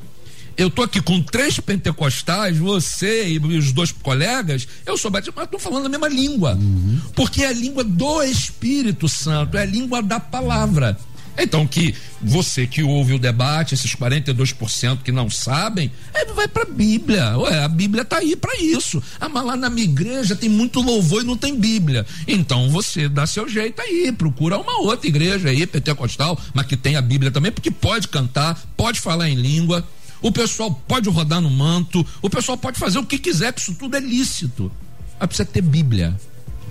Eu 0.55 0.69
estou 0.69 0.85
aqui 0.85 1.01
com 1.01 1.21
três 1.23 1.59
pentecostais, 1.59 2.59
você 2.59 3.27
e 3.27 3.39
os 3.39 3.73
dois 3.73 3.91
colegas, 3.91 4.69
eu 4.85 4.99
sou 4.99 5.11
batista, 5.11 5.33
mas 5.35 5.47
estou 5.47 5.59
falando 5.59 5.87
a 5.87 5.89
mesma 5.89 6.07
língua. 6.07 6.57
Uhum. 6.57 7.01
Porque 7.17 7.43
é 7.43 7.49
a 7.49 7.53
língua 7.53 7.83
do 7.83 8.23
Espírito 8.23 9.09
Santo, 9.09 9.57
é 9.57 9.63
a 9.63 9.65
língua 9.65 10.03
da 10.03 10.21
palavra. 10.21 10.99
Então, 11.37 11.67
que 11.67 11.95
você 12.21 12.67
que 12.67 12.83
ouve 12.83 13.15
o 13.15 13.19
debate, 13.19 13.75
esses 13.75 13.95
42% 13.95 15.03
que 15.03 15.11
não 15.11 15.29
sabem, 15.29 15.91
é, 16.13 16.25
vai 16.27 16.47
para 16.47 16.63
a 16.63 16.67
Bíblia. 16.67 17.37
Ué, 17.39 17.65
a 17.65 17.69
Bíblia 17.69 18.03
está 18.03 18.19
aí 18.19 18.37
para 18.37 18.57
isso. 18.61 19.03
Ah, 19.21 19.29
mas 19.29 19.45
lá 19.45 19.57
na 19.57 19.69
minha 19.69 19.85
igreja 19.85 20.37
tem 20.37 20.49
muito 20.49 20.81
louvor 20.81 21.23
e 21.23 21.27
não 21.27 21.37
tem 21.37 21.59
Bíblia. 21.59 22.07
Então 22.27 22.71
você 22.71 23.09
dá 23.09 23.27
seu 23.27 23.49
jeito 23.49 23.83
aí, 23.83 24.13
procura 24.13 24.59
uma 24.59 24.81
outra 24.81 25.09
igreja 25.09 25.49
aí, 25.49 25.67
pentecostal, 25.67 26.39
mas 26.53 26.67
que 26.67 26.77
tem 26.77 26.97
a 26.97 27.03
Bíblia 27.03 27.31
também, 27.31 27.51
porque 27.51 27.71
pode 27.71 28.09
cantar, 28.09 28.61
pode 28.77 29.01
falar 29.01 29.29
em 29.29 29.35
língua. 29.35 29.87
O 30.23 30.33
pessoal 30.33 30.71
pode 30.89 31.09
rodar 31.11 31.41
no 31.41 31.51
manto, 31.51 32.07
o 32.23 32.31
pessoal 32.31 32.57
pode 32.57 32.79
fazer 32.79 32.99
o 32.99 33.05
que 33.05 33.19
quiser, 33.19 33.53
que 33.53 33.61
isso 33.61 33.75
tudo 33.75 33.97
é 33.97 34.01
lícito. 34.01 34.73
Mas 35.19 35.29
precisa 35.29 35.47
ter 35.47 35.61
Bíblia. 35.61 36.19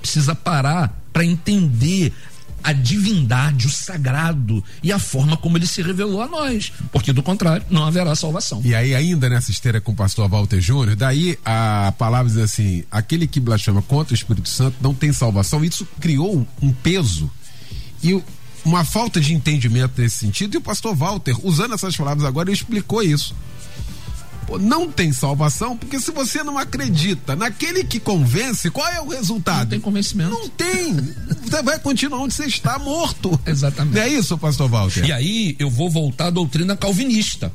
Precisa 0.02 0.34
parar 0.34 1.00
para 1.14 1.24
entender 1.24 2.12
a 2.64 2.74
divindade, 2.74 3.68
o 3.68 3.70
sagrado 3.70 4.64
e 4.82 4.92
a 4.92 5.00
forma 5.00 5.36
como 5.36 5.58
ele 5.58 5.68
se 5.68 5.82
revelou 5.82 6.22
a 6.22 6.28
nós, 6.28 6.72
porque 6.92 7.12
do 7.12 7.22
contrário 7.22 7.66
não 7.70 7.84
haverá 7.86 8.16
salvação. 8.16 8.62
E 8.64 8.74
aí 8.74 8.96
ainda 8.96 9.30
nessa 9.30 9.52
esteira 9.52 9.82
com 9.82 9.92
o 9.92 9.96
pastor 9.96 10.30
Walter 10.30 10.62
Júnior, 10.62 10.96
daí 10.96 11.38
a 11.44 11.94
palavra 11.98 12.32
diz 12.32 12.42
assim, 12.42 12.84
aquele 12.90 13.28
que 13.28 13.40
blasfema 13.40 13.82
contra 13.82 14.14
o 14.14 14.16
Espírito 14.16 14.50
Santo 14.50 14.78
não 14.82 14.94
tem 14.94 15.12
salvação, 15.12 15.64
isso 15.64 15.88
criou 16.00 16.48
um 16.62 16.72
peso 16.72 17.30
e 18.02 18.22
uma 18.66 18.86
falta 18.86 19.20
de 19.20 19.34
entendimento 19.34 20.02
nesse 20.02 20.18
sentido. 20.18 20.56
E 20.56 20.58
o 20.58 20.62
pastor 20.62 20.96
Walter, 20.96 21.36
usando 21.44 21.74
essas 21.74 21.96
palavras 21.96 22.26
agora, 22.26 22.52
explicou 22.52 23.04
isso 23.04 23.36
não 24.60 24.90
tem 24.92 25.12
salvação, 25.12 25.78
porque 25.78 26.00
se 26.00 26.12
você 26.12 26.44
não 26.44 26.58
acredita 26.58 27.36
naquele 27.36 27.84
que 27.84 28.00
convence, 28.00 28.70
qual 28.70 28.88
é 28.88 29.02
o 29.02 29.10
resultado? 29.10 29.64
Não 29.64 29.68
tem 29.68 29.80
convencimento. 29.80 30.32
Não 30.32 30.50
tem. 30.50 30.96
Você 31.44 31.62
vai 31.62 31.80
continuar 31.80 32.20
onde 32.20 32.34
você 32.34 32.46
está 32.46 32.78
morto. 32.80 33.40
Exatamente. 33.46 33.96
Não 33.96 34.02
é 34.02 34.10
isso, 34.10 34.38
pastor 34.38 34.70
Walter? 34.70 35.06
E 35.06 35.12
aí 35.12 35.56
eu 35.60 35.70
vou 35.70 35.90
voltar 35.90 36.28
à 36.28 36.30
doutrina 36.30 36.76
calvinista 36.76 37.52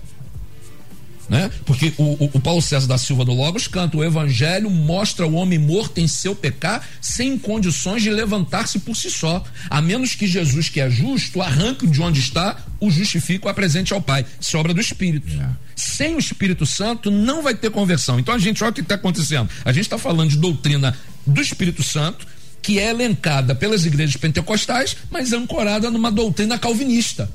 né? 1.28 1.50
Porque 1.64 1.92
o, 1.98 2.30
o, 2.32 2.40
Paulo 2.40 2.62
César 2.62 2.86
da 2.86 2.96
Silva 2.96 3.24
do 3.24 3.34
Logos 3.34 3.68
canta: 3.68 3.96
o 3.96 4.04
Evangelho 4.04 4.70
mostra 4.70 5.26
o 5.26 5.34
homem 5.34 5.58
morto 5.58 5.98
em 5.98 6.08
seu 6.08 6.34
pecar, 6.34 6.86
sem 7.00 7.38
condições 7.38 8.02
de 8.02 8.10
levantar-se 8.10 8.78
por 8.78 8.96
si 8.96 9.10
só, 9.10 9.44
a 9.68 9.82
menos 9.82 10.14
que 10.14 10.26
Jesus, 10.26 10.68
que 10.68 10.80
é 10.80 10.88
justo, 10.90 11.42
arranque 11.42 11.86
de 11.86 12.00
onde 12.00 12.20
está, 12.20 12.56
o 12.80 12.90
justifique 12.90 13.46
o 13.46 13.48
apresente 13.48 13.92
ao 13.92 14.00
Pai. 14.00 14.24
Isso 14.40 14.56
é 14.56 14.60
obra 14.60 14.72
do 14.72 14.80
Espírito. 14.80 15.28
É. 15.40 15.48
Sem 15.76 16.14
o 16.14 16.18
Espírito 16.18 16.64
Santo 16.64 17.10
não 17.10 17.42
vai 17.42 17.54
ter 17.54 17.70
conversão. 17.70 18.18
Então 18.18 18.34
a 18.34 18.38
gente, 18.38 18.62
olha 18.64 18.70
o 18.70 18.74
que 18.74 18.80
está 18.80 18.94
acontecendo. 18.94 19.48
A 19.64 19.72
gente 19.72 19.84
está 19.84 19.98
falando 19.98 20.30
de 20.30 20.38
doutrina 20.38 20.96
do 21.26 21.40
Espírito 21.40 21.82
Santo, 21.82 22.26
que 22.62 22.78
é 22.78 22.88
elencada 22.88 23.54
pelas 23.54 23.84
igrejas 23.84 24.16
pentecostais, 24.16 24.96
mas 25.10 25.32
ancorada 25.32 25.90
numa 25.90 26.10
doutrina 26.10 26.58
calvinista 26.58 27.30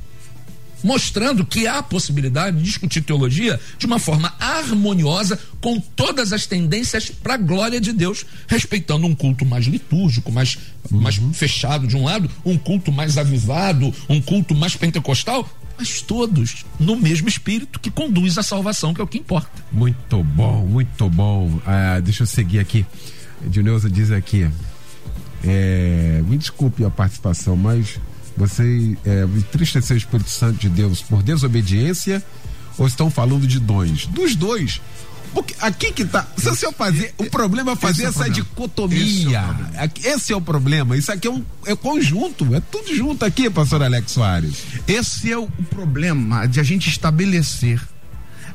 mostrando 0.83 1.45
que 1.45 1.65
há 1.65 1.79
a 1.79 1.83
possibilidade 1.83 2.57
de 2.57 2.63
discutir 2.63 3.01
teologia 3.01 3.59
de 3.77 3.85
uma 3.85 3.99
forma 3.99 4.33
harmoniosa 4.39 5.39
com 5.61 5.79
todas 5.79 6.33
as 6.33 6.45
tendências 6.45 7.09
para 7.09 7.35
a 7.35 7.37
glória 7.37 7.79
de 7.79 7.93
Deus, 7.93 8.25
respeitando 8.47 9.07
um 9.07 9.15
culto 9.15 9.45
mais 9.45 9.65
litúrgico, 9.65 10.31
mais, 10.31 10.57
uhum. 10.91 10.99
mais 10.99 11.15
fechado 11.33 11.87
de 11.87 11.95
um 11.95 12.03
lado, 12.03 12.29
um 12.45 12.57
culto 12.57 12.91
mais 12.91 13.17
avivado, 13.17 13.93
um 14.09 14.21
culto 14.21 14.53
mais 14.53 14.75
pentecostal, 14.75 15.49
mas 15.77 16.01
todos 16.01 16.65
no 16.79 16.95
mesmo 16.95 17.27
espírito 17.27 17.79
que 17.79 17.89
conduz 17.89 18.37
à 18.37 18.43
salvação, 18.43 18.93
que 18.93 19.01
é 19.01 19.03
o 19.03 19.07
que 19.07 19.17
importa. 19.17 19.49
Muito 19.71 20.23
bom, 20.23 20.65
muito 20.65 21.09
bom. 21.09 21.59
Ah, 21.65 21.99
deixa 21.99 22.23
eu 22.23 22.27
seguir 22.27 22.59
aqui. 22.59 22.85
Dioneuza 23.47 23.89
diz 23.89 24.11
aqui. 24.11 24.49
É, 25.43 26.23
me 26.25 26.37
desculpe 26.37 26.85
a 26.85 26.89
participação, 26.89 27.57
mas 27.57 27.99
você 28.35 28.97
é, 29.05 29.23
entristecer 29.23 29.95
o 29.95 29.97
Espírito 29.97 30.29
Santo 30.29 30.59
de 30.59 30.69
Deus 30.69 31.01
por 31.01 31.21
desobediência 31.21 32.23
ou 32.77 32.87
estão 32.87 33.09
falando 33.09 33.45
de 33.45 33.59
dons? 33.59 34.07
Dos 34.07 34.35
dois. 34.35 34.81
Porque 35.33 35.55
aqui 35.59 35.91
que 35.91 36.05
tá. 36.05 36.27
Se 36.37 36.49
você 36.49 36.71
fazer. 36.71 37.13
O 37.17 37.25
problema 37.25 37.71
é 37.71 37.75
fazer 37.75 38.05
essa, 38.05 38.19
é 38.19 38.27
essa 38.27 38.29
dicotomia. 38.29 39.43
Esse 40.03 40.31
é 40.31 40.35
o 40.35 40.41
problema. 40.41 40.95
Isso 40.95 41.11
aqui 41.11 41.27
é 41.27 41.31
um 41.31 41.43
é 41.65 41.75
conjunto. 41.75 42.53
É 42.53 42.59
tudo 42.59 42.95
junto 42.95 43.25
aqui, 43.25 43.49
pastor 43.49 43.81
Alex 43.81 44.11
Soares. 44.11 44.55
Esse 44.87 45.31
é 45.31 45.37
o 45.37 45.47
problema 45.69 46.45
de 46.45 46.59
a 46.59 46.63
gente 46.63 46.87
estabelecer 46.87 47.81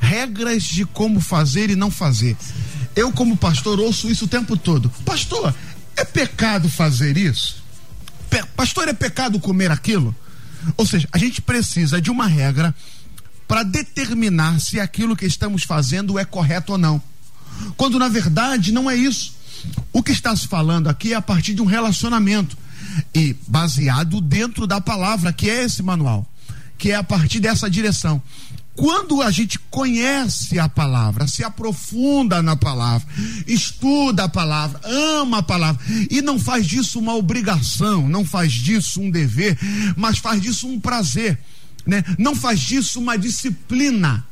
regras 0.01 0.63
de 0.63 0.85
como 0.85 1.21
fazer 1.21 1.71
e 1.71 1.77
não 1.77 1.91
fazer. 1.91 2.37
Eu, 2.95 3.13
como 3.13 3.37
pastor, 3.37 3.81
ouço 3.81 4.09
isso 4.09 4.25
o 4.27 4.29
tempo 4.29 4.57
todo. 4.57 4.89
Pastor, 5.05 5.55
é 5.97 6.05
pecado 6.05 6.69
fazer 6.69 7.17
isso? 7.17 7.58
Pastor, 8.57 8.89
é 8.89 8.93
pecado 8.93 9.41
comer 9.41 9.71
aquilo? 9.71 10.15
Ou 10.77 10.87
seja, 10.87 11.09
a 11.13 11.19
gente 11.19 11.41
precisa 11.41 12.01
de 12.01 12.11
uma 12.11 12.27
regra 12.27 12.75
para 13.47 13.63
determinar 13.63 14.61
se 14.61 14.79
aquilo 14.79 15.17
que 15.17 15.25
estamos 15.25 15.63
fazendo 15.63 16.19
é 16.19 16.25
correto 16.25 16.73
ou 16.73 16.79
não. 16.79 17.01
Quando 17.77 17.99
na 17.99 18.09
verdade 18.09 18.73
não 18.73 18.91
é 18.91 18.95
isso. 18.95 19.35
O 19.93 20.03
que 20.03 20.13
está 20.13 20.37
se 20.37 20.47
falando 20.47 20.89
aqui 20.89 21.13
é 21.13 21.17
a 21.17 21.23
partir 21.23 21.55
de 21.55 21.63
um 21.63 21.65
relacionamento 21.65 22.57
e 23.15 23.35
baseado 23.47 24.21
dentro 24.21 24.67
da 24.67 24.81
palavra, 24.81 25.33
que 25.33 25.49
é 25.49 25.65
esse 25.65 25.83
manual, 25.83 26.27
que 26.77 26.93
é 26.93 26.95
a 26.95 27.03
partir 27.03 27.41
dessa 27.41 27.69
direção. 27.69 28.23
Quando 28.79 29.21
a 29.23 29.31
gente 29.33 29.59
conhece 29.59 30.57
a 30.57 30.69
palavra, 30.69 31.27
se 31.27 31.43
aprofunda 31.43 32.41
na 32.41 32.55
palavra, 32.55 33.09
estuda 33.45 34.23
a 34.23 34.29
palavra, 34.29 34.81
ama 34.85 35.39
a 35.39 35.43
palavra 35.43 35.85
e 36.09 36.23
não 36.23 36.39
faz 36.39 36.65
disso 36.65 37.01
uma 37.01 37.13
obrigação, 37.13 38.09
não 38.09 38.25
faz 38.25 38.53
disso 38.53 39.01
um 39.01 39.11
dever, 39.11 39.59
mas 39.97 40.19
faz 40.19 40.41
disso 40.41 40.69
um 40.69 40.79
prazer, 40.79 41.37
né? 41.85 42.05
Não 42.17 42.37
faz 42.37 42.61
disso 42.61 43.01
uma 43.01 43.19
disciplina. 43.19 44.25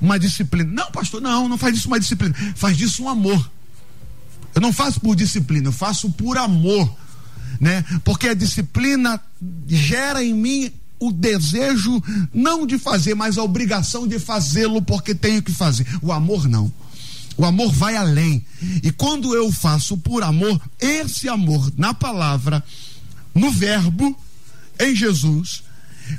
Uma 0.00 0.18
disciplina. 0.18 0.68
Não, 0.68 0.90
pastor, 0.90 1.20
não, 1.20 1.48
não 1.48 1.56
faz 1.56 1.72
disso 1.72 1.86
uma 1.86 2.00
disciplina. 2.00 2.34
Faz 2.56 2.76
disso 2.76 3.04
um 3.04 3.08
amor. 3.08 3.48
Eu 4.52 4.60
não 4.60 4.72
faço 4.72 4.98
por 4.98 5.14
disciplina, 5.14 5.68
eu 5.68 5.72
faço 5.72 6.10
por 6.10 6.36
amor, 6.38 6.92
né? 7.60 7.84
Porque 8.02 8.30
a 8.30 8.34
disciplina 8.34 9.20
gera 9.68 10.24
em 10.24 10.34
mim 10.34 10.72
o 10.98 11.12
desejo 11.12 12.02
não 12.32 12.66
de 12.66 12.78
fazer, 12.78 13.14
mas 13.14 13.36
a 13.38 13.42
obrigação 13.42 14.06
de 14.06 14.18
fazê-lo 14.18 14.80
porque 14.82 15.14
tenho 15.14 15.42
que 15.42 15.52
fazer. 15.52 15.86
O 16.02 16.12
amor 16.12 16.48
não. 16.48 16.72
O 17.36 17.44
amor 17.44 17.70
vai 17.72 17.96
além. 17.96 18.44
E 18.82 18.90
quando 18.90 19.34
eu 19.34 19.52
faço 19.52 19.96
por 19.98 20.22
amor, 20.22 20.60
esse 20.80 21.28
amor 21.28 21.70
na 21.76 21.92
palavra, 21.92 22.64
no 23.34 23.50
verbo, 23.50 24.16
em 24.80 24.94
Jesus, 24.94 25.62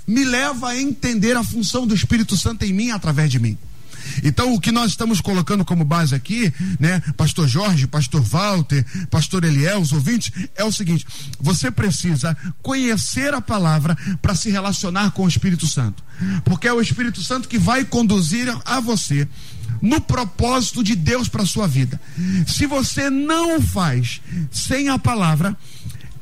me 0.05 0.23
leva 0.23 0.69
a 0.69 0.79
entender 0.79 1.35
a 1.35 1.43
função 1.43 1.87
do 1.87 1.95
Espírito 1.95 2.37
Santo 2.37 2.65
em 2.65 2.73
mim 2.73 2.91
através 2.91 3.31
de 3.31 3.39
mim. 3.39 3.57
Então, 4.23 4.53
o 4.53 4.59
que 4.59 4.71
nós 4.71 4.91
estamos 4.91 5.21
colocando 5.21 5.65
como 5.65 5.83
base 5.83 6.15
aqui, 6.15 6.53
né, 6.79 7.01
Pastor 7.15 7.47
Jorge, 7.47 7.87
Pastor 7.87 8.21
Walter, 8.21 8.85
Pastor 9.09 9.43
Eliel, 9.43 9.79
os 9.79 9.91
ouvintes, 9.91 10.31
é 10.55 10.63
o 10.63 10.71
seguinte: 10.71 11.05
você 11.39 11.71
precisa 11.71 12.35
conhecer 12.61 13.33
a 13.33 13.41
palavra 13.41 13.97
para 14.21 14.35
se 14.35 14.49
relacionar 14.49 15.11
com 15.11 15.25
o 15.25 15.27
Espírito 15.27 15.67
Santo, 15.67 16.03
porque 16.43 16.67
é 16.67 16.73
o 16.73 16.81
Espírito 16.81 17.21
Santo 17.21 17.47
que 17.47 17.57
vai 17.57 17.85
conduzir 17.85 18.47
a 18.65 18.79
você 18.79 19.27
no 19.81 20.01
propósito 20.01 20.83
de 20.83 20.95
Deus 20.95 21.27
para 21.27 21.45
sua 21.45 21.67
vida. 21.67 21.99
Se 22.47 22.65
você 22.65 23.09
não 23.09 23.61
faz 23.61 24.21
sem 24.51 24.89
a 24.89 24.97
palavra, 24.97 25.55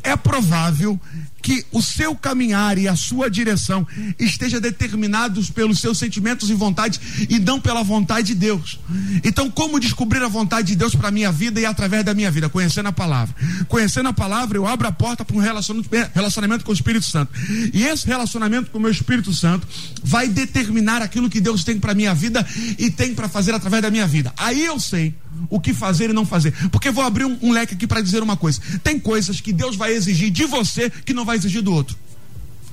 é 0.03 0.15
provável 0.15 0.99
que 1.45 1.63
o 1.71 1.79
seu 1.79 2.15
caminhar 2.15 2.75
e 2.79 2.87
a 2.87 2.95
sua 2.95 3.29
direção 3.29 3.87
esteja 4.17 4.59
determinados 4.59 5.51
pelos 5.51 5.79
seus 5.79 5.99
sentimentos 5.99 6.49
e 6.49 6.55
vontades 6.55 6.99
e 7.29 7.37
não 7.37 7.61
pela 7.61 7.83
vontade 7.83 8.29
de 8.29 8.33
Deus. 8.33 8.79
Então, 9.23 9.51
como 9.51 9.79
descobrir 9.79 10.23
a 10.23 10.27
vontade 10.27 10.69
de 10.69 10.75
Deus 10.75 10.95
para 10.95 11.11
minha 11.11 11.31
vida 11.31 11.61
e 11.61 11.65
através 11.65 12.03
da 12.03 12.15
minha 12.15 12.31
vida? 12.31 12.49
Conhecendo 12.49 12.89
a 12.89 12.91
palavra. 12.91 13.35
Conhecendo 13.67 14.09
a 14.09 14.13
palavra, 14.13 14.57
eu 14.57 14.65
abro 14.65 14.87
a 14.87 14.91
porta 14.91 15.23
para 15.23 15.37
um 15.37 15.39
relacionamento 15.39 16.65
com 16.65 16.71
o 16.71 16.73
Espírito 16.73 17.05
Santo. 17.05 17.31
E 17.71 17.83
esse 17.83 18.07
relacionamento 18.07 18.71
com 18.71 18.79
o 18.79 18.81
meu 18.81 18.89
Espírito 18.89 19.31
Santo 19.31 19.67
vai 20.03 20.27
determinar 20.27 21.03
aquilo 21.03 21.29
que 21.29 21.39
Deus 21.39 21.63
tem 21.63 21.79
para 21.79 21.93
minha 21.93 22.15
vida 22.15 22.43
e 22.79 22.89
tem 22.89 23.13
para 23.13 23.29
fazer 23.29 23.53
através 23.53 23.83
da 23.83 23.91
minha 23.91 24.07
vida. 24.07 24.33
Aí 24.35 24.65
eu 24.65 24.79
sei 24.79 25.13
o 25.49 25.59
que 25.59 25.73
fazer 25.73 26.09
e 26.09 26.13
não 26.13 26.25
fazer. 26.25 26.53
Porque 26.69 26.91
vou 26.91 27.03
abrir 27.03 27.25
um, 27.25 27.37
um 27.41 27.51
leque 27.51 27.73
aqui 27.73 27.87
para 27.87 28.01
dizer 28.01 28.21
uma 28.23 28.37
coisa. 28.37 28.59
Tem 28.83 28.99
coisas 28.99 29.39
que 29.41 29.53
Deus 29.53 29.75
vai 29.75 29.93
exigir 29.93 30.29
de 30.29 30.45
você 30.45 30.89
que 30.89 31.13
não 31.13 31.25
vai 31.25 31.37
exigir 31.37 31.61
do 31.61 31.73
outro. 31.73 31.95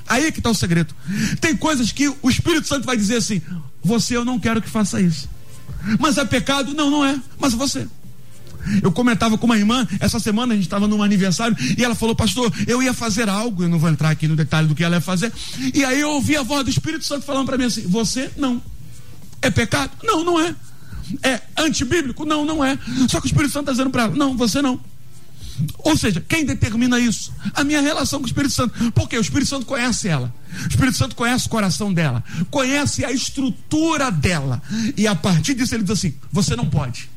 Aí 0.09 0.27
é 0.27 0.33
que 0.33 0.41
está 0.41 0.51
o 0.51 0.55
segredo. 0.55 0.95
Tem 1.41 1.57
coisas 1.57 1.93
que 1.93 2.09
o 2.23 2.29
Espírito 2.29 2.67
Santo 2.67 2.85
vai 2.85 2.97
dizer 2.97 3.17
assim: 3.17 3.41
você 3.83 4.17
eu 4.17 4.25
não 4.25 4.39
quero 4.39 4.61
que 4.61 4.69
faça 4.69 5.01
isso. 5.01 5.29
Mas 5.99 6.19
é 6.19 6.25
pecado? 6.25 6.75
Não, 6.75 6.91
não 6.91 7.05
é. 7.05 7.19
Mas 7.39 7.55
você. 7.55 7.87
Eu 8.83 8.93
comentava 8.93 9.37
com 9.37 9.47
uma 9.47 9.59
irmã, 9.59 9.87
essa 9.99 10.21
semana 10.21 10.53
a 10.53 10.57
gente 10.57 10.67
estava 10.67 10.87
num 10.87 11.03
aniversário, 11.03 11.57
e 11.77 11.85
ela 11.85 11.97
falou, 11.97 12.15
pastor, 12.15 12.53
eu 12.67 12.81
ia 12.81 12.95
fazer 12.95 13.29
algo, 13.29 13.65
eu 13.65 13.69
não 13.69 13.77
vou 13.77 13.91
entrar 13.91 14.11
aqui 14.11 14.29
no 14.29 14.37
detalhe 14.37 14.69
do 14.69 14.75
que 14.75 14.85
ela 14.85 14.97
ia 14.97 15.01
fazer. 15.01 15.33
E 15.75 15.85
aí 15.85 16.01
eu 16.01 16.11
ouvi 16.11 16.37
a 16.37 16.43
voz 16.43 16.65
do 16.65 16.71
Espírito 16.71 17.05
Santo 17.05 17.25
falando 17.25 17.47
para 17.47 17.59
mim 17.59 17.65
assim: 17.65 17.83
você 17.83 18.31
não. 18.37 18.63
É 19.41 19.51
pecado? 19.51 19.91
Não, 20.05 20.23
não 20.23 20.41
é. 20.41 20.55
É 21.23 21.41
antibíblico? 21.57 22.25
Não, 22.25 22.45
não 22.45 22.65
é. 22.65 22.79
Só 23.09 23.21
que 23.21 23.27
o 23.27 23.29
Espírito 23.29 23.53
Santo 23.53 23.65
está 23.65 23.73
dizendo 23.73 23.91
para 23.91 24.05
ela: 24.05 24.15
não, 24.15 24.37
você 24.37 24.63
não. 24.63 24.81
Ou 25.79 25.97
seja, 25.97 26.25
quem 26.27 26.45
determina 26.45 26.99
isso? 26.99 27.33
A 27.55 27.63
minha 27.63 27.81
relação 27.81 28.19
com 28.19 28.25
o 28.25 28.29
Espírito 28.29 28.55
Santo. 28.55 28.93
Porque 28.93 29.17
o 29.17 29.21
Espírito 29.21 29.49
Santo 29.49 29.67
conhece 29.67 30.09
ela. 30.09 30.33
O 30.65 30.69
Espírito 30.69 30.97
Santo 30.97 31.15
conhece 31.15 31.47
o 31.47 31.51
coração 31.51 31.93
dela. 31.93 32.25
Conhece 32.51 33.05
a 33.05 33.13
estrutura 33.13 34.11
dela. 34.11 34.63
E 34.97 35.07
a 35.07 35.15
partir 35.15 35.55
disso 35.55 35.75
ele 35.75 35.83
diz 35.83 35.93
assim: 35.93 36.15
você 36.31 36.57
não 36.57 36.67
pode. 36.67 37.11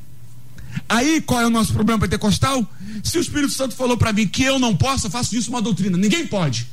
Aí 0.89 1.21
qual 1.21 1.41
é 1.41 1.47
o 1.47 1.49
nosso 1.49 1.73
problema 1.73 1.99
pentecostal? 1.99 2.69
Se 3.03 3.17
o 3.17 3.21
Espírito 3.21 3.53
Santo 3.53 3.75
falou 3.75 3.97
para 3.97 4.11
mim 4.11 4.27
que 4.27 4.43
eu 4.43 4.59
não 4.59 4.75
posso, 4.75 5.07
eu 5.07 5.11
faço 5.11 5.31
disso 5.31 5.49
uma 5.49 5.61
doutrina. 5.61 5.97
Ninguém 5.97 6.27
pode. 6.27 6.67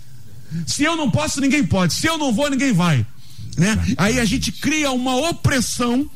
Se 0.67 0.83
eu 0.83 0.97
não 0.97 1.11
posso, 1.11 1.41
ninguém 1.41 1.65
pode. 1.65 1.95
Se 1.95 2.07
eu 2.07 2.19
não 2.19 2.33
vou, 2.33 2.51
ninguém 2.51 2.73
vai. 2.73 3.07
Né? 3.57 3.79
Aí 3.97 4.19
a 4.19 4.25
gente 4.25 4.51
cria 4.51 4.91
uma 4.91 5.15
opressão 5.17 6.09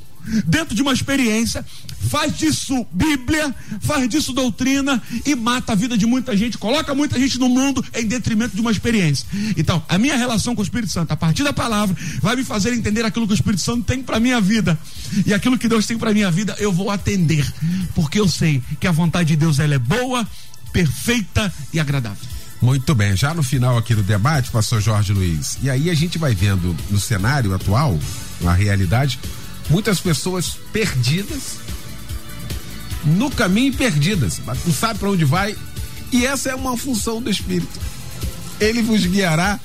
dentro 0.46 0.74
de 0.74 0.82
uma 0.82 0.92
experiência, 0.92 1.64
faz 2.08 2.36
disso 2.36 2.86
Bíblia, 2.92 3.54
faz 3.80 4.08
disso 4.08 4.32
doutrina 4.32 5.02
e 5.24 5.34
mata 5.34 5.72
a 5.72 5.74
vida 5.74 5.96
de 5.96 6.06
muita 6.06 6.36
gente, 6.36 6.58
coloca 6.58 6.94
muita 6.94 7.18
gente 7.18 7.38
no 7.38 7.48
mundo 7.48 7.84
em 7.94 8.06
detrimento 8.06 8.54
de 8.54 8.60
uma 8.60 8.70
experiência. 8.70 9.26
Então, 9.56 9.82
a 9.88 9.98
minha 9.98 10.16
relação 10.16 10.54
com 10.54 10.60
o 10.60 10.64
Espírito 10.64 10.92
Santo, 10.92 11.12
a 11.12 11.16
partir 11.16 11.42
da 11.42 11.52
palavra, 11.52 11.96
vai 12.20 12.36
me 12.36 12.44
fazer 12.44 12.72
entender 12.72 13.04
aquilo 13.04 13.26
que 13.26 13.32
o 13.32 13.34
Espírito 13.34 13.62
Santo 13.62 13.84
tem 13.84 14.02
para 14.02 14.20
minha 14.20 14.40
vida. 14.40 14.78
E 15.24 15.32
aquilo 15.32 15.58
que 15.58 15.68
Deus 15.68 15.86
tem 15.86 15.98
para 15.98 16.12
minha 16.12 16.30
vida, 16.30 16.56
eu 16.58 16.72
vou 16.72 16.90
atender, 16.90 17.46
porque 17.94 18.20
eu 18.20 18.28
sei 18.28 18.62
que 18.80 18.86
a 18.86 18.92
vontade 18.92 19.28
de 19.28 19.36
Deus 19.36 19.58
ela 19.58 19.74
é 19.74 19.78
boa, 19.78 20.26
perfeita 20.72 21.52
e 21.72 21.80
agradável. 21.80 22.36
Muito 22.60 22.94
bem, 22.94 23.14
já 23.14 23.34
no 23.34 23.42
final 23.42 23.76
aqui 23.76 23.94
do 23.94 24.02
debate, 24.02 24.50
pastor 24.50 24.80
Jorge 24.80 25.12
Luiz. 25.12 25.58
E 25.62 25.68
aí 25.68 25.90
a 25.90 25.94
gente 25.94 26.18
vai 26.18 26.34
vendo 26.34 26.74
no 26.90 26.98
cenário 26.98 27.54
atual, 27.54 27.98
na 28.40 28.52
realidade, 28.52 29.18
muitas 29.68 30.00
pessoas 30.00 30.56
perdidas 30.72 31.66
no 33.06 33.30
caminho 33.30 33.72
perdidas, 33.72 34.40
não 34.64 34.72
sabe 34.72 34.98
para 34.98 35.10
onde 35.10 35.24
vai, 35.24 35.56
e 36.12 36.26
essa 36.26 36.50
é 36.50 36.54
uma 36.54 36.76
função 36.76 37.22
do 37.22 37.30
Espírito. 37.30 37.80
Ele 38.60 38.82
vos 38.82 39.06
guiará 39.06 39.60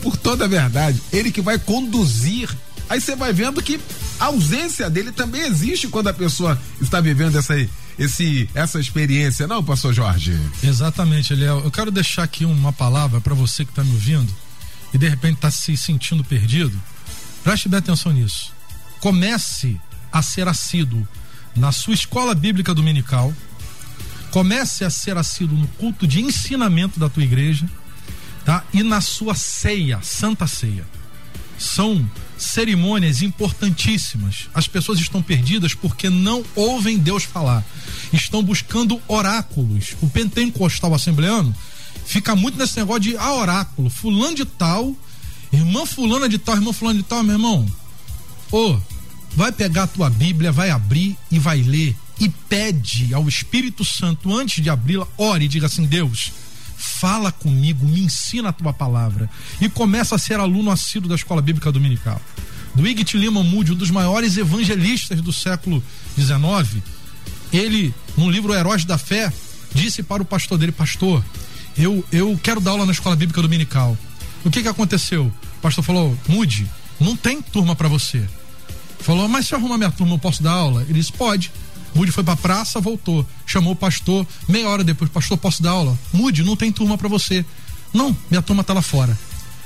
por 0.00 0.16
toda 0.16 0.46
a 0.46 0.48
verdade, 0.48 1.00
ele 1.12 1.30
que 1.30 1.42
vai 1.42 1.58
conduzir. 1.58 2.48
Aí 2.88 3.00
você 3.00 3.14
vai 3.14 3.32
vendo 3.32 3.62
que 3.62 3.78
a 4.18 4.26
ausência 4.26 4.88
dele 4.88 5.12
também 5.12 5.42
existe 5.42 5.88
quando 5.88 6.08
a 6.08 6.14
pessoa 6.14 6.58
está 6.80 7.00
vivendo 7.00 7.38
essa 7.38 7.54
esse 7.98 8.48
essa 8.54 8.80
experiência, 8.80 9.46
não, 9.46 9.62
pastor 9.62 9.92
Jorge? 9.92 10.38
Exatamente, 10.62 11.32
Eliel. 11.32 11.60
Eu 11.62 11.70
quero 11.70 11.90
deixar 11.90 12.22
aqui 12.22 12.44
uma 12.44 12.72
palavra 12.72 13.20
para 13.20 13.34
você 13.34 13.64
que 13.64 13.70
está 13.70 13.84
me 13.84 13.92
ouvindo 13.92 14.32
e 14.94 14.98
de 14.98 15.08
repente 15.08 15.36
está 15.36 15.50
se 15.50 15.76
sentindo 15.76 16.24
perdido. 16.24 16.78
Preste 17.44 17.68
bem 17.68 17.78
atenção 17.78 18.12
nisso 18.12 18.52
comece 19.02 19.80
a 20.12 20.22
ser 20.22 20.46
assíduo 20.46 21.06
na 21.56 21.72
sua 21.72 21.92
escola 21.92 22.36
bíblica 22.36 22.72
dominical, 22.72 23.34
comece 24.30 24.84
a 24.84 24.90
ser 24.90 25.16
assíduo 25.16 25.58
no 25.58 25.66
culto 25.66 26.06
de 26.06 26.20
ensinamento 26.20 27.00
da 27.00 27.08
tua 27.08 27.24
igreja, 27.24 27.68
tá? 28.44 28.62
E 28.72 28.80
na 28.84 29.00
sua 29.00 29.34
ceia, 29.34 29.98
Santa 30.02 30.46
Ceia. 30.46 30.86
São 31.58 32.08
cerimônias 32.38 33.22
importantíssimas. 33.22 34.48
As 34.54 34.68
pessoas 34.68 35.00
estão 35.00 35.20
perdidas 35.20 35.74
porque 35.74 36.08
não 36.08 36.44
ouvem 36.54 36.96
Deus 36.96 37.24
falar. 37.24 37.64
Estão 38.12 38.40
buscando 38.40 39.02
oráculos. 39.08 39.96
O 40.00 40.08
pentecostal 40.08 40.94
assembleano 40.94 41.52
fica 42.06 42.36
muito 42.36 42.56
nesse 42.56 42.76
negócio 42.76 43.02
de 43.02 43.16
ah, 43.16 43.34
oráculo, 43.34 43.90
fulano 43.90 44.36
de 44.36 44.44
tal, 44.44 44.94
irmã 45.52 45.84
fulana 45.86 46.28
de 46.28 46.38
tal, 46.38 46.54
irmã 46.54 46.72
fulano 46.72 46.98
de 46.98 47.04
tal, 47.04 47.24
meu 47.24 47.34
irmão. 47.34 47.66
Ô, 48.50 48.72
oh, 48.72 48.91
vai 49.34 49.52
pegar 49.52 49.84
a 49.84 49.86
tua 49.86 50.10
Bíblia, 50.10 50.52
vai 50.52 50.70
abrir 50.70 51.16
e 51.30 51.38
vai 51.38 51.62
ler 51.62 51.96
e 52.20 52.28
pede 52.28 53.12
ao 53.14 53.28
Espírito 53.28 53.84
Santo 53.84 54.34
antes 54.34 54.62
de 54.62 54.70
abri-la, 54.70 55.06
ore 55.16 55.46
e 55.46 55.48
diga 55.48 55.66
assim: 55.66 55.84
Deus, 55.84 56.32
fala 56.76 57.32
comigo, 57.32 57.86
me 57.86 58.00
ensina 58.00 58.50
a 58.50 58.52
tua 58.52 58.72
palavra 58.72 59.28
e 59.60 59.68
começa 59.68 60.14
a 60.14 60.18
ser 60.18 60.38
aluno 60.38 60.70
assíduo 60.70 61.08
da 61.08 61.14
Escola 61.14 61.42
Bíblica 61.42 61.72
Dominical. 61.72 62.20
Dwight 62.74 63.16
Lima 63.16 63.42
Moody, 63.42 63.72
um 63.72 63.76
dos 63.76 63.90
maiores 63.90 64.36
evangelistas 64.36 65.20
do 65.20 65.32
século 65.32 65.82
XIX, 66.14 66.82
ele, 67.52 67.94
no 68.16 68.30
livro 68.30 68.54
Heróis 68.54 68.84
da 68.84 68.96
Fé, 68.96 69.32
disse 69.74 70.02
para 70.02 70.22
o 70.22 70.26
pastor 70.26 70.58
dele: 70.58 70.72
Pastor, 70.72 71.24
eu, 71.76 72.04
eu 72.10 72.38
quero 72.42 72.60
dar 72.60 72.70
aula 72.70 72.86
na 72.86 72.92
Escola 72.92 73.16
Bíblica 73.16 73.42
Dominical. 73.42 73.96
O 74.44 74.50
que 74.50 74.62
que 74.62 74.68
aconteceu? 74.68 75.26
O 75.26 75.60
pastor 75.60 75.84
falou: 75.84 76.16
Mude, 76.28 76.66
não 77.00 77.16
tem 77.16 77.42
turma 77.42 77.76
para 77.76 77.88
você. 77.88 78.26
Falou, 79.02 79.28
mas 79.28 79.46
se 79.46 79.54
arrumar 79.54 79.76
minha 79.78 79.90
turma, 79.90 80.14
eu 80.14 80.18
posso 80.18 80.42
dar 80.42 80.52
aula? 80.52 80.82
Ele 80.82 80.94
disse, 80.94 81.12
pode. 81.12 81.50
Mude 81.94 82.10
foi 82.10 82.24
pra 82.24 82.36
praça, 82.36 82.80
voltou. 82.80 83.26
Chamou 83.44 83.72
o 83.72 83.76
pastor, 83.76 84.26
meia 84.48 84.68
hora 84.68 84.82
depois, 84.82 85.10
pastor, 85.10 85.36
posso 85.36 85.62
dar 85.62 85.70
aula? 85.70 85.98
Mude, 86.12 86.42
não 86.42 86.56
tem 86.56 86.72
turma 86.72 86.96
para 86.96 87.08
você. 87.08 87.44
Não, 87.92 88.16
minha 88.30 88.40
turma 88.40 88.64
tá 88.64 88.72
lá 88.72 88.80
fora. 88.80 89.18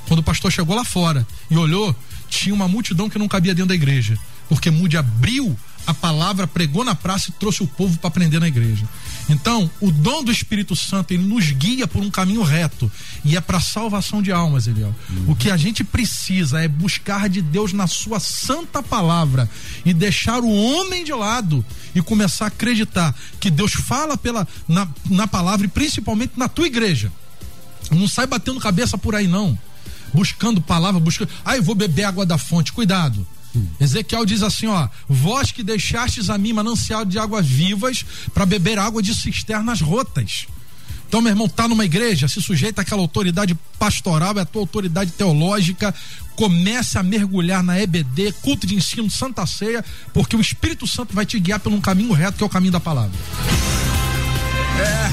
Quando 0.07 0.19
o 0.19 0.23
pastor 0.23 0.51
chegou 0.51 0.75
lá 0.75 0.83
fora 0.83 1.25
e 1.49 1.57
olhou, 1.57 1.95
tinha 2.27 2.53
uma 2.53 2.67
multidão 2.67 3.09
que 3.09 3.19
não 3.19 3.27
cabia 3.27 3.53
dentro 3.53 3.69
da 3.69 3.75
igreja. 3.75 4.17
Porque 4.49 4.69
Mude 4.69 4.97
abriu 4.97 5.57
a 5.85 5.93
palavra, 5.93 6.47
pregou 6.47 6.83
na 6.83 6.95
praça 6.95 7.29
e 7.29 7.33
trouxe 7.33 7.63
o 7.63 7.67
povo 7.67 7.97
para 7.97 8.09
aprender 8.09 8.39
na 8.39 8.47
igreja. 8.47 8.85
Então, 9.29 9.69
o 9.81 9.91
dom 9.91 10.23
do 10.23 10.31
Espírito 10.31 10.75
Santo, 10.75 11.13
ele 11.13 11.23
nos 11.23 11.51
guia 11.51 11.87
por 11.87 12.01
um 12.01 12.09
caminho 12.09 12.43
reto. 12.43 12.89
E 13.25 13.35
é 13.35 13.41
para 13.41 13.59
salvação 13.59 14.21
de 14.21 14.31
almas, 14.31 14.67
Eliel. 14.67 14.95
Uhum. 15.09 15.31
O 15.31 15.35
que 15.35 15.51
a 15.51 15.57
gente 15.57 15.83
precisa 15.83 16.61
é 16.61 16.67
buscar 16.67 17.27
de 17.27 17.41
Deus 17.41 17.73
na 17.73 17.87
sua 17.87 18.19
santa 18.19 18.81
palavra 18.81 19.49
e 19.85 19.93
deixar 19.93 20.39
o 20.39 20.49
homem 20.49 21.03
de 21.03 21.13
lado 21.13 21.65
e 21.93 22.01
começar 22.01 22.45
a 22.45 22.47
acreditar 22.47 23.13
que 23.39 23.49
Deus 23.49 23.73
fala 23.73 24.17
pela, 24.17 24.47
na, 24.67 24.87
na 25.09 25.27
palavra 25.27 25.65
e 25.65 25.69
principalmente 25.69 26.33
na 26.37 26.47
tua 26.47 26.67
igreja. 26.67 27.11
Não 27.91 28.07
sai 28.07 28.27
batendo 28.27 28.59
cabeça 28.59 28.97
por 28.97 29.15
aí, 29.15 29.27
não. 29.27 29.57
Buscando 30.13 30.61
palavra, 30.61 30.99
buscando. 30.99 31.29
Ah, 31.43 31.57
eu 31.57 31.63
vou 31.63 31.75
beber 31.75 32.03
água 32.03 32.25
da 32.25 32.37
fonte. 32.37 32.71
Cuidado 32.71 33.27
Ezequiel 33.79 34.25
diz 34.25 34.43
assim: 34.43 34.67
ó, 34.67 34.87
vós 35.07 35.51
que 35.51 35.63
deixastes 35.63 36.29
a 36.29 36.37
mim 36.37 36.53
manancial 36.53 37.05
de 37.05 37.17
águas 37.17 37.45
vivas 37.45 38.05
para 38.33 38.45
beber 38.45 38.77
água 38.77 39.01
de 39.01 39.13
cisternas 39.15 39.81
rotas. 39.81 40.47
Então, 41.07 41.21
meu 41.21 41.31
irmão, 41.31 41.47
tá 41.47 41.67
numa 41.67 41.85
igreja, 41.85 42.27
se 42.27 42.41
sujeita 42.41 42.81
àquela 42.81 43.01
autoridade 43.01 43.57
pastoral, 43.79 44.37
é 44.37 44.41
a 44.41 44.45
tua 44.45 44.61
autoridade 44.61 45.11
teológica, 45.11 45.95
comece 46.35 46.97
a 46.97 47.03
mergulhar 47.03 47.63
na 47.63 47.79
EBD, 47.79 48.33
culto 48.41 48.67
de 48.67 48.75
ensino, 48.75 49.09
Santa 49.09 49.45
Ceia, 49.45 49.83
porque 50.13 50.35
o 50.35 50.41
Espírito 50.41 50.85
Santo 50.85 51.15
vai 51.15 51.25
te 51.25 51.39
guiar 51.39 51.61
por 51.61 51.71
um 51.71 51.79
caminho 51.79 52.11
reto, 52.11 52.37
que 52.37 52.43
é 52.43 52.45
o 52.45 52.49
caminho 52.49 52.73
da 52.73 52.79
palavra. 52.79 53.17
É. 54.79 55.09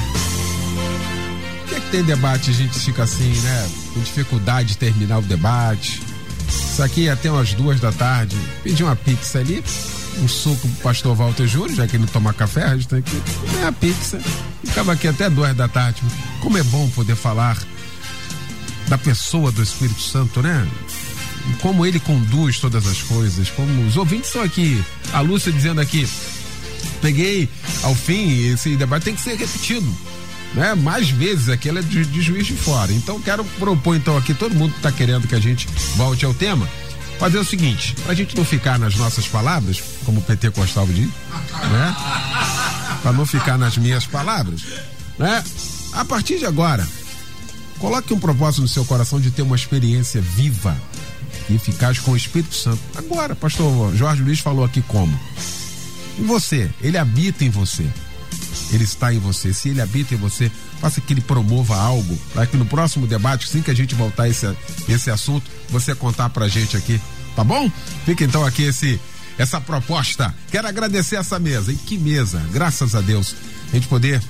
Por 1.61 1.69
que, 1.69 1.75
é 1.75 1.79
que 1.79 1.91
tem 1.91 2.03
debate 2.03 2.49
a 2.49 2.53
gente 2.53 2.77
fica 2.77 3.03
assim, 3.03 3.33
né? 3.41 3.69
Com 3.93 4.01
dificuldade 4.01 4.69
de 4.69 4.77
terminar 4.77 5.19
o 5.19 5.21
debate. 5.21 6.01
Isso 6.47 6.83
aqui 6.83 7.09
até 7.09 7.31
umas 7.31 7.53
duas 7.53 7.79
da 7.79 7.91
tarde. 7.91 8.35
Pedi 8.63 8.83
uma 8.83 8.95
pizza 8.95 9.39
ali, 9.39 9.63
um 10.21 10.27
suco 10.27 10.67
pro 10.67 10.83
pastor 10.83 11.15
Walter 11.15 11.47
Júnior, 11.47 11.75
já 11.75 11.87
que 11.87 11.95
ele 11.95 12.07
toma 12.07 12.33
café, 12.33 12.63
a 12.63 12.75
gente 12.75 12.87
tem 12.87 13.01
que 13.01 13.21
comer 13.39 13.65
a 13.65 13.71
pizza. 13.71 14.19
Ficava 14.63 14.93
aqui 14.93 15.07
até 15.07 15.29
duas 15.29 15.55
da 15.55 15.67
tarde. 15.67 16.01
Como 16.41 16.57
é 16.57 16.63
bom 16.63 16.89
poder 16.89 17.15
falar 17.15 17.57
da 18.87 18.97
pessoa 18.97 19.51
do 19.51 19.63
Espírito 19.63 20.01
Santo, 20.01 20.41
né? 20.41 20.67
Como 21.61 21.85
ele 21.85 21.99
conduz 21.99 22.59
todas 22.59 22.87
as 22.87 23.01
coisas, 23.03 23.49
como 23.51 23.87
os 23.87 23.97
ouvintes 23.97 24.27
estão 24.27 24.41
aqui. 24.41 24.83
A 25.13 25.21
Lúcia 25.21 25.51
dizendo 25.51 25.79
aqui, 25.79 26.07
peguei 27.01 27.47
ao 27.83 27.93
fim, 27.95 28.51
esse 28.51 28.75
debate 28.75 29.03
tem 29.03 29.15
que 29.15 29.21
ser 29.21 29.35
repetido. 29.35 29.95
Né? 30.55 30.73
Mais 30.73 31.09
vezes 31.09 31.49
aquela 31.49 31.79
é 31.79 31.83
de, 31.83 32.05
de 32.05 32.21
juiz 32.21 32.47
de 32.47 32.55
fora. 32.55 32.91
Então 32.93 33.19
quero 33.21 33.43
propor 33.59 33.95
então 33.95 34.17
aqui, 34.17 34.33
todo 34.33 34.55
mundo 34.55 34.73
está 34.75 34.91
querendo 34.91 35.27
que 35.27 35.35
a 35.35 35.39
gente 35.39 35.67
volte 35.95 36.25
ao 36.25 36.33
tema, 36.33 36.67
fazer 37.19 37.37
o 37.37 37.45
seguinte, 37.45 37.93
para 38.03 38.13
a 38.13 38.15
gente 38.15 38.35
não 38.35 38.45
ficar 38.45 38.79
nas 38.79 38.95
nossas 38.95 39.27
palavras, 39.27 39.83
como 40.05 40.19
o 40.19 40.23
PT 40.23 40.51
Costal 40.51 40.87
diz, 40.87 41.09
né? 41.71 41.95
Para 43.03 43.11
não 43.11 43.25
ficar 43.25 43.57
nas 43.57 43.77
minhas 43.77 44.07
palavras, 44.07 44.61
né? 45.19 45.43
A 45.91 46.03
partir 46.05 46.39
de 46.39 46.45
agora, 46.45 46.87
coloque 47.79 48.13
um 48.13 48.19
propósito 48.19 48.61
no 48.61 48.67
seu 48.67 48.85
coração 48.85 49.19
de 49.19 49.31
ter 49.31 49.41
uma 49.41 49.55
experiência 49.55 50.21
viva 50.21 50.75
e 51.49 51.55
eficaz 51.55 51.99
com 51.99 52.11
o 52.11 52.17
Espírito 52.17 52.55
Santo. 52.55 52.79
Agora, 52.95 53.35
pastor 53.35 53.95
Jorge 53.95 54.23
Luiz 54.23 54.39
falou 54.39 54.63
aqui 54.63 54.81
como. 54.81 55.17
Em 56.17 56.23
você, 56.23 56.69
ele 56.81 56.97
habita 56.97 57.43
em 57.43 57.49
você. 57.49 57.85
Ele 58.71 58.83
está 58.83 59.13
em 59.13 59.19
você. 59.19 59.53
Se 59.53 59.69
ele 59.69 59.81
habita 59.81 60.13
em 60.13 60.17
você, 60.17 60.51
faça 60.79 61.01
que 61.01 61.13
ele 61.13 61.21
promova 61.21 61.75
algo 61.75 62.17
para 62.33 62.45
que 62.45 62.57
no 62.57 62.65
próximo 62.65 63.07
debate, 63.07 63.45
assim 63.47 63.61
que 63.61 63.71
a 63.71 63.75
gente 63.75 63.95
voltar 63.95 64.27
esse, 64.27 64.47
esse 64.87 65.09
assunto, 65.09 65.49
você 65.69 65.93
contar 65.95 66.29
pra 66.29 66.47
gente 66.47 66.75
aqui, 66.75 66.99
tá 67.35 67.43
bom? 67.43 67.69
Fica 68.05 68.23
então 68.23 68.45
aqui 68.45 68.63
esse 68.63 68.99
essa 69.37 69.59
proposta. 69.59 70.33
Quero 70.49 70.67
agradecer 70.67 71.17
essa 71.17 71.37
mesa. 71.39 71.71
E 71.71 71.75
que 71.75 71.97
mesa, 71.97 72.41
graças 72.51 72.95
a 72.95 73.01
Deus, 73.01 73.35
a 73.71 73.75
gente 73.75 73.87
poder 73.87 74.21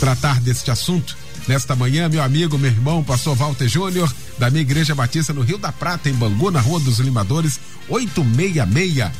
tratar 0.00 0.40
deste 0.40 0.70
assunto 0.70 1.16
nesta 1.46 1.76
manhã, 1.76 2.08
meu 2.08 2.22
amigo, 2.22 2.58
meu 2.58 2.70
irmão, 2.70 3.04
pastor 3.04 3.36
Walter 3.36 3.68
Júnior, 3.68 4.12
da 4.38 4.50
minha 4.50 4.62
Igreja 4.62 4.94
Batista 4.94 5.32
no 5.32 5.42
Rio 5.42 5.58
da 5.58 5.70
Prata, 5.70 6.08
em 6.08 6.14
Bangu, 6.14 6.50
na 6.50 6.60
Rua 6.60 6.80
dos 6.80 6.98
Limadores, 6.98 7.60
866. 7.88 9.10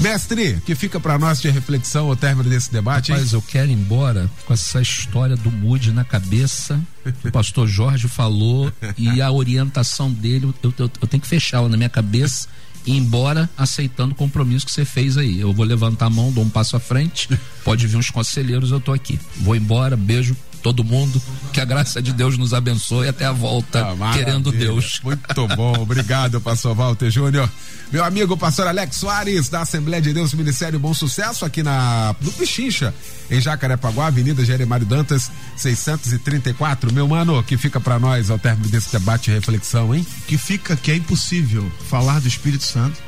Mestre, 0.00 0.60
que 0.64 0.74
fica 0.74 0.98
para 0.98 1.18
nós 1.18 1.40
de 1.40 1.48
reflexão 1.50 2.08
ao 2.08 2.16
término 2.16 2.48
desse 2.48 2.72
debate? 2.72 3.12
Mas 3.12 3.32
eu 3.32 3.42
quero 3.42 3.70
ir 3.70 3.74
embora 3.74 4.30
com 4.44 4.52
essa 4.52 4.80
história 4.80 5.36
do 5.36 5.50
Mude 5.50 5.92
na 5.92 6.04
cabeça. 6.04 6.80
O 7.24 7.30
pastor 7.30 7.66
Jorge 7.66 8.08
falou 8.08 8.72
e 8.96 9.20
a 9.20 9.30
orientação 9.30 10.10
dele, 10.10 10.52
eu, 10.62 10.74
eu, 10.78 10.90
eu 11.00 11.08
tenho 11.08 11.20
que 11.20 11.26
fechá-la 11.28 11.68
na 11.68 11.76
minha 11.76 11.88
cabeça 11.88 12.48
e 12.84 12.92
ir 12.92 12.96
embora 12.96 13.48
aceitando 13.56 14.12
o 14.12 14.16
compromisso 14.16 14.66
que 14.66 14.72
você 14.72 14.84
fez 14.84 15.16
aí. 15.16 15.40
Eu 15.40 15.52
vou 15.52 15.64
levantar 15.64 16.06
a 16.06 16.10
mão, 16.10 16.32
dou 16.32 16.44
um 16.44 16.50
passo 16.50 16.76
à 16.76 16.80
frente, 16.80 17.28
pode 17.64 17.86
vir 17.86 17.96
uns 17.96 18.10
conselheiros, 18.10 18.70
eu 18.70 18.80
tô 18.80 18.92
aqui. 18.92 19.18
Vou 19.36 19.54
embora, 19.54 19.96
beijo 19.96 20.36
todo 20.62 20.84
mundo, 20.84 21.20
que 21.52 21.60
a 21.60 21.64
graça 21.64 22.00
de 22.00 22.12
Deus 22.12 22.38
nos 22.38 22.54
abençoe 22.54 23.08
até 23.08 23.26
a 23.26 23.32
volta, 23.32 23.84
ah, 24.00 24.12
querendo 24.14 24.52
Deus. 24.52 25.00
Muito 25.02 25.48
bom, 25.56 25.74
obrigado, 25.80 26.40
pastor 26.40 26.74
Walter 26.74 27.10
Júnior. 27.10 27.50
Meu 27.92 28.04
amigo 28.04 28.36
pastor 28.36 28.66
Alex 28.66 28.96
Soares, 28.96 29.48
da 29.48 29.60
Assembleia 29.62 30.00
de 30.00 30.12
Deus 30.12 30.32
Ministério 30.32 30.78
Bom 30.78 30.94
Sucesso, 30.94 31.44
aqui 31.44 31.62
na 31.62 32.14
no 32.20 32.32
Pichincha, 32.32 32.94
em 33.30 33.40
Jacarepaguá, 33.40 34.06
Avenida 34.06 34.44
Jeremário 34.44 34.86
Dantas, 34.86 35.30
634. 35.56 36.92
Meu 36.92 37.08
mano, 37.08 37.42
que 37.42 37.56
fica 37.56 37.80
para 37.80 37.98
nós 37.98 38.30
ao 38.30 38.38
término 38.38 38.68
desse 38.68 38.92
debate 38.92 39.30
e 39.30 39.34
reflexão, 39.34 39.94
hein? 39.94 40.06
Que 40.26 40.38
fica 40.38 40.76
que 40.76 40.90
é 40.90 40.96
impossível 40.96 41.70
falar 41.90 42.20
do 42.20 42.28
Espírito 42.28 42.64
Santo, 42.64 42.98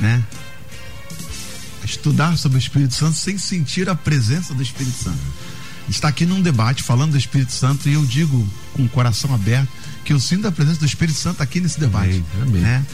né? 0.00 0.22
Estudar 1.84 2.38
sobre 2.38 2.58
o 2.58 2.60
Espírito 2.60 2.94
Santo 2.94 3.16
sem 3.16 3.36
sentir 3.36 3.88
a 3.88 3.94
presença 3.94 4.54
do 4.54 4.62
Espírito 4.62 4.96
Santo 4.96 5.41
está 5.92 6.08
aqui 6.08 6.24
num 6.24 6.40
debate 6.40 6.82
falando 6.82 7.12
do 7.12 7.18
Espírito 7.18 7.52
Santo 7.52 7.88
e 7.88 7.92
eu 7.92 8.04
digo 8.04 8.48
com 8.72 8.82
o 8.84 8.88
coração 8.88 9.34
aberto 9.34 9.68
que 10.04 10.12
eu 10.12 10.18
sinto 10.18 10.48
a 10.48 10.52
presença 10.52 10.80
do 10.80 10.86
Espírito 10.86 11.18
Santo 11.18 11.42
aqui 11.42 11.60
nesse 11.60 11.78
debate. 11.78 12.24
Amém, 12.34 12.48
amém. 12.48 12.62
Né? 12.62 12.86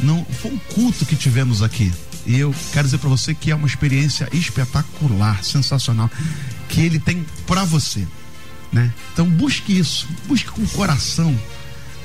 Não, 0.00 0.24
foi 0.24 0.52
um 0.52 0.58
culto 0.58 1.04
que 1.04 1.14
tivemos 1.14 1.62
aqui. 1.62 1.92
E 2.26 2.36
eu 2.38 2.54
quero 2.72 2.86
dizer 2.86 2.98
para 2.98 3.08
você 3.08 3.34
que 3.34 3.50
é 3.50 3.54
uma 3.54 3.66
experiência 3.66 4.28
espetacular, 4.32 5.44
sensacional, 5.44 6.10
que 6.68 6.80
ele 6.80 6.98
tem 6.98 7.24
para 7.46 7.64
você. 7.64 8.06
Né? 8.72 8.92
Então 9.12 9.28
busque 9.28 9.78
isso, 9.78 10.08
busque 10.26 10.50
com 10.50 10.62
o 10.62 10.68
coração 10.68 11.38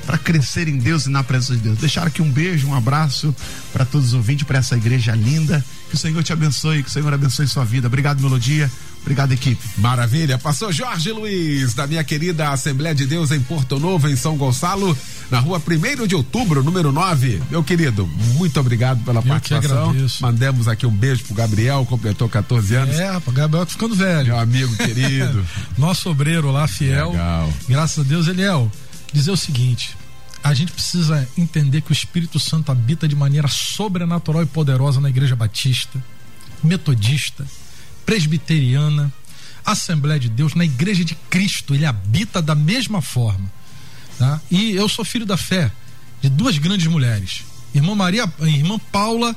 para 0.06 0.18
crescer 0.18 0.68
em 0.68 0.78
Deus 0.78 1.06
e 1.06 1.10
na 1.10 1.24
presença 1.24 1.56
de 1.56 1.62
Deus. 1.62 1.78
Deixar 1.78 2.06
aqui 2.06 2.22
um 2.22 2.30
beijo, 2.30 2.68
um 2.68 2.76
abraço 2.76 3.36
para 3.72 3.86
todos 3.86 4.08
os 4.08 4.14
ouvintes, 4.14 4.46
para 4.46 4.60
essa 4.60 4.76
igreja 4.76 5.16
linda. 5.16 5.64
Que 5.90 5.96
o 5.96 5.98
Senhor 5.98 6.22
te 6.24 6.34
abençoe, 6.34 6.84
que 6.84 6.90
o 6.90 6.92
Senhor 6.92 7.14
abençoe 7.14 7.48
sua 7.48 7.64
vida. 7.64 7.88
Obrigado, 7.88 8.22
Melodia. 8.22 8.70
Obrigado, 9.02 9.32
equipe. 9.32 9.62
Maravilha. 9.78 10.38
Passou 10.38 10.72
Jorge 10.72 11.12
Luiz, 11.12 11.74
da 11.74 11.88
minha 11.88 12.04
querida 12.04 12.50
Assembleia 12.50 12.94
de 12.94 13.06
Deus 13.06 13.32
em 13.32 13.40
Porto 13.40 13.80
Novo, 13.80 14.08
em 14.08 14.16
São 14.16 14.38
Gonçalo, 14.38 14.96
na 15.30 15.40
rua 15.40 15.60
1 15.60 16.08
de 16.08 16.16
outubro, 16.16 16.64
número 16.64 16.92
9. 16.92 17.42
Meu 17.50 17.64
querido, 17.64 18.08
muito 18.36 18.60
obrigado 18.60 19.04
pela 19.04 19.20
Eu 19.20 19.24
participação. 19.24 19.96
Mandamos 20.22 20.68
aqui 20.68 20.86
um 20.86 20.92
beijo 20.92 21.24
pro 21.24 21.34
Gabriel, 21.34 21.86
completou 21.86 22.30
14 22.30 22.76
anos. 22.76 23.00
É, 23.00 23.18
o 23.18 23.32
Gabriel 23.32 23.66
tá 23.66 23.72
ficando 23.72 23.96
velho. 23.96 24.28
Meu 24.28 24.40
amigo 24.40 24.76
querido. 24.78 25.46
Nosso 25.78 26.10
obreiro 26.10 26.52
lá, 26.52 26.68
fiel. 26.68 27.12
Legal. 27.12 27.54
Graças 27.68 28.06
a 28.06 28.08
Deus, 28.08 28.28
Eliel. 28.28 28.72
Dizer 29.12 29.32
o 29.32 29.38
seguinte: 29.38 29.98
a 30.44 30.54
gente 30.54 30.72
precisa 30.72 31.28
entender 31.38 31.82
que 31.82 31.92
o 31.92 31.94
Espírito 31.94 32.40
Santo 32.40 32.72
habita 32.72 33.08
de 33.08 33.16
maneira 33.16 33.48
sobrenatural 33.48 34.44
e 34.44 34.46
poderosa 34.46 35.02
na 35.02 35.10
Igreja 35.10 35.36
Batista, 35.36 36.02
Metodista, 36.64 37.46
presbiteriana, 38.12 39.10
Assembleia 39.64 40.20
de 40.20 40.28
Deus, 40.28 40.54
na 40.54 40.66
Igreja 40.66 41.06
de 41.06 41.16
Cristo, 41.30 41.74
ele 41.74 41.86
habita 41.86 42.42
da 42.42 42.54
mesma 42.54 43.02
forma. 43.02 43.50
Tá? 44.20 44.42
E 44.52 44.72
eu 44.72 44.90
sou 44.90 45.06
filho 45.06 45.26
da 45.26 45.38
fé 45.38 45.72
de 46.22 46.28
duas 46.28 46.58
grandes 46.58 46.88
mulheres, 46.88 47.44
irmã 47.74 47.96
Maria, 47.96 48.30
irmã 48.42 48.78
Paula, 48.92 49.34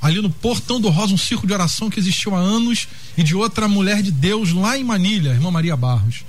ali 0.00 0.20
no 0.20 0.30
Portão 0.30 0.80
do 0.80 0.88
Rosa, 0.88 1.12
um 1.12 1.18
circo 1.18 1.48
de 1.48 1.52
oração 1.52 1.90
que 1.90 1.98
existiu 1.98 2.32
há 2.36 2.38
anos, 2.38 2.86
e 3.18 3.24
de 3.24 3.34
outra 3.34 3.66
mulher 3.66 4.00
de 4.02 4.12
Deus 4.12 4.52
lá 4.52 4.78
em 4.78 4.84
Manilha, 4.84 5.30
irmã 5.30 5.50
Maria 5.50 5.76
Barros. 5.76 6.24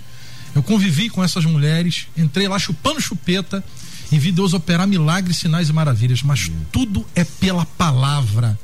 Eu 0.56 0.64
convivi 0.64 1.12
com 1.12 1.24
essas 1.24 1.46
mulheres, 1.46 2.08
entrei 2.18 2.48
lá 2.48 2.58
chupando 2.58 3.00
chupeta 3.00 3.64
e 4.12 4.18
vi 4.18 4.32
Deus 4.32 4.56
operar 4.56 4.88
milagres, 4.88 5.38
sinais 5.38 5.70
e 5.70 5.74
maravilhas, 5.74 6.24
mas 6.24 6.52
tudo 6.72 7.06
é 7.14 7.24
pela 7.24 7.68
palavra. 7.68 8.58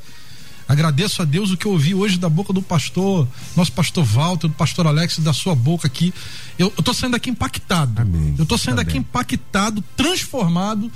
Agradeço 0.70 1.20
a 1.20 1.24
Deus 1.24 1.50
o 1.50 1.56
que 1.56 1.66
eu 1.66 1.72
ouvi 1.72 1.96
hoje 1.96 2.16
da 2.16 2.28
boca 2.28 2.52
do 2.52 2.62
pastor, 2.62 3.26
nosso 3.56 3.72
pastor 3.72 4.04
Walter, 4.04 4.46
do 4.46 4.54
pastor 4.54 4.86
Alex, 4.86 5.18
da 5.18 5.32
sua 5.32 5.52
boca 5.52 5.88
aqui. 5.88 6.14
Eu, 6.56 6.72
eu 6.76 6.82
tô 6.82 6.94
saindo 6.94 7.14
daqui 7.14 7.28
impactado. 7.28 8.00
Amém. 8.00 8.36
Eu 8.38 8.46
tô 8.46 8.56
saindo 8.56 8.80
Amém. 8.80 8.88
aqui 8.88 8.98
impactado, 8.98 9.82
transformado, 9.96 10.88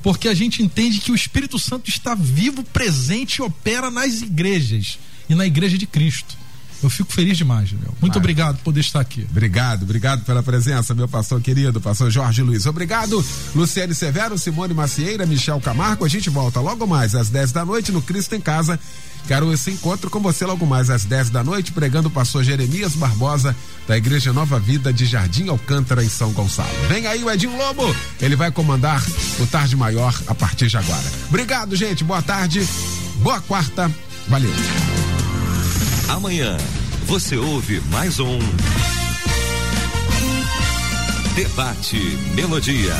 porque 0.00 0.28
a 0.28 0.34
gente 0.34 0.62
entende 0.62 1.00
que 1.00 1.10
o 1.10 1.14
Espírito 1.16 1.58
Santo 1.58 1.90
está 1.90 2.14
vivo, 2.14 2.62
presente 2.62 3.38
e 3.38 3.42
opera 3.42 3.90
nas 3.90 4.22
igrejas 4.22 4.96
e 5.28 5.34
na 5.34 5.44
igreja 5.44 5.76
de 5.76 5.88
Cristo. 5.88 6.36
Eu 6.82 6.90
fico 6.90 7.12
feliz 7.12 7.36
demais, 7.36 7.68
Julião. 7.68 7.92
Muito 8.00 8.16
obrigado 8.18 8.58
por 8.58 8.64
poder 8.64 8.80
estar 8.80 9.00
aqui. 9.00 9.26
Obrigado, 9.30 9.82
obrigado 9.82 10.24
pela 10.24 10.42
presença, 10.42 10.94
meu 10.94 11.08
pastor 11.08 11.40
querido, 11.40 11.80
pastor 11.80 12.10
Jorge 12.12 12.42
Luiz. 12.42 12.66
Obrigado, 12.66 13.24
Luciane 13.54 13.94
Severo, 13.94 14.38
Simone 14.38 14.74
Macieira, 14.74 15.26
Michel 15.26 15.60
Camargo. 15.60 16.04
A 16.04 16.08
gente 16.08 16.28
volta 16.30 16.60
logo 16.60 16.86
mais 16.86 17.14
às 17.14 17.28
10 17.28 17.50
da 17.50 17.64
noite 17.64 17.90
no 17.90 18.02
Cristo 18.02 18.34
em 18.36 18.40
Casa. 18.40 18.78
Quero 19.26 19.52
esse 19.52 19.70
encontro 19.70 20.08
com 20.08 20.20
você 20.20 20.44
logo 20.46 20.64
mais 20.64 20.88
às 20.88 21.04
10 21.04 21.30
da 21.30 21.42
noite, 21.42 21.72
pregando 21.72 22.08
o 22.08 22.10
pastor 22.10 22.44
Jeremias 22.44 22.94
Barbosa, 22.94 23.56
da 23.86 23.96
Igreja 23.96 24.32
Nova 24.32 24.58
Vida 24.58 24.92
de 24.92 25.04
Jardim 25.04 25.48
Alcântara, 25.48 26.04
em 26.04 26.08
São 26.08 26.32
Gonçalo. 26.32 26.68
Vem 26.88 27.06
aí 27.06 27.24
o 27.24 27.30
Edinho 27.30 27.56
Lobo, 27.56 27.94
ele 28.20 28.36
vai 28.36 28.52
comandar 28.52 29.04
o 29.40 29.46
Tarde 29.46 29.74
Maior 29.76 30.14
a 30.28 30.34
partir 30.34 30.68
de 30.68 30.76
agora. 30.76 31.04
Obrigado, 31.28 31.74
gente. 31.74 32.04
Boa 32.04 32.22
tarde, 32.22 32.66
boa 33.16 33.40
quarta. 33.40 33.90
Valeu. 34.28 34.52
Amanhã 36.08 36.56
você 37.06 37.36
ouve 37.36 37.80
mais 37.90 38.20
um 38.20 38.38
Debate 41.34 41.98
Melodia. 42.34 42.94